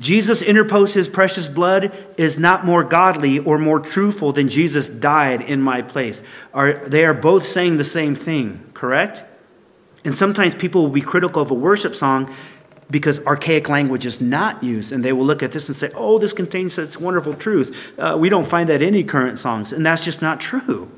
Jesus 0.00 0.42
interposed 0.42 0.94
his 0.94 1.08
precious 1.08 1.48
blood 1.48 1.92
is 2.16 2.38
not 2.38 2.64
more 2.64 2.84
godly 2.84 3.38
or 3.38 3.58
more 3.58 3.80
truthful 3.80 4.32
than 4.32 4.48
Jesus 4.48 4.88
died 4.88 5.40
in 5.40 5.60
my 5.60 5.82
place. 5.82 6.22
Are, 6.54 6.74
they 6.86 7.04
are 7.04 7.14
both 7.14 7.44
saying 7.44 7.76
the 7.76 7.84
same 7.84 8.14
thing, 8.14 8.70
correct? 8.74 9.24
And 10.04 10.16
sometimes 10.16 10.54
people 10.54 10.82
will 10.82 10.90
be 10.90 11.00
critical 11.00 11.42
of 11.42 11.50
a 11.50 11.54
worship 11.54 11.94
song 11.94 12.34
because 12.90 13.24
archaic 13.26 13.68
language 13.68 14.06
is 14.06 14.20
not 14.20 14.62
used, 14.62 14.92
and 14.92 15.04
they 15.04 15.12
will 15.12 15.26
look 15.26 15.42
at 15.42 15.52
this 15.52 15.68
and 15.68 15.76
say, 15.76 15.90
oh, 15.94 16.18
this 16.18 16.32
contains 16.32 16.74
such 16.74 16.98
wonderful 16.98 17.34
truth. 17.34 17.92
Uh, 17.98 18.16
we 18.18 18.28
don't 18.28 18.46
find 18.46 18.68
that 18.68 18.80
in 18.80 18.88
any 18.88 19.04
current 19.04 19.38
songs, 19.38 19.72
and 19.72 19.84
that's 19.84 20.04
just 20.04 20.22
not 20.22 20.40
true. 20.40 20.90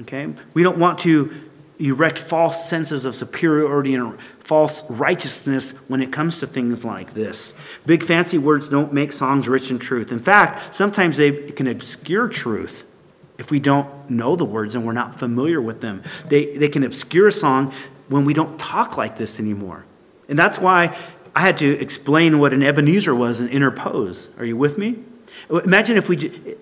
Okay? 0.00 0.28
We 0.52 0.62
don't 0.62 0.78
want 0.78 0.98
to 1.00 1.48
erect 1.80 2.18
false 2.18 2.68
senses 2.68 3.04
of 3.04 3.14
superiority 3.14 3.94
and 3.94 4.20
false 4.40 4.88
righteousness 4.90 5.72
when 5.86 6.02
it 6.02 6.12
comes 6.12 6.40
to 6.40 6.46
things 6.46 6.84
like 6.84 7.14
this. 7.14 7.54
Big 7.86 8.02
fancy 8.02 8.36
words 8.36 8.68
don't 8.68 8.92
make 8.92 9.12
songs 9.12 9.48
rich 9.48 9.70
in 9.70 9.78
truth. 9.78 10.10
In 10.10 10.18
fact, 10.18 10.74
sometimes 10.74 11.16
they 11.16 11.32
can 11.32 11.68
obscure 11.68 12.28
truth 12.28 12.84
if 13.38 13.50
we 13.52 13.60
don't 13.60 14.10
know 14.10 14.34
the 14.34 14.44
words 14.44 14.74
and 14.74 14.84
we're 14.84 14.92
not 14.92 15.18
familiar 15.18 15.60
with 15.60 15.80
them. 15.80 16.02
They, 16.26 16.56
they 16.56 16.68
can 16.68 16.82
obscure 16.82 17.28
a 17.28 17.32
song 17.32 17.72
when 18.08 18.24
we 18.24 18.34
don't 18.34 18.58
talk 18.58 18.96
like 18.96 19.16
this 19.16 19.38
anymore. 19.38 19.84
And 20.28 20.38
that's 20.38 20.58
why 20.58 20.96
I 21.34 21.40
had 21.40 21.58
to 21.58 21.78
explain 21.80 22.38
what 22.38 22.52
an 22.52 22.62
Ebenezer 22.62 23.14
was 23.14 23.40
and 23.40 23.48
interpose. 23.50 24.28
Are 24.38 24.44
you 24.44 24.56
with 24.56 24.76
me? 24.78 24.98
Imagine 25.50 25.96
if 25.96 26.08
we, 26.08 26.16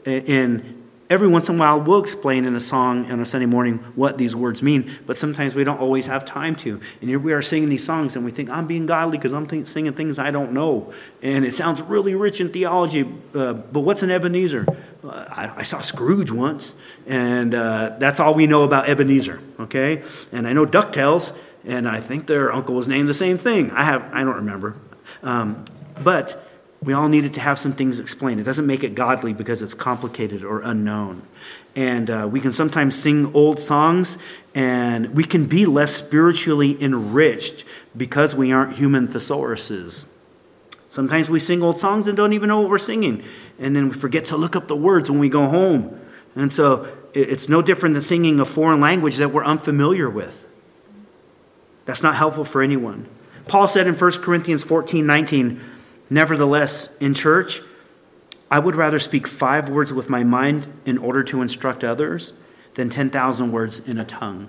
in 0.04 0.75
every 1.08 1.28
once 1.28 1.48
in 1.48 1.56
a 1.56 1.58
while, 1.58 1.80
we'll 1.80 2.00
explain 2.00 2.44
in 2.44 2.54
a 2.54 2.60
song 2.60 3.10
on 3.10 3.20
a 3.20 3.24
Sunday 3.24 3.46
morning 3.46 3.78
what 3.94 4.18
these 4.18 4.34
words 4.34 4.62
mean, 4.62 4.90
but 5.06 5.16
sometimes 5.16 5.54
we 5.54 5.64
don't 5.64 5.80
always 5.80 6.06
have 6.06 6.24
time 6.24 6.56
to. 6.56 6.80
And 7.00 7.08
here 7.08 7.18
we 7.18 7.32
are 7.32 7.42
singing 7.42 7.68
these 7.68 7.84
songs, 7.84 8.16
and 8.16 8.24
we 8.24 8.30
think, 8.30 8.50
I'm 8.50 8.66
being 8.66 8.86
godly 8.86 9.18
because 9.18 9.32
I'm 9.32 9.46
th- 9.46 9.66
singing 9.66 9.92
things 9.92 10.18
I 10.18 10.30
don't 10.30 10.52
know. 10.52 10.92
And 11.22 11.44
it 11.44 11.54
sounds 11.54 11.82
really 11.82 12.14
rich 12.14 12.40
in 12.40 12.50
theology, 12.50 13.08
uh, 13.34 13.52
but 13.54 13.80
what's 13.80 14.02
an 14.02 14.10
Ebenezer? 14.10 14.66
Uh, 15.04 15.24
I, 15.30 15.60
I, 15.60 15.62
saw 15.62 15.80
Scrooge 15.80 16.30
once, 16.30 16.74
and 17.06 17.54
uh, 17.54 17.96
that's 17.98 18.18
all 18.18 18.34
we 18.34 18.46
know 18.46 18.64
about 18.64 18.88
Ebenezer, 18.88 19.40
okay? 19.60 20.02
And 20.32 20.48
I 20.48 20.52
know 20.52 20.66
DuckTales, 20.66 21.36
and 21.64 21.88
I 21.88 22.00
think 22.00 22.26
their 22.26 22.52
uncle 22.52 22.74
was 22.74 22.88
named 22.88 23.08
the 23.08 23.14
same 23.14 23.38
thing. 23.38 23.70
I 23.70 23.84
have, 23.84 24.02
I 24.12 24.24
don't 24.24 24.36
remember. 24.36 24.76
Um, 25.22 25.64
but 26.02 26.45
we 26.82 26.92
all 26.92 27.08
needed 27.08 27.34
to 27.34 27.40
have 27.40 27.58
some 27.58 27.72
things 27.72 27.98
explained. 27.98 28.40
It 28.40 28.44
doesn't 28.44 28.66
make 28.66 28.84
it 28.84 28.94
godly 28.94 29.32
because 29.32 29.62
it's 29.62 29.74
complicated 29.74 30.44
or 30.44 30.60
unknown. 30.60 31.22
And 31.74 32.10
uh, 32.10 32.28
we 32.30 32.40
can 32.40 32.52
sometimes 32.52 32.98
sing 32.98 33.32
old 33.34 33.60
songs, 33.60 34.18
and 34.54 35.14
we 35.14 35.24
can 35.24 35.46
be 35.46 35.66
less 35.66 35.94
spiritually 35.94 36.82
enriched 36.82 37.64
because 37.96 38.34
we 38.34 38.52
aren't 38.52 38.76
human 38.76 39.08
thesauruses. 39.08 40.08
Sometimes 40.88 41.28
we 41.28 41.40
sing 41.40 41.62
old 41.62 41.78
songs 41.78 42.06
and 42.06 42.16
don't 42.16 42.32
even 42.32 42.48
know 42.48 42.60
what 42.60 42.70
we're 42.70 42.78
singing, 42.78 43.22
and 43.58 43.74
then 43.74 43.88
we 43.88 43.94
forget 43.94 44.24
to 44.26 44.36
look 44.36 44.54
up 44.54 44.68
the 44.68 44.76
words 44.76 45.10
when 45.10 45.18
we 45.18 45.28
go 45.28 45.46
home. 45.46 46.00
And 46.34 46.52
so 46.52 46.90
it's 47.12 47.48
no 47.48 47.62
different 47.62 47.94
than 47.94 48.02
singing 48.02 48.40
a 48.40 48.44
foreign 48.44 48.80
language 48.80 49.16
that 49.16 49.32
we're 49.32 49.44
unfamiliar 49.44 50.08
with. 50.08 50.46
That's 51.86 52.02
not 52.02 52.16
helpful 52.16 52.44
for 52.44 52.62
anyone. 52.62 53.08
Paul 53.46 53.68
said 53.68 53.86
in 53.86 53.94
1 53.94 54.12
Corinthians 54.22 54.64
14 54.64 55.06
19, 55.06 55.60
Nevertheless, 56.08 56.94
in 56.98 57.14
church, 57.14 57.60
I 58.50 58.58
would 58.58 58.76
rather 58.76 58.98
speak 58.98 59.26
five 59.26 59.68
words 59.68 59.92
with 59.92 60.08
my 60.08 60.22
mind 60.22 60.68
in 60.84 60.98
order 60.98 61.24
to 61.24 61.42
instruct 61.42 61.82
others 61.82 62.32
than 62.74 62.90
10,000 62.90 63.50
words 63.50 63.80
in 63.88 63.98
a 63.98 64.04
tongue. 64.04 64.48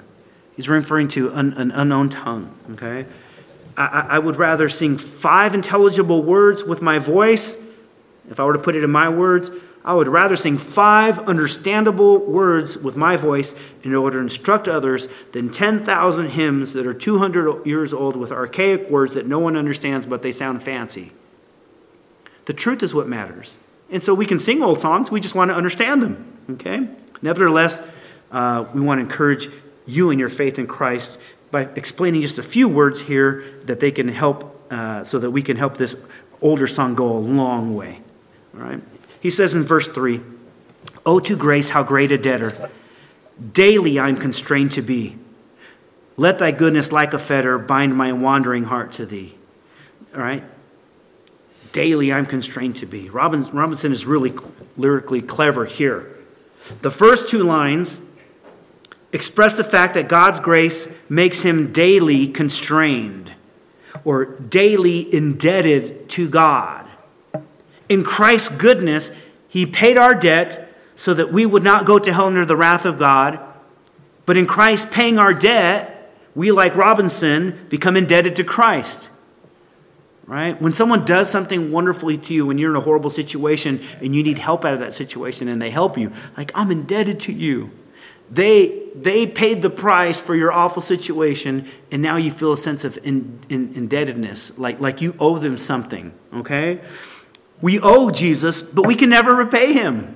He's 0.55 0.69
referring 0.69 1.07
to 1.09 1.29
an, 1.29 1.53
an 1.53 1.71
unknown 1.71 2.09
tongue, 2.09 2.55
okay? 2.71 3.05
I, 3.75 4.07
I 4.11 4.19
would 4.19 4.37
rather 4.37 4.69
sing 4.69 4.97
five 4.97 5.53
intelligible 5.53 6.21
words 6.23 6.63
with 6.63 6.81
my 6.81 6.99
voice, 6.99 7.63
if 8.29 8.39
I 8.39 8.43
were 8.43 8.53
to 8.53 8.59
put 8.59 8.75
it 8.75 8.83
in 8.83 8.91
my 8.91 9.09
words, 9.09 9.49
I 9.85 9.93
would 9.93 10.09
rather 10.09 10.35
sing 10.35 10.57
five 10.57 11.17
understandable 11.19 12.17
words 12.17 12.77
with 12.77 12.97
my 12.97 13.15
voice 13.15 13.55
in 13.83 13.95
order 13.95 14.17
to 14.17 14.23
instruct 14.23 14.67
others 14.67 15.07
than 15.31 15.49
10,000 15.49 16.29
hymns 16.29 16.73
that 16.73 16.85
are 16.85 16.93
200 16.93 17.65
years 17.65 17.93
old 17.93 18.17
with 18.17 18.31
archaic 18.31 18.89
words 18.89 19.13
that 19.13 19.25
no 19.25 19.39
one 19.39 19.55
understands 19.55 20.05
but 20.05 20.23
they 20.23 20.33
sound 20.33 20.61
fancy. 20.61 21.13
The 22.47 22.53
truth 22.53 22.81
is 22.81 22.95
what 22.95 23.09
matters. 23.09 23.57
And 23.89 24.01
so 24.01 24.13
we 24.13 24.25
can 24.25 24.39
sing 24.39 24.63
old 24.63 24.79
songs, 24.79 25.11
we 25.11 25.19
just 25.19 25.35
want 25.35 25.51
to 25.51 25.55
understand 25.55 26.01
them. 26.01 26.37
Okay? 26.51 26.87
Nevertheless, 27.21 27.81
uh, 28.31 28.65
we 28.73 28.79
want 28.79 28.99
to 28.99 29.03
encourage 29.03 29.49
you 29.85 30.11
in 30.11 30.17
your 30.17 30.29
faith 30.29 30.57
in 30.57 30.65
Christ 30.65 31.19
by 31.51 31.63
explaining 31.75 32.21
just 32.21 32.39
a 32.39 32.43
few 32.43 32.69
words 32.69 33.01
here 33.01 33.43
that 33.65 33.81
they 33.81 33.91
can 33.91 34.07
help, 34.07 34.65
uh, 34.71 35.03
so 35.03 35.19
that 35.19 35.31
we 35.31 35.41
can 35.41 35.57
help 35.57 35.75
this 35.75 35.97
older 36.41 36.67
song 36.67 36.95
go 36.95 37.17
a 37.17 37.19
long 37.19 37.75
way. 37.75 37.99
All 38.55 38.61
right? 38.61 38.81
He 39.21 39.29
says 39.29 39.53
in 39.53 39.63
verse 39.63 39.89
3 39.89 40.21
Oh, 41.05 41.19
to 41.19 41.35
grace, 41.35 41.71
how 41.71 41.83
great 41.83 42.13
a 42.13 42.17
debtor! 42.17 42.69
Daily 43.53 43.99
I'm 43.99 44.15
constrained 44.15 44.71
to 44.73 44.81
be. 44.81 45.17
Let 46.15 46.39
thy 46.39 46.51
goodness, 46.51 46.93
like 46.93 47.13
a 47.13 47.19
fetter, 47.19 47.57
bind 47.57 47.95
my 47.95 48.13
wandering 48.13 48.63
heart 48.65 48.93
to 48.93 49.05
thee. 49.05 49.35
All 50.15 50.21
right? 50.21 50.45
Daily 51.71 52.11
I'm 52.11 52.25
constrained 52.25 52.75
to 52.77 52.85
be. 52.85 53.09
Robinson 53.09 53.91
is 53.91 54.05
really 54.05 54.33
lyrically 54.75 55.21
clever 55.21 55.65
here. 55.65 56.15
The 56.81 56.91
first 56.91 57.29
two 57.29 57.43
lines 57.43 58.01
express 59.13 59.55
the 59.55 59.63
fact 59.63 59.93
that 59.93 60.07
God's 60.07 60.39
grace 60.39 60.93
makes 61.09 61.43
him 61.43 61.71
daily 61.71 62.27
constrained 62.27 63.33
or 64.03 64.25
daily 64.25 65.13
indebted 65.13 66.09
to 66.09 66.29
God. 66.29 66.85
In 67.89 68.03
Christ's 68.03 68.49
goodness, 68.49 69.11
he 69.47 69.65
paid 69.65 69.97
our 69.97 70.13
debt 70.13 70.73
so 70.95 71.13
that 71.13 71.31
we 71.31 71.45
would 71.45 71.63
not 71.63 71.85
go 71.85 71.99
to 71.99 72.11
hell 72.11 72.27
under 72.27 72.45
the 72.45 72.57
wrath 72.57 72.85
of 72.85 72.99
God. 72.99 73.39
But 74.25 74.35
in 74.35 74.45
Christ 74.45 74.91
paying 74.91 75.17
our 75.17 75.33
debt, 75.33 76.13
we, 76.35 76.51
like 76.51 76.75
Robinson, 76.75 77.65
become 77.69 77.95
indebted 77.95 78.35
to 78.35 78.43
Christ 78.43 79.09
right? 80.27 80.61
When 80.61 80.73
someone 80.73 81.05
does 81.05 81.29
something 81.29 81.71
wonderfully 81.71 82.17
to 82.17 82.33
you 82.33 82.45
when 82.45 82.57
you're 82.57 82.69
in 82.69 82.75
a 82.75 82.81
horrible 82.81 83.09
situation 83.09 83.81
and 84.01 84.13
you 84.13 84.21
need 84.21 84.37
help 84.37 84.65
out 84.65 84.73
of 84.73 84.81
that 84.81 84.93
situation 84.93 85.47
and 85.47 85.61
they 85.61 85.69
help 85.69 85.97
you, 85.97 86.11
like, 86.35 86.51
I'm 86.53 86.69
indebted 86.69 87.21
to 87.21 87.33
you. 87.33 87.71
They, 88.29 88.83
they 88.93 89.25
paid 89.25 89.61
the 89.61 89.69
price 89.69 90.19
for 90.19 90.35
your 90.35 90.51
awful 90.51 90.81
situation, 90.81 91.65
and 91.93 92.01
now 92.01 92.17
you 92.17 92.29
feel 92.29 92.51
a 92.51 92.57
sense 92.57 92.83
of 92.83 92.99
in, 93.03 93.39
in, 93.47 93.73
indebtedness, 93.73 94.57
like, 94.57 94.81
like 94.81 95.01
you 95.01 95.15
owe 95.17 95.37
them 95.37 95.57
something, 95.57 96.13
okay? 96.33 96.81
We 97.61 97.79
owe 97.79 98.11
Jesus, 98.11 98.61
but 98.61 98.85
we 98.85 98.95
can 98.95 99.09
never 99.09 99.33
repay 99.33 99.71
him. 99.71 100.13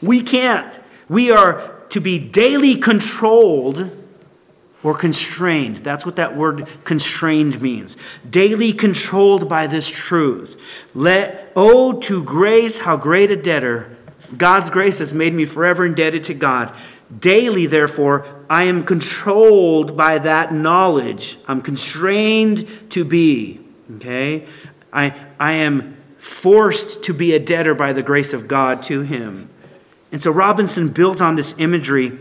We 0.00 0.22
can't. 0.22 0.80
We 1.06 1.30
are 1.30 1.82
to 1.90 2.00
be 2.00 2.18
daily 2.18 2.76
controlled 2.76 3.99
or 4.82 4.94
constrained. 4.94 5.78
That's 5.78 6.06
what 6.06 6.16
that 6.16 6.36
word 6.36 6.66
constrained 6.84 7.60
means. 7.60 7.96
Daily 8.28 8.72
controlled 8.72 9.48
by 9.48 9.66
this 9.66 9.88
truth. 9.88 10.60
Let 10.94 11.52
owe 11.54 12.00
to 12.00 12.24
grace 12.24 12.78
how 12.78 12.96
great 12.96 13.30
a 13.30 13.36
debtor. 13.36 13.96
God's 14.36 14.70
grace 14.70 14.98
has 14.98 15.12
made 15.12 15.34
me 15.34 15.44
forever 15.44 15.84
indebted 15.84 16.24
to 16.24 16.34
God. 16.34 16.74
Daily, 17.18 17.66
therefore, 17.66 18.44
I 18.48 18.64
am 18.64 18.84
controlled 18.84 19.96
by 19.96 20.18
that 20.18 20.54
knowledge. 20.54 21.38
I'm 21.46 21.60
constrained 21.60 22.90
to 22.90 23.04
be. 23.04 23.60
Okay? 23.96 24.46
I, 24.92 25.14
I 25.38 25.52
am 25.54 25.96
forced 26.16 27.02
to 27.04 27.14
be 27.14 27.34
a 27.34 27.40
debtor 27.40 27.74
by 27.74 27.92
the 27.92 28.02
grace 28.02 28.32
of 28.32 28.46
God 28.46 28.82
to 28.84 29.00
him. 29.00 29.50
And 30.12 30.22
so 30.22 30.30
Robinson 30.30 30.88
built 30.88 31.20
on 31.20 31.34
this 31.34 31.54
imagery 31.58 32.18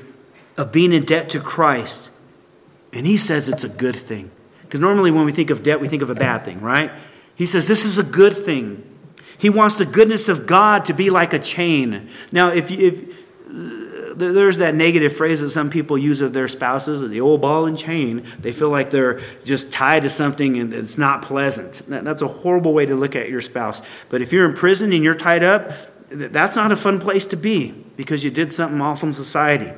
of 0.57 0.72
being 0.72 0.91
in 0.91 1.03
debt 1.03 1.30
to 1.30 1.39
Christ 1.39 2.12
and 2.94 3.06
he 3.06 3.18
says 3.18 3.50
it's 3.50 3.64
a 3.64 3.70
good 3.70 3.96
thing. 3.96 4.32
Because 4.62 4.80
normally 4.80 5.12
when 5.12 5.26
we 5.26 5.32
think 5.32 5.50
of 5.50 5.64
debt, 5.64 5.82
we 5.82 5.88
think 5.88 6.02
of 6.02 6.10
a 6.10 6.16
bad 6.16 6.46
thing, 6.46 6.62
right? 6.62 6.92
He 7.36 7.46
says 7.46 7.68
this 7.68 7.86
is 7.86 7.98
a 7.98 8.04
good 8.04 8.36
thing. 8.36 8.86
He 9.38 9.50
wants 9.50 9.76
the 9.76 9.86
goodness 9.86 10.28
of 10.28 10.46
God 10.46 10.86
to 10.86 10.94
be 10.94 11.10
like 11.10 11.34
a 11.34 11.40
chain. 11.40 12.10
Now, 12.32 12.50
if, 12.50 12.70
if 12.70 13.18
there's 13.48 14.58
that 14.58 14.76
negative 14.76 15.16
phrase 15.16 15.40
that 15.40 15.50
some 15.50 15.70
people 15.70 15.98
use 15.98 16.20
of 16.20 16.34
their 16.34 16.48
spouses, 16.48 17.08
the 17.10 17.22
old 17.22 17.42
ball 17.42 17.66
and 17.66 17.78
chain, 17.78 18.26
they 18.40 18.52
feel 18.52 18.70
like 18.70 18.90
they're 18.90 19.22
just 19.46 19.72
tied 19.72 20.04
to 20.04 20.10
something 20.10 20.58
and 20.58 20.74
it's 20.74 20.98
not 20.98 21.22
pleasant. 21.22 21.82
That's 21.88 22.22
a 22.22 22.28
horrible 22.28 22.74
way 22.74 22.86
to 22.86 22.96
look 22.96 23.16
at 23.16 23.30
your 23.30 23.42
spouse. 23.42 23.82
But 24.10 24.22
if 24.22 24.34
you're 24.34 24.48
in 24.48 24.56
prison 24.56 24.92
and 24.92 25.04
you're 25.04 25.16
tied 25.16 25.44
up, 25.44 25.72
that's 26.10 26.56
not 26.56 26.72
a 26.72 26.76
fun 26.76 27.00
place 27.00 27.24
to 27.26 27.38
be 27.38 27.72
because 27.96 28.24
you 28.24 28.32
did 28.32 28.52
something 28.52 28.82
awful 28.82 29.08
in 29.08 29.14
society. 29.14 29.72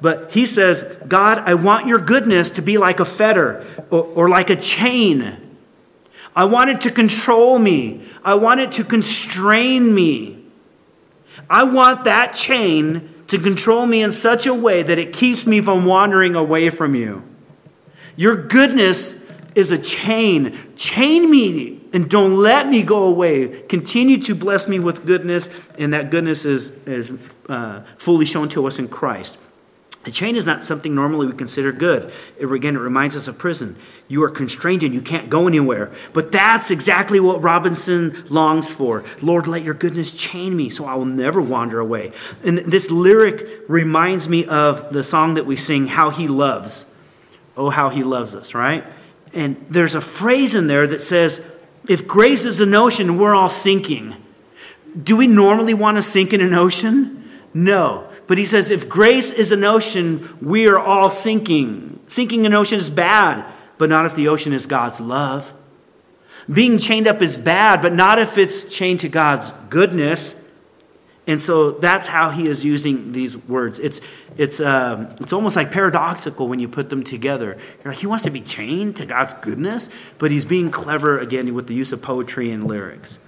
But 0.00 0.32
he 0.32 0.46
says, 0.46 0.84
God, 1.06 1.38
I 1.38 1.54
want 1.54 1.86
your 1.86 1.98
goodness 1.98 2.50
to 2.50 2.62
be 2.62 2.78
like 2.78 3.00
a 3.00 3.04
fetter 3.04 3.66
or, 3.90 4.02
or 4.04 4.28
like 4.28 4.50
a 4.50 4.56
chain. 4.56 5.40
I 6.36 6.44
want 6.44 6.70
it 6.70 6.80
to 6.82 6.90
control 6.90 7.58
me. 7.58 8.06
I 8.24 8.34
want 8.34 8.60
it 8.60 8.72
to 8.72 8.84
constrain 8.84 9.94
me. 9.94 10.44
I 11.48 11.64
want 11.64 12.04
that 12.04 12.34
chain 12.34 13.14
to 13.28 13.38
control 13.38 13.86
me 13.86 14.02
in 14.02 14.12
such 14.12 14.46
a 14.46 14.54
way 14.54 14.82
that 14.82 14.98
it 14.98 15.12
keeps 15.12 15.46
me 15.46 15.60
from 15.60 15.84
wandering 15.84 16.34
away 16.34 16.70
from 16.70 16.94
you. 16.94 17.22
Your 18.16 18.36
goodness 18.36 19.16
is 19.54 19.70
a 19.70 19.78
chain. 19.78 20.74
Chain 20.76 21.30
me 21.30 21.80
and 21.92 22.10
don't 22.10 22.36
let 22.36 22.68
me 22.68 22.82
go 22.82 23.04
away. 23.04 23.62
Continue 23.62 24.18
to 24.22 24.34
bless 24.34 24.66
me 24.66 24.80
with 24.80 25.06
goodness, 25.06 25.48
and 25.78 25.92
that 25.94 26.10
goodness 26.10 26.44
is, 26.44 26.70
is 26.86 27.12
uh, 27.48 27.82
fully 27.98 28.26
shown 28.26 28.48
to 28.50 28.66
us 28.66 28.78
in 28.78 28.88
Christ. 28.88 29.38
A 30.06 30.10
chain 30.10 30.36
is 30.36 30.44
not 30.44 30.62
something 30.62 30.94
normally 30.94 31.26
we 31.26 31.32
consider 31.32 31.72
good. 31.72 32.12
It, 32.38 32.44
again, 32.50 32.76
it 32.76 32.80
reminds 32.80 33.16
us 33.16 33.26
of 33.26 33.38
prison. 33.38 33.76
You 34.06 34.22
are 34.22 34.30
constrained 34.30 34.82
and 34.82 34.94
you 34.94 35.00
can't 35.00 35.30
go 35.30 35.48
anywhere. 35.48 35.90
But 36.12 36.30
that's 36.30 36.70
exactly 36.70 37.20
what 37.20 37.40
Robinson 37.42 38.24
longs 38.28 38.70
for. 38.70 39.02
Lord, 39.22 39.46
let 39.46 39.62
your 39.62 39.72
goodness 39.72 40.14
chain 40.14 40.56
me 40.56 40.68
so 40.68 40.84
I 40.84 40.94
will 40.94 41.06
never 41.06 41.40
wander 41.40 41.80
away. 41.80 42.12
And 42.42 42.58
this 42.58 42.90
lyric 42.90 43.46
reminds 43.66 44.28
me 44.28 44.44
of 44.44 44.92
the 44.92 45.02
song 45.02 45.34
that 45.34 45.46
we 45.46 45.56
sing, 45.56 45.86
How 45.86 46.10
He 46.10 46.28
Loves. 46.28 46.84
Oh, 47.56 47.70
how 47.70 47.88
He 47.88 48.02
loves 48.02 48.34
us, 48.34 48.52
right? 48.52 48.84
And 49.32 49.64
there's 49.70 49.94
a 49.94 50.02
phrase 50.02 50.54
in 50.54 50.66
there 50.66 50.86
that 50.86 51.00
says, 51.00 51.44
If 51.88 52.06
grace 52.06 52.44
is 52.44 52.60
an 52.60 52.74
ocean, 52.74 53.16
we're 53.16 53.34
all 53.34 53.48
sinking. 53.48 54.16
Do 55.02 55.16
we 55.16 55.26
normally 55.26 55.74
want 55.74 55.96
to 55.96 56.02
sink 56.02 56.34
in 56.34 56.42
an 56.42 56.52
ocean? 56.52 57.24
No. 57.54 58.10
But 58.26 58.38
he 58.38 58.46
says, 58.46 58.70
if 58.70 58.88
grace 58.88 59.30
is 59.30 59.52
an 59.52 59.64
ocean, 59.64 60.36
we 60.40 60.66
are 60.66 60.78
all 60.78 61.10
sinking. 61.10 62.00
Sinking 62.06 62.46
an 62.46 62.54
ocean 62.54 62.78
is 62.78 62.88
bad, 62.88 63.44
but 63.76 63.88
not 63.88 64.06
if 64.06 64.14
the 64.14 64.28
ocean 64.28 64.52
is 64.52 64.66
God's 64.66 65.00
love. 65.00 65.52
Being 66.50 66.78
chained 66.78 67.06
up 67.06 67.22
is 67.22 67.36
bad, 67.36 67.82
but 67.82 67.92
not 67.92 68.18
if 68.18 68.38
it's 68.38 68.64
chained 68.64 69.00
to 69.00 69.08
God's 69.08 69.50
goodness. 69.68 70.36
And 71.26 71.40
so 71.40 71.70
that's 71.72 72.06
how 72.06 72.30
he 72.30 72.46
is 72.46 72.64
using 72.64 73.12
these 73.12 73.36
words. 73.36 73.78
It's, 73.78 74.00
it's, 74.36 74.60
um, 74.60 75.14
it's 75.20 75.32
almost 75.32 75.56
like 75.56 75.70
paradoxical 75.70 76.48
when 76.48 76.58
you 76.58 76.68
put 76.68 76.90
them 76.90 77.02
together. 77.02 77.56
Like, 77.84 77.96
he 77.96 78.06
wants 78.06 78.24
to 78.24 78.30
be 78.30 78.42
chained 78.42 78.96
to 78.98 79.06
God's 79.06 79.32
goodness, 79.34 79.88
but 80.18 80.30
he's 80.30 80.44
being 80.44 80.70
clever 80.70 81.18
again 81.18 81.52
with 81.54 81.66
the 81.66 81.74
use 81.74 81.92
of 81.92 82.02
poetry 82.02 82.50
and 82.50 82.66
lyrics. 82.66 83.18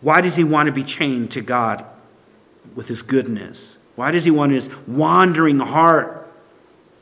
Why 0.00 0.20
does 0.20 0.34
he 0.34 0.44
want 0.44 0.66
to 0.66 0.72
be 0.72 0.82
chained 0.82 1.30
to 1.32 1.40
God 1.40 1.84
with 2.74 2.88
his 2.88 3.02
goodness? 3.02 3.78
Why 3.96 4.10
does 4.10 4.24
he 4.24 4.30
want 4.30 4.52
his 4.52 4.70
wandering 4.86 5.58
heart, 5.58 6.28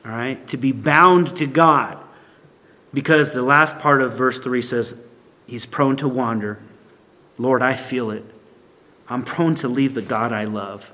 all 0.05 0.13
right, 0.13 0.47
to 0.49 0.57
be 0.57 0.73
bound 0.73 1.37
to 1.37 1.47
God? 1.47 1.99
Because 2.95 3.33
the 3.33 3.43
last 3.43 3.79
part 3.81 4.01
of 4.01 4.17
verse 4.17 4.39
3 4.39 4.63
says, 4.63 4.95
He's 5.47 5.67
prone 5.67 5.97
to 5.97 6.09
wander. 6.09 6.59
Lord, 7.37 7.61
I 7.61 7.75
feel 7.75 8.11
it. 8.11 8.25
I'm 9.09 9.23
prone 9.23 9.57
to 9.57 9.69
leave 9.69 9.95
the 9.95 10.03
God 10.03 10.33
I 10.33 10.45
love. 10.45 10.93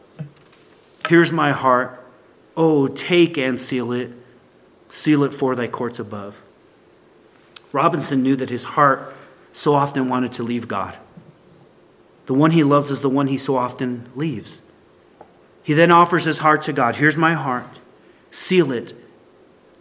Here's 1.09 1.31
my 1.31 1.53
heart. 1.53 2.05
Oh, 2.57 2.89
take 2.89 3.39
and 3.39 3.61
seal 3.61 3.93
it. 3.93 4.11
Seal 4.89 5.23
it 5.23 5.33
for 5.33 5.55
thy 5.55 5.69
courts 5.69 5.99
above. 5.99 6.41
Robinson 7.73 8.23
knew 8.23 8.35
that 8.37 8.51
his 8.51 8.65
heart 8.65 9.15
so 9.53 9.75
often 9.75 10.09
wanted 10.09 10.33
to 10.33 10.43
leave 10.43 10.67
God. 10.67 10.97
The 12.27 12.35
one 12.35 12.51
he 12.53 12.65
loves 12.65 12.91
is 12.91 13.01
the 13.01 13.09
one 13.09 13.29
he 13.29 13.39
so 13.39 13.57
often 13.57 14.09
leaves. 14.15 14.63
He 15.63 15.75
then 15.75 15.91
offers 15.91 16.25
his 16.25 16.39
heart 16.39 16.63
to 16.63 16.73
God. 16.73 16.97
Here's 16.97 17.17
my 17.17 17.35
heart. 17.35 17.79
Seal 18.31 18.73
it. 18.73 18.95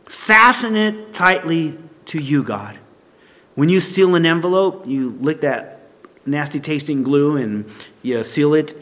Fasten 0.06 0.76
it 0.76 1.14
tightly 1.14 1.78
to 2.06 2.22
you, 2.22 2.44
God. 2.44 2.78
When 3.56 3.70
you 3.70 3.80
seal 3.80 4.16
an 4.16 4.26
envelope, 4.26 4.88
you 4.88 5.18
lick 5.20 5.42
that 5.42 5.82
nasty 6.26 6.60
tasting 6.60 7.04
glue 7.04 7.38
and 7.38 7.70
you 8.02 8.24
seal 8.24 8.54
it, 8.54 8.74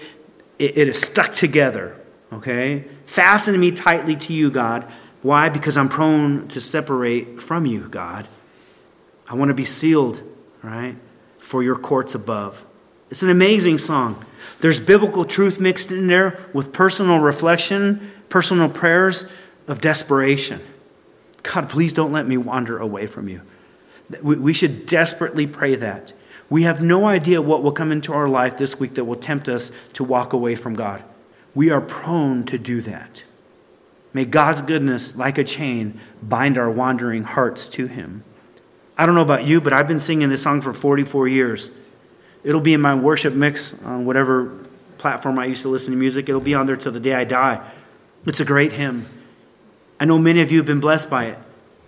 it, 0.59 0.77
it 0.77 0.87
is 0.87 1.01
stuck 1.01 1.33
together. 1.33 1.95
Okay? 2.31 2.85
Fasten 3.05 3.59
me 3.59 3.71
tightly 3.71 4.15
to 4.17 4.33
you, 4.33 4.51
God. 4.51 4.85
Why? 5.21 5.49
Because 5.49 5.77
I'm 5.77 5.89
prone 5.89 6.47
to 6.49 6.61
separate 6.61 7.41
from 7.41 7.65
you, 7.65 7.89
God. 7.89 8.27
I 9.27 9.35
want 9.35 9.49
to 9.49 9.55
be 9.55 9.65
sealed, 9.65 10.21
right, 10.61 10.95
for 11.39 11.63
your 11.63 11.75
courts 11.75 12.15
above. 12.15 12.65
It's 13.09 13.23
an 13.23 13.29
amazing 13.29 13.77
song. 13.77 14.25
There's 14.59 14.79
biblical 14.79 15.25
truth 15.25 15.59
mixed 15.59 15.91
in 15.91 16.07
there 16.07 16.39
with 16.53 16.73
personal 16.73 17.19
reflection, 17.19 18.11
personal 18.29 18.69
prayers 18.69 19.25
of 19.67 19.81
desperation. 19.81 20.61
God, 21.43 21.69
please 21.69 21.93
don't 21.93 22.11
let 22.11 22.27
me 22.27 22.37
wander 22.37 22.77
away 22.77 23.07
from 23.07 23.29
you. 23.29 23.41
We 24.21 24.53
should 24.53 24.85
desperately 24.85 25.47
pray 25.47 25.75
that. 25.75 26.13
We 26.49 26.63
have 26.63 26.81
no 26.81 27.05
idea 27.05 27.41
what 27.41 27.61
will 27.61 27.73
come 27.73 27.91
into 27.91 28.13
our 28.13 28.27
life 28.27 28.57
this 28.57 28.79
week 28.79 28.95
that 28.95 29.03
will 29.03 29.15
tempt 29.15 29.49
us 29.49 29.71
to 29.93 30.03
walk 30.03 30.31
away 30.33 30.55
from 30.55 30.75
God. 30.75 31.03
We 31.53 31.69
are 31.71 31.81
prone 31.81 32.45
to 32.45 32.57
do 32.57 32.81
that. 32.81 33.23
May 34.13 34.25
God's 34.25 34.61
goodness, 34.61 35.15
like 35.15 35.37
a 35.37 35.43
chain, 35.43 35.99
bind 36.23 36.57
our 36.57 36.71
wandering 36.71 37.23
hearts 37.23 37.67
to 37.69 37.87
Him. 37.87 38.23
I 38.97 39.05
don't 39.05 39.15
know 39.15 39.21
about 39.21 39.45
you, 39.45 39.59
but 39.59 39.73
I've 39.73 39.87
been 39.87 39.99
singing 39.99 40.29
this 40.29 40.43
song 40.43 40.61
for 40.61 40.73
44 40.73 41.27
years. 41.27 41.71
It'll 42.47 42.61
be 42.61 42.73
in 42.73 42.79
my 42.79 42.95
worship 42.95 43.33
mix 43.33 43.73
on 43.83 44.05
whatever 44.05 44.45
platform 44.99 45.37
I 45.37 45.47
used 45.47 45.63
to 45.63 45.67
listen 45.67 45.91
to 45.91 45.97
music. 45.97 46.29
It'll 46.29 46.39
be 46.39 46.53
on 46.53 46.65
there 46.65 46.77
till 46.77 46.93
the 46.93 46.99
day 47.01 47.13
I 47.13 47.25
die. 47.25 47.61
It's 48.25 48.39
a 48.39 48.45
great 48.45 48.71
hymn. 48.71 49.05
I 49.99 50.05
know 50.05 50.17
many 50.17 50.39
of 50.39 50.49
you 50.49 50.57
have 50.59 50.65
been 50.65 50.79
blessed 50.79 51.09
by 51.09 51.25
it. 51.25 51.37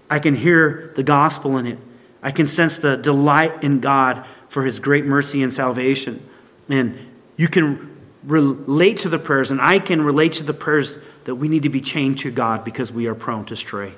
I 0.10 0.20
can 0.20 0.36
hear 0.36 0.92
the 0.98 1.04
gospel 1.04 1.58
in 1.58 1.66
it. 1.66 1.80
I 2.22 2.32
can 2.32 2.46
sense 2.46 2.78
the 2.78 2.98
delight 2.98 3.64
in 3.64 3.80
God 3.80 4.26
for 4.50 4.66
his 4.66 4.82
great 4.82 5.06
mercy 5.06 5.42
and 5.42 5.54
salvation. 5.54 6.28
And 6.68 7.08
you 7.38 7.48
can 7.48 7.96
relate 8.26 8.98
to 8.98 9.08
the 9.08 9.18
prayers, 9.18 9.52
and 9.52 9.62
I 9.62 9.80
can 9.80 10.02
relate 10.02 10.34
to 10.34 10.44
the 10.44 10.54
prayers 10.54 10.98
that 11.24 11.36
we 11.36 11.48
need 11.48 11.64
to 11.64 11.70
be 11.70 11.80
chained 11.80 12.18
to 12.20 12.32
God 12.32 12.66
because 12.66 12.92
we 12.92 13.08
are 13.08 13.16
prone 13.16 13.46
to 13.46 13.56
stray. 13.56 13.94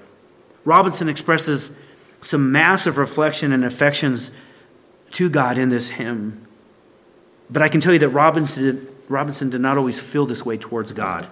Robinson 0.64 1.09
expresses 1.09 1.76
some 2.22 2.51
massive 2.51 2.99
reflection 2.99 3.51
and 3.51 3.66
affections 3.66 4.30
to 5.14 5.28
God 5.28 5.57
in 5.57 5.70
this 5.70 5.89
hymn. 5.89 6.45
But 7.52 7.62
I 7.62 7.70
can 7.70 7.82
tell 7.82 7.93
you 7.93 7.99
that 7.99 8.10
Robinson, 8.10 8.88
Robinson 9.10 9.49
did 9.49 9.62
not 9.62 9.78
always 9.78 9.99
feel 9.99 10.26
this 10.26 10.45
way 10.45 10.58
towards 10.58 10.91
God. 10.93 11.28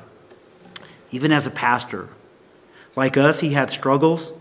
Even 1.11 1.31
as 1.31 1.47
a 1.47 1.51
pastor, 1.51 2.09
like 2.95 3.15
us, 3.17 3.39
he 3.39 3.51
had 3.53 3.71
struggles, 3.71 4.33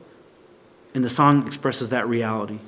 and 0.95 1.05
the 1.05 1.09
song 1.09 1.47
expresses 1.47 1.91
that 1.91 2.09
reality. 2.09 2.59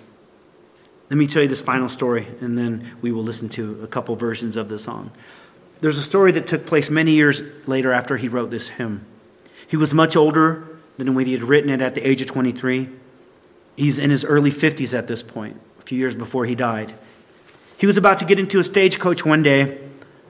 Let 1.11 1.17
me 1.17 1.27
tell 1.27 1.43
you 1.43 1.49
this 1.49 1.61
final 1.61 1.89
story, 1.89 2.29
and 2.41 2.57
then 2.57 2.93
we 3.03 3.11
will 3.11 3.25
listen 3.25 3.49
to 3.51 3.83
a 3.83 3.89
couple 3.89 4.15
versions 4.15 4.57
of 4.57 4.69
the 4.69 4.79
song. 4.79 5.11
There's 5.81 5.99
a 5.99 6.03
story 6.03 6.31
that 6.33 6.47
took 6.47 6.67
place 6.67 6.89
many 6.89 7.13
years 7.13 7.43
later 7.67 7.93
after 7.93 8.17
he 8.17 8.29
wrote 8.29 8.51
this 8.51 8.69
hymn. 8.69 9.05
He 9.67 9.77
was 9.77 9.93
much 9.93 10.15
older 10.15 10.69
than 10.99 11.15
when 11.15 11.27
he 11.27 11.33
had 11.33 11.43
written 11.43 11.71
it 11.71 11.81
at 11.81 11.95
the 11.95 12.07
age 12.07 12.21
of 12.21 12.29
23. 12.29 12.89
He's 13.77 13.99
in 13.99 14.11
his 14.11 14.25
early 14.25 14.51
50s 14.53 14.97
at 14.97 15.09
this 15.09 15.23
point, 15.23 15.61
a 15.81 15.83
few 15.83 15.99
years 15.99 16.15
before 16.15 16.45
he 16.45 16.55
died. 16.55 16.95
He 17.81 17.87
was 17.87 17.97
about 17.97 18.19
to 18.19 18.27
get 18.27 18.39
into 18.39 18.59
a 18.59 18.65
stagecoach 18.65 19.25
one 19.25 19.43
day, 19.43 19.79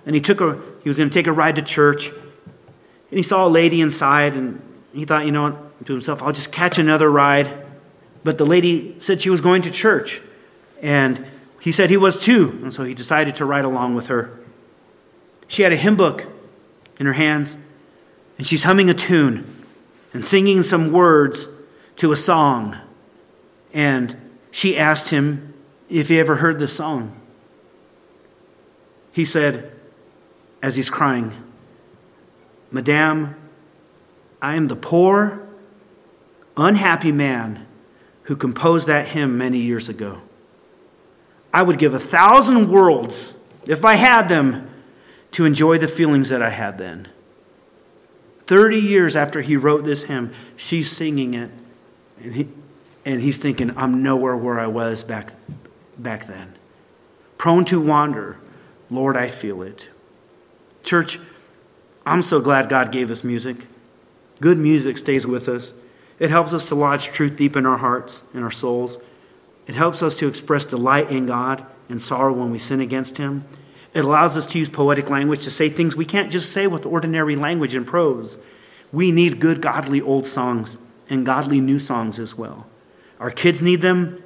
and 0.06 0.14
he 0.14 0.20
took 0.20 0.40
a 0.40 0.56
he 0.84 0.88
was 0.88 0.98
going 0.98 1.10
to 1.10 1.12
take 1.12 1.26
a 1.26 1.32
ride 1.32 1.56
to 1.56 1.62
church, 1.62 2.10
and 2.10 3.18
he 3.18 3.24
saw 3.24 3.44
a 3.44 3.48
lady 3.48 3.80
inside, 3.80 4.34
and 4.34 4.62
he 4.94 5.04
thought, 5.04 5.26
you 5.26 5.32
know 5.32 5.58
to 5.84 5.92
himself, 5.92 6.22
I'll 6.22 6.32
just 6.32 6.52
catch 6.52 6.78
another 6.78 7.10
ride. 7.10 7.66
But 8.22 8.38
the 8.38 8.46
lady 8.46 8.94
said 9.00 9.20
she 9.20 9.30
was 9.30 9.40
going 9.40 9.62
to 9.62 9.70
church, 9.70 10.20
and 10.80 11.26
he 11.60 11.72
said 11.72 11.90
he 11.90 11.96
was 11.96 12.16
too, 12.16 12.60
and 12.62 12.72
so 12.72 12.84
he 12.84 12.94
decided 12.94 13.34
to 13.36 13.44
ride 13.44 13.64
along 13.64 13.96
with 13.96 14.06
her. 14.06 14.38
She 15.48 15.62
had 15.62 15.72
a 15.72 15.76
hymn 15.76 15.96
book 15.96 16.28
in 17.00 17.06
her 17.06 17.14
hands, 17.14 17.56
and 18.38 18.46
she's 18.46 18.62
humming 18.62 18.88
a 18.88 18.94
tune 18.94 19.64
and 20.12 20.24
singing 20.24 20.62
some 20.62 20.92
words 20.92 21.48
to 21.96 22.12
a 22.12 22.16
song. 22.16 22.76
And 23.74 24.16
she 24.52 24.78
asked 24.78 25.10
him 25.10 25.52
if 25.88 26.10
he 26.10 26.20
ever 26.20 26.36
heard 26.36 26.60
this 26.60 26.76
song 26.76 27.19
he 29.12 29.24
said, 29.24 29.72
as 30.62 30.76
he's 30.76 30.90
crying, 30.90 31.32
Madame, 32.70 33.34
I 34.40 34.54
am 34.54 34.68
the 34.68 34.76
poor, 34.76 35.46
unhappy 36.56 37.12
man 37.12 37.66
who 38.24 38.36
composed 38.36 38.86
that 38.86 39.08
hymn 39.08 39.36
many 39.36 39.58
years 39.58 39.88
ago. 39.88 40.20
I 41.52 41.62
would 41.62 41.78
give 41.78 41.94
a 41.94 41.98
thousand 41.98 42.70
worlds, 42.70 43.36
if 43.66 43.84
I 43.84 43.94
had 43.94 44.28
them, 44.28 44.68
to 45.32 45.44
enjoy 45.44 45.78
the 45.78 45.88
feelings 45.88 46.28
that 46.28 46.42
I 46.42 46.50
had 46.50 46.78
then. 46.78 47.08
30 48.46 48.78
years 48.78 49.16
after 49.16 49.40
he 49.42 49.56
wrote 49.56 49.84
this 49.84 50.04
hymn, 50.04 50.32
she's 50.56 50.90
singing 50.90 51.34
it, 51.34 51.50
and, 52.22 52.34
he, 52.34 52.48
and 53.04 53.20
he's 53.20 53.38
thinking, 53.38 53.76
I'm 53.76 54.02
nowhere 54.02 54.36
where 54.36 54.58
I 54.58 54.66
was 54.66 55.02
back, 55.02 55.34
back 55.98 56.26
then. 56.26 56.54
Prone 57.38 57.64
to 57.66 57.80
wander, 57.80 58.38
Lord, 58.90 59.16
I 59.16 59.28
feel 59.28 59.62
it. 59.62 59.88
Church, 60.82 61.18
I'm 62.04 62.22
so 62.22 62.40
glad 62.40 62.68
God 62.68 62.90
gave 62.90 63.10
us 63.10 63.22
music. 63.22 63.66
Good 64.40 64.58
music 64.58 64.98
stays 64.98 65.26
with 65.26 65.48
us. 65.48 65.72
It 66.18 66.30
helps 66.30 66.52
us 66.52 66.68
to 66.68 66.74
lodge 66.74 67.06
truth 67.06 67.36
deep 67.36 67.56
in 67.56 67.66
our 67.66 67.78
hearts 67.78 68.22
and 68.34 68.42
our 68.42 68.50
souls. 68.50 68.98
It 69.66 69.74
helps 69.74 70.02
us 70.02 70.16
to 70.18 70.26
express 70.26 70.64
delight 70.64 71.10
in 71.10 71.26
God 71.26 71.64
and 71.88 72.02
sorrow 72.02 72.32
when 72.32 72.50
we 72.50 72.58
sin 72.58 72.80
against 72.80 73.18
Him. 73.18 73.44
It 73.94 74.04
allows 74.04 74.36
us 74.36 74.46
to 74.46 74.58
use 74.58 74.68
poetic 74.68 75.10
language 75.10 75.42
to 75.44 75.50
say 75.50 75.68
things 75.68 75.96
we 75.96 76.04
can't 76.04 76.30
just 76.30 76.52
say 76.52 76.66
with 76.66 76.86
ordinary 76.86 77.36
language 77.36 77.74
and 77.74 77.86
prose. 77.86 78.38
We 78.92 79.12
need 79.12 79.40
good, 79.40 79.60
godly 79.60 80.00
old 80.00 80.26
songs 80.26 80.78
and 81.08 81.26
godly 81.26 81.60
new 81.60 81.78
songs 81.78 82.18
as 82.18 82.36
well. 82.36 82.66
Our 83.18 83.30
kids 83.30 83.60
need 83.60 83.82
them, 83.82 84.22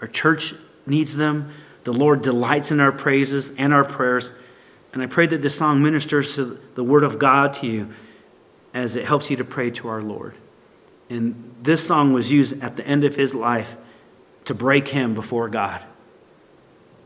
our 0.00 0.08
church 0.08 0.54
needs 0.86 1.16
them. 1.16 1.52
The 1.84 1.92
Lord 1.92 2.22
delights 2.22 2.70
in 2.70 2.80
our 2.80 2.92
praises 2.92 3.52
and 3.56 3.72
our 3.72 3.84
prayers. 3.84 4.32
And 4.92 5.02
I 5.02 5.06
pray 5.06 5.26
that 5.26 5.42
this 5.42 5.56
song 5.56 5.82
ministers 5.82 6.34
to 6.34 6.60
the 6.74 6.84
Word 6.84 7.04
of 7.04 7.18
God 7.18 7.54
to 7.54 7.66
you 7.66 7.94
as 8.74 8.96
it 8.96 9.04
helps 9.04 9.30
you 9.30 9.36
to 9.36 9.44
pray 9.44 9.70
to 9.70 9.88
our 9.88 10.02
Lord. 10.02 10.34
And 11.08 11.54
this 11.62 11.86
song 11.86 12.12
was 12.12 12.30
used 12.30 12.62
at 12.62 12.76
the 12.76 12.86
end 12.86 13.04
of 13.04 13.16
his 13.16 13.34
life 13.34 13.76
to 14.44 14.54
break 14.54 14.88
him 14.88 15.14
before 15.14 15.48
God, 15.48 15.82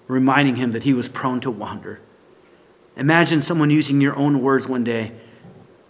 reminding 0.09 0.57
him 0.57 0.73
that 0.73 0.83
he 0.83 0.93
was 0.93 1.09
prone 1.09 1.41
to 1.41 1.51
wander. 1.51 2.01
Imagine 2.97 3.43
someone 3.43 3.71
using 3.71 4.01
your 4.01 4.17
own 4.17 4.43
words 4.43 4.69
one 4.69 4.85
day 4.85 5.13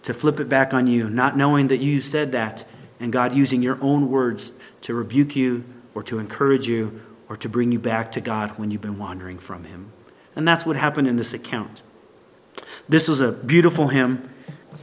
to 0.03 0.13
flip 0.13 0.39
it 0.39 0.47
back 0.47 0.73
on 0.73 0.87
you, 0.87 1.09
not 1.09 1.37
knowing 1.37 1.67
that 1.67 1.77
you 1.77 2.01
said 2.01 2.31
that, 2.31 2.65
and 2.99 3.11
God 3.11 3.33
using 3.33 3.61
your 3.61 3.77
own 3.81 4.09
words 4.09 4.53
to 4.81 4.93
rebuke 4.93 5.35
you 5.35 5.63
or 5.93 6.03
to 6.03 6.19
encourage 6.19 6.67
you 6.67 7.01
or 7.29 7.37
to 7.37 7.49
bring 7.49 7.71
you 7.71 7.79
back 7.79 8.11
to 8.13 8.21
God 8.21 8.51
when 8.57 8.71
you've 8.71 8.81
been 8.81 8.97
wandering 8.97 9.39
from 9.39 9.65
Him. 9.65 9.91
And 10.35 10.47
that's 10.47 10.65
what 10.65 10.75
happened 10.75 11.07
in 11.07 11.15
this 11.15 11.33
account. 11.33 11.81
This 12.87 13.09
is 13.09 13.21
a 13.21 13.31
beautiful 13.31 13.87
hymn. 13.87 14.29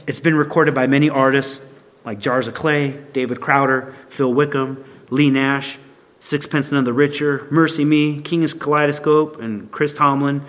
It's 0.07 0.19
been 0.19 0.35
recorded 0.35 0.73
by 0.73 0.87
many 0.87 1.09
artists 1.09 1.65
like 2.03 2.19
Jars 2.19 2.47
of 2.47 2.53
Clay, 2.53 2.99
David 3.13 3.39
Crowder, 3.39 3.95
Phil 4.09 4.33
Wickham, 4.33 4.83
Leigh 5.09 5.29
Nash, 5.29 5.77
Sixpence 6.19 6.71
None 6.71 6.83
the 6.83 6.93
Richer, 6.93 7.47
Mercy 7.49 7.85
Me, 7.85 8.19
King's 8.21 8.53
Kaleidoscope, 8.53 9.39
and 9.39 9.71
Chris 9.71 9.93
Tomlin, 9.93 10.41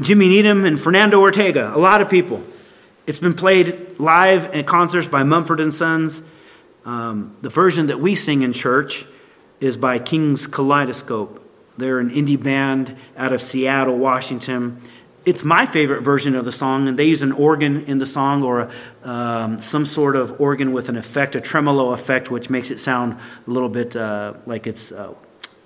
Jimmy 0.00 0.28
Needham, 0.28 0.64
and 0.64 0.80
Fernando 0.80 1.20
Ortega. 1.20 1.72
A 1.74 1.78
lot 1.78 2.00
of 2.00 2.10
people. 2.10 2.42
It's 3.06 3.18
been 3.18 3.34
played 3.34 3.98
live 3.98 4.46
at 4.46 4.66
concerts 4.66 5.06
by 5.06 5.22
Mumford 5.22 5.60
and 5.60 5.72
Sons. 5.72 6.22
Um, 6.84 7.36
the 7.40 7.48
version 7.48 7.86
that 7.86 8.00
we 8.00 8.14
sing 8.14 8.42
in 8.42 8.52
church 8.52 9.06
is 9.60 9.76
by 9.76 9.98
King's 9.98 10.46
Kaleidoscope. 10.46 11.42
They're 11.76 11.98
an 11.98 12.10
indie 12.10 12.42
band 12.42 12.96
out 13.16 13.32
of 13.32 13.42
Seattle, 13.42 13.98
Washington. 13.98 14.80
It's 15.24 15.44
my 15.44 15.66
favorite 15.66 16.02
version 16.02 16.34
of 16.34 16.44
the 16.44 16.52
song, 16.52 16.88
and 16.88 16.98
they 16.98 17.04
use 17.04 17.20
an 17.20 17.32
organ 17.32 17.82
in 17.84 17.98
the 17.98 18.06
song 18.06 18.42
or 18.42 18.70
um, 19.02 19.60
some 19.60 19.84
sort 19.84 20.14
of 20.14 20.40
organ 20.40 20.72
with 20.72 20.88
an 20.88 20.96
effect, 20.96 21.34
a 21.34 21.40
tremolo 21.40 21.90
effect, 21.92 22.30
which 22.30 22.48
makes 22.48 22.70
it 22.70 22.78
sound 22.78 23.18
a 23.46 23.50
little 23.50 23.68
bit 23.68 23.96
uh, 23.96 24.34
like 24.46 24.66
it's. 24.66 24.92
Uh, 24.92 25.14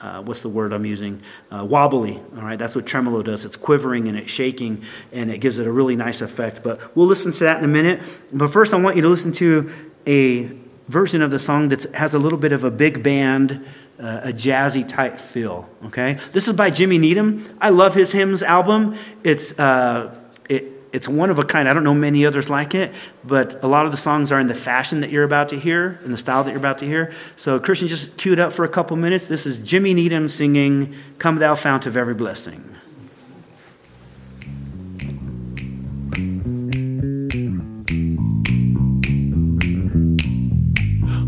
uh, 0.01 0.22
what's 0.22 0.41
the 0.41 0.49
word 0.49 0.72
I'm 0.72 0.86
using? 0.86 1.20
Uh, 1.51 1.66
wobbly. 1.68 2.18
All 2.34 2.43
right, 2.43 2.59
that's 2.59 2.74
what 2.74 2.86
tremolo 2.86 3.22
does. 3.22 3.45
It's 3.45 3.57
quivering 3.57 4.09
and 4.09 4.16
it's 4.16 4.30
shaking, 4.30 4.82
and 5.12 5.30
it 5.30 5.43
gives 5.43 5.59
it 5.59 5.66
a 5.66 5.70
really 5.70 5.95
nice 5.95 6.22
effect. 6.22 6.62
But 6.62 6.97
we'll 6.97 7.07
listen 7.07 7.32
to 7.32 7.41
that 7.41 7.59
in 7.59 7.64
a 7.64 7.68
minute. 7.68 8.01
But 8.32 8.51
first, 8.51 8.72
I 8.72 8.80
want 8.80 8.97
you 8.97 9.03
to 9.03 9.09
listen 9.09 9.30
to 9.32 9.70
a 10.07 10.57
version 10.88 11.20
of 11.22 11.30
the 11.30 11.38
song 11.38 11.68
that 11.68 11.82
has 11.95 12.14
a 12.14 12.18
little 12.18 12.38
bit 12.38 12.53
of 12.53 12.64
a 12.64 12.70
big 12.70 13.03
band 13.03 13.64
uh, 14.01 14.21
a 14.25 14.33
jazzy 14.33 14.87
type 14.87 15.19
feel. 15.19 15.69
Okay, 15.87 16.19
this 16.33 16.49
is 16.49 16.55
by 16.55 16.71
Jimmy 16.71 16.99
Needham. 16.99 17.45
I 17.61 17.69
love 17.69 17.95
his 17.95 18.13
hymns 18.13 18.43
album. 18.43 18.97
It's 19.25 19.59
uh, 19.59 20.15
it, 20.49 20.65
it's 20.93 21.09
one 21.09 21.31
of 21.31 21.39
a 21.39 21.45
kind. 21.45 21.69
I 21.69 21.75
don't 21.75 21.85
know 21.85 21.95
many 21.95 22.25
others 22.25 22.49
like 22.49 22.75
it, 22.75 22.93
but 23.25 23.63
a 23.63 23.67
lot 23.67 23.85
of 23.85 23.93
the 23.93 23.99
songs 23.99 24.33
are 24.33 24.41
in 24.41 24.47
the 24.47 24.55
fashion 24.55 25.03
that 25.03 25.11
you're 25.11 25.25
about 25.25 25.51
to 25.51 25.59
hear, 25.59 26.01
in 26.05 26.13
the 26.13 26.19
style 26.19 26.43
that 26.45 26.51
you're 26.51 26.59
about 26.59 26.79
to 26.79 26.87
hear. 26.87 27.13
So, 27.37 27.61
Christian, 27.61 27.89
just 27.89 28.17
queued 28.17 28.41
up 28.41 28.53
for 28.53 28.65
a 28.65 28.69
couple 28.69 28.97
minutes. 28.97 29.29
This 29.29 29.45
is 29.47 29.59
Jimmy 29.59 29.93
Needham 29.93 30.29
singing 30.29 30.95
"Come 31.19 31.37
Thou 31.37 31.55
Fount 31.55 31.87
of 31.87 31.97
Every 31.97 32.15
Blessing." 32.15 32.65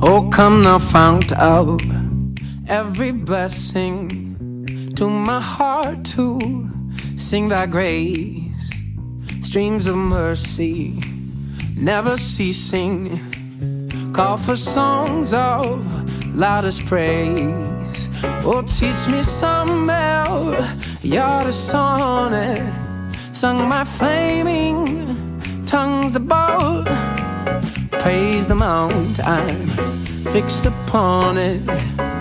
Oh, 0.05 0.29
come 0.33 0.65
thou 0.65 0.81
fount 0.81 1.33
of 1.35 1.81
every 2.73 3.11
blessing 3.11 4.95
to 4.97 5.07
my 5.07 5.39
heart 5.39 6.03
to 6.07 6.41
sing 7.17 7.51
thy 7.51 7.67
grace. 7.67 8.71
Streams 9.43 9.87
of 9.87 9.95
mercy 9.95 10.99
never 11.77 12.17
ceasing. 12.17 13.21
Call 14.15 14.39
for 14.39 14.57
songs 14.57 15.35
of 15.35 15.85
loudest 16.35 16.87
praise. 16.87 18.09
Oh, 18.43 18.63
teach 18.63 19.07
me 19.13 19.21
some 19.21 19.85
melodious 19.85 21.59
sonnet, 21.71 22.73
sung 23.33 23.69
my 23.69 23.85
flaming 23.85 25.67
tongues 25.67 26.17
above. 26.17 26.87
Praise 27.91 28.47
the 28.47 28.55
mount 28.55 29.21
I'm 29.21 29.67
fixed 30.33 30.65
upon 30.65 31.37
it. 31.37 32.12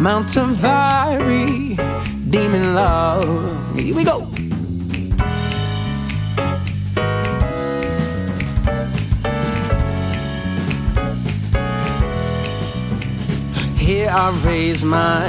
Mount 0.00 0.32
thy 0.32 1.16
redeeming 1.16 2.74
love. 2.74 3.76
Here 3.76 3.94
we 3.94 4.02
go. 4.02 4.24
Here 13.76 14.08
I 14.08 14.30
raise 14.42 14.82
my 14.82 15.26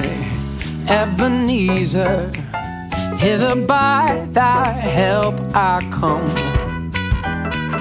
Ebenezer. 0.87 2.31
Hither 3.17 3.55
by 3.55 4.25
thy 4.31 4.71
help 4.71 5.35
I 5.53 5.85
come, 5.91 6.29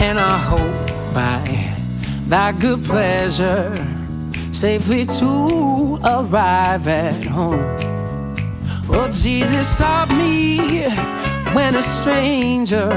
and 0.03 0.19
I 0.19 0.39
hope 0.39 1.15
by 1.15 1.73
thy 2.27 2.51
good 2.51 2.85
pleasure 2.85 3.90
safely 4.61 5.07
to 5.07 5.99
arrive 6.05 6.87
at 6.87 7.25
home. 7.25 7.65
Oh, 8.91 9.09
Jesus 9.11 9.67
saw 9.67 10.05
me 10.05 10.83
when 11.55 11.77
a 11.77 11.83
stranger, 11.83 12.91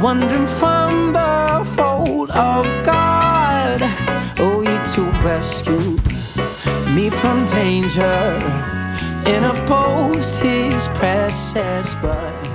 wandering 0.00 0.46
from 0.46 1.12
the 1.12 1.68
fold 1.74 2.30
of 2.30 2.64
God. 2.86 3.80
Oh, 4.38 4.60
you 4.60 4.78
to 4.94 5.02
rescue 5.26 5.98
me 6.94 7.10
from 7.10 7.44
danger 7.48 8.38
and 9.32 9.44
oppose 9.46 10.38
his 10.38 10.86
precious 10.90 11.96
blood. 11.96 12.48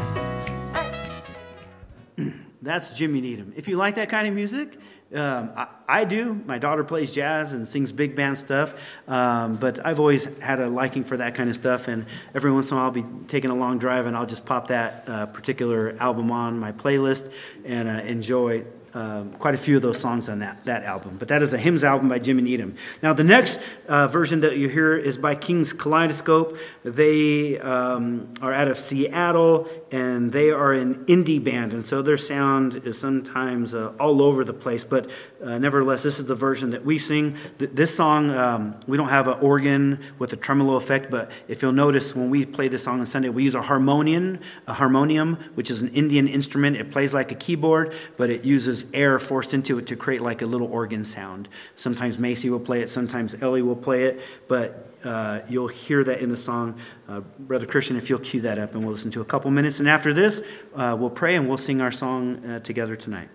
That's 2.62 2.98
Jimmy 2.98 3.20
Needham. 3.20 3.52
If 3.58 3.68
you 3.68 3.76
like 3.76 3.96
that 3.96 4.08
kind 4.08 4.30
of 4.30 4.34
music, 4.34 4.78
um, 5.16 5.52
I, 5.56 5.68
I, 5.88 6.04
do. 6.06 6.42
My 6.46 6.58
daughter 6.58 6.84
plays 6.84 7.14
jazz 7.14 7.54
and 7.54 7.68
sings 7.68 7.92
big 7.92 8.16
band 8.16 8.38
stuff, 8.38 8.74
um, 9.08 9.56
but 9.56 9.86
I've 9.86 10.00
always 10.00 10.26
had 10.40 10.60
a 10.60 10.68
liking 10.68 11.04
for 11.04 11.18
that 11.18 11.36
kind 11.36 11.50
of 11.50 11.56
stuff. 11.56 11.88
And 11.88 12.06
every 12.34 12.52
once 12.52 12.72
in 12.72 12.78
a 12.78 12.80
while, 12.80 12.86
I'll 12.86 12.92
be 12.92 13.06
taking 13.28 13.52
a 13.52 13.56
long 13.56 13.78
drive 13.78 14.06
and 14.06 14.16
I'll 14.16 14.26
just 14.26 14.46
pop 14.46 14.68
that 14.68 15.04
uh, 15.08 15.26
particular 15.28 15.96
album 16.00 16.32
on 16.32 16.60
my 16.60 16.72
playlist 16.72 17.32
and 17.66 17.88
uh, 17.88 17.92
enjoy 17.92 18.66
um, 18.96 19.32
quite 19.34 19.56
a 19.56 19.58
few 19.58 19.76
of 19.76 19.82
those 19.82 20.00
songs 20.00 20.30
on 20.30 20.40
that, 20.40 20.64
that 20.66 20.84
album. 20.84 21.18
But 21.18 21.28
that 21.30 21.42
is 21.42 21.54
a 21.54 21.58
hymns 21.58 21.84
album 21.84 22.10
by 22.10 22.20
Jimmy 22.20 22.44
Needham. 22.44 22.76
Now, 23.02 23.14
the 23.14 23.24
next 23.24 23.60
uh, 23.88 24.08
version 24.08 24.42
that 24.42 24.58
you 24.58 24.70
hear 24.70 24.96
is 24.96 25.18
by 25.18 25.36
King's 25.36 25.74
Kaleidoscope. 25.74 26.58
They 26.84 27.60
um, 27.60 28.34
are 28.42 28.54
out 28.54 28.68
of 28.68 28.78
Seattle 28.78 29.68
and 29.94 30.32
they 30.32 30.50
are 30.50 30.74
an 30.74 31.06
indie 31.06 31.42
band. 31.42 31.72
And 31.72 31.86
so 31.86 32.02
their 32.02 32.18
sound 32.18 32.78
is 32.78 33.00
sometimes 33.00 33.76
uh, 33.76 33.94
all 34.00 34.24
over 34.24 34.44
the 34.44 34.54
place. 34.54 34.84
But 34.84 35.08
uh, 35.40 35.60
nevertheless, 35.60 36.02
this 36.02 36.18
is 36.18 36.26
the 36.26 36.34
version 36.34 36.72
that 36.72 36.84
we 36.84 36.98
sing. 36.98 37.38
Th- 37.60 37.70
this 37.70 37.96
song, 37.96 38.32
um, 38.32 38.76
we 38.88 38.98
don't 38.98 39.10
have 39.10 39.28
an 39.28 39.38
organ 39.40 40.00
with 40.18 40.34
a 40.34 40.36
tremolo 40.36 40.78
effect, 40.78 41.12
but 41.12 41.30
if 41.48 41.62
you'll 41.62 41.74
notice, 41.74 42.16
when 42.16 42.32
we 42.32 42.44
play 42.44 42.70
this 42.70 42.84
song 42.84 43.02
on 43.02 43.06
Sunday, 43.06 43.30
we 43.30 43.44
use 43.44 43.54
a 43.54 43.62
harmonium, 43.62 44.40
a 44.66 44.74
harmonium, 44.74 45.36
which 45.54 45.70
is 45.70 45.84
an 45.84 45.90
Indian 45.90 46.28
instrument. 46.28 46.76
It 46.76 46.90
plays 46.90 47.14
like 47.14 47.32
a 47.32 47.36
keyboard, 47.36 47.94
but 48.18 48.32
it 48.32 48.44
uses 48.44 48.86
air 48.96 49.20
forced 49.20 49.54
into 49.54 49.78
it 49.78 49.86
to 49.88 49.96
create 49.96 50.24
like 50.24 50.42
a 50.42 50.48
little 50.48 50.72
organ 50.72 51.06
sound. 51.06 51.48
Sometimes 51.76 52.18
Macy 52.18 52.50
will 52.50 52.60
play 52.60 52.82
it, 52.82 52.90
sometimes 52.90 53.36
Ellie 53.44 53.62
will 53.62 53.76
play 53.76 54.06
it, 54.06 54.22
but 54.48 54.88
uh, 55.06 55.42
you'll 55.48 55.68
hear 55.68 56.04
that 56.04 56.20
in 56.20 56.30
the 56.30 56.38
song. 56.38 56.80
Uh, 57.08 57.20
Brother 57.40 57.66
Christian, 57.66 57.98
if 57.98 58.10
you'll 58.10 58.20
cue 58.20 58.42
that 58.42 58.58
up, 58.58 58.74
and 58.74 58.84
we'll 58.84 58.94
listen 58.94 59.12
to 59.12 59.22
a 59.22 59.26
couple 59.26 59.52
minutes. 59.52 59.80
And 59.80 59.90
after 59.90 60.14
this, 60.14 60.42
uh, 60.76 60.96
we'll 60.98 61.10
pray 61.10 61.36
and 61.36 61.48
we'll 61.48 61.58
sing 61.58 61.82
our 61.82 61.92
song 61.92 62.46
uh, 62.46 62.60
together 62.60 62.96
tonight. 62.96 63.30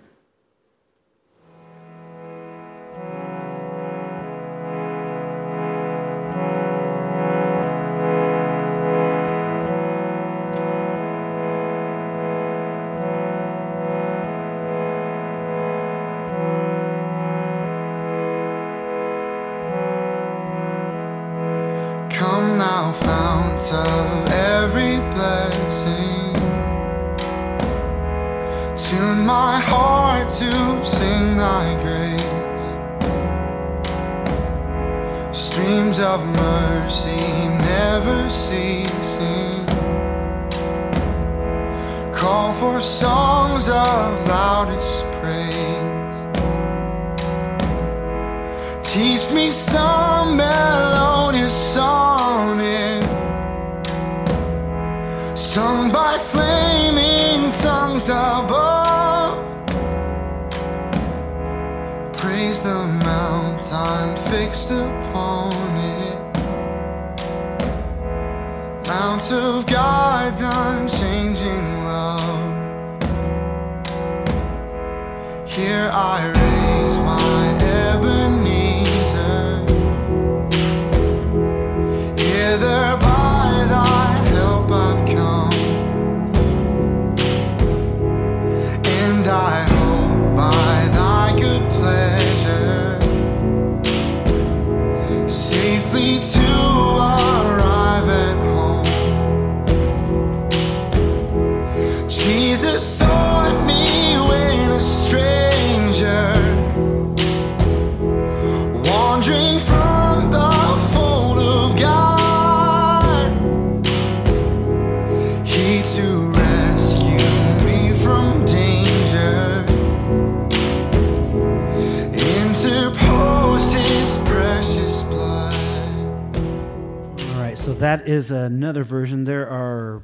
That 127.79 128.09
is 128.09 128.31
another 128.31 128.83
version. 128.83 129.25
There 129.25 129.49
are 129.49 130.03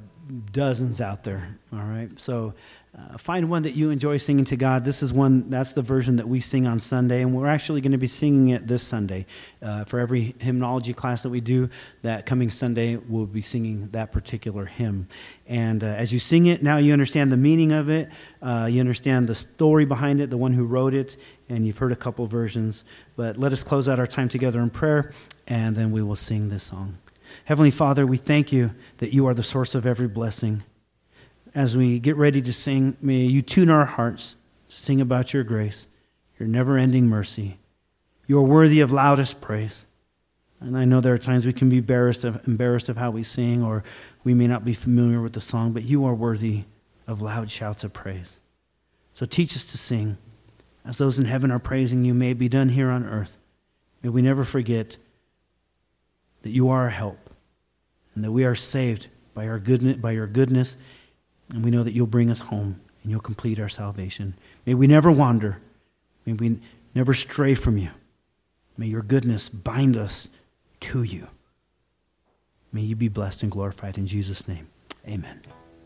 dozens 0.52 1.00
out 1.00 1.24
there. 1.24 1.58
All 1.72 1.80
right, 1.80 2.08
so 2.20 2.54
uh, 2.96 3.18
find 3.18 3.50
one 3.50 3.64
that 3.64 3.74
you 3.74 3.90
enjoy 3.90 4.16
singing 4.18 4.44
to 4.44 4.56
God. 4.56 4.84
This 4.84 5.02
is 5.02 5.12
one, 5.12 5.50
that's 5.50 5.72
the 5.72 5.82
version 5.82 6.16
that 6.16 6.28
we 6.28 6.38
sing 6.38 6.64
on 6.66 6.78
Sunday, 6.78 7.22
and 7.22 7.34
we're 7.34 7.48
actually 7.48 7.80
going 7.80 7.92
to 7.92 7.98
be 7.98 8.06
singing 8.06 8.50
it 8.50 8.68
this 8.68 8.84
Sunday. 8.84 9.26
Uh, 9.60 9.84
for 9.84 9.98
every 9.98 10.36
hymnology 10.38 10.92
class 10.92 11.24
that 11.24 11.30
we 11.30 11.40
do, 11.40 11.68
that 12.02 12.24
coming 12.24 12.50
Sunday, 12.50 12.96
we'll 12.96 13.26
be 13.26 13.40
singing 13.40 13.88
that 13.88 14.12
particular 14.12 14.66
hymn. 14.66 15.08
And 15.48 15.82
uh, 15.82 15.88
as 15.88 16.12
you 16.12 16.20
sing 16.20 16.46
it, 16.46 16.62
now 16.62 16.76
you 16.76 16.92
understand 16.92 17.32
the 17.32 17.36
meaning 17.36 17.72
of 17.72 17.90
it, 17.90 18.08
uh, 18.40 18.68
you 18.70 18.78
understand 18.78 19.28
the 19.28 19.34
story 19.34 19.84
behind 19.84 20.20
it, 20.20 20.30
the 20.30 20.38
one 20.38 20.52
who 20.52 20.64
wrote 20.64 20.94
it, 20.94 21.16
and 21.48 21.66
you've 21.66 21.78
heard 21.78 21.92
a 21.92 21.96
couple 21.96 22.24
versions. 22.26 22.84
But 23.16 23.36
let 23.36 23.52
us 23.52 23.64
close 23.64 23.88
out 23.88 23.98
our 23.98 24.06
time 24.06 24.28
together 24.28 24.60
in 24.60 24.70
prayer, 24.70 25.12
and 25.48 25.74
then 25.74 25.90
we 25.90 26.00
will 26.00 26.16
sing 26.16 26.48
this 26.48 26.62
song. 26.62 26.98
Heavenly 27.44 27.70
Father, 27.70 28.06
we 28.06 28.16
thank 28.16 28.52
you 28.52 28.72
that 28.98 29.12
you 29.12 29.26
are 29.26 29.34
the 29.34 29.42
source 29.42 29.74
of 29.74 29.86
every 29.86 30.08
blessing. 30.08 30.62
As 31.54 31.76
we 31.76 31.98
get 31.98 32.16
ready 32.16 32.42
to 32.42 32.52
sing, 32.52 32.96
may 33.00 33.18
you 33.18 33.42
tune 33.42 33.70
our 33.70 33.84
hearts 33.84 34.36
to 34.68 34.76
sing 34.76 35.00
about 35.00 35.32
your 35.32 35.44
grace, 35.44 35.86
your 36.38 36.48
never 36.48 36.76
ending 36.76 37.08
mercy. 37.08 37.58
You 38.26 38.38
are 38.38 38.42
worthy 38.42 38.80
of 38.80 38.90
loudest 38.90 39.40
praise. 39.40 39.86
And 40.60 40.78
I 40.78 40.84
know 40.84 41.00
there 41.00 41.14
are 41.14 41.18
times 41.18 41.46
we 41.46 41.52
can 41.52 41.68
be 41.68 41.78
embarrassed 41.78 42.24
of, 42.24 42.46
embarrassed 42.48 42.88
of 42.88 42.96
how 42.96 43.10
we 43.10 43.22
sing, 43.22 43.62
or 43.62 43.84
we 44.24 44.32
may 44.34 44.46
not 44.46 44.64
be 44.64 44.72
familiar 44.72 45.20
with 45.20 45.34
the 45.34 45.40
song, 45.40 45.72
but 45.72 45.82
you 45.82 46.04
are 46.06 46.14
worthy 46.14 46.64
of 47.06 47.20
loud 47.20 47.50
shouts 47.50 47.84
of 47.84 47.92
praise. 47.92 48.38
So 49.12 49.26
teach 49.26 49.54
us 49.54 49.64
to 49.66 49.78
sing. 49.78 50.16
As 50.84 50.98
those 50.98 51.18
in 51.18 51.26
heaven 51.26 51.50
are 51.50 51.58
praising 51.58 52.04
you, 52.04 52.14
may 52.14 52.30
it 52.30 52.38
be 52.38 52.48
done 52.48 52.70
here 52.70 52.90
on 52.90 53.04
earth. 53.04 53.38
May 54.02 54.08
we 54.08 54.22
never 54.22 54.44
forget 54.44 54.96
that 56.42 56.50
you 56.50 56.68
are 56.68 56.82
our 56.82 56.90
help 56.90 57.23
and 58.14 58.24
that 58.24 58.32
we 58.32 58.44
are 58.44 58.54
saved 58.54 59.08
by, 59.34 59.48
our 59.48 59.58
goodness, 59.58 59.96
by 59.96 60.12
your 60.12 60.26
goodness, 60.26 60.76
and 61.50 61.64
we 61.64 61.70
know 61.70 61.82
that 61.82 61.92
you'll 61.92 62.06
bring 62.06 62.30
us 62.30 62.40
home 62.40 62.80
and 63.02 63.10
you'll 63.10 63.20
complete 63.20 63.58
our 63.58 63.68
salvation. 63.68 64.34
May 64.66 64.74
we 64.74 64.86
never 64.86 65.10
wander. 65.10 65.58
May 66.24 66.32
we 66.32 66.60
never 66.94 67.14
stray 67.14 67.54
from 67.54 67.76
you. 67.76 67.90
May 68.76 68.86
your 68.86 69.02
goodness 69.02 69.48
bind 69.48 69.96
us 69.96 70.28
to 70.80 71.02
you. 71.02 71.28
May 72.72 72.82
you 72.82 72.96
be 72.96 73.08
blessed 73.08 73.42
and 73.42 73.52
glorified 73.52 73.98
in 73.98 74.06
Jesus' 74.06 74.48
name. 74.48 74.68
Amen. 75.06 75.53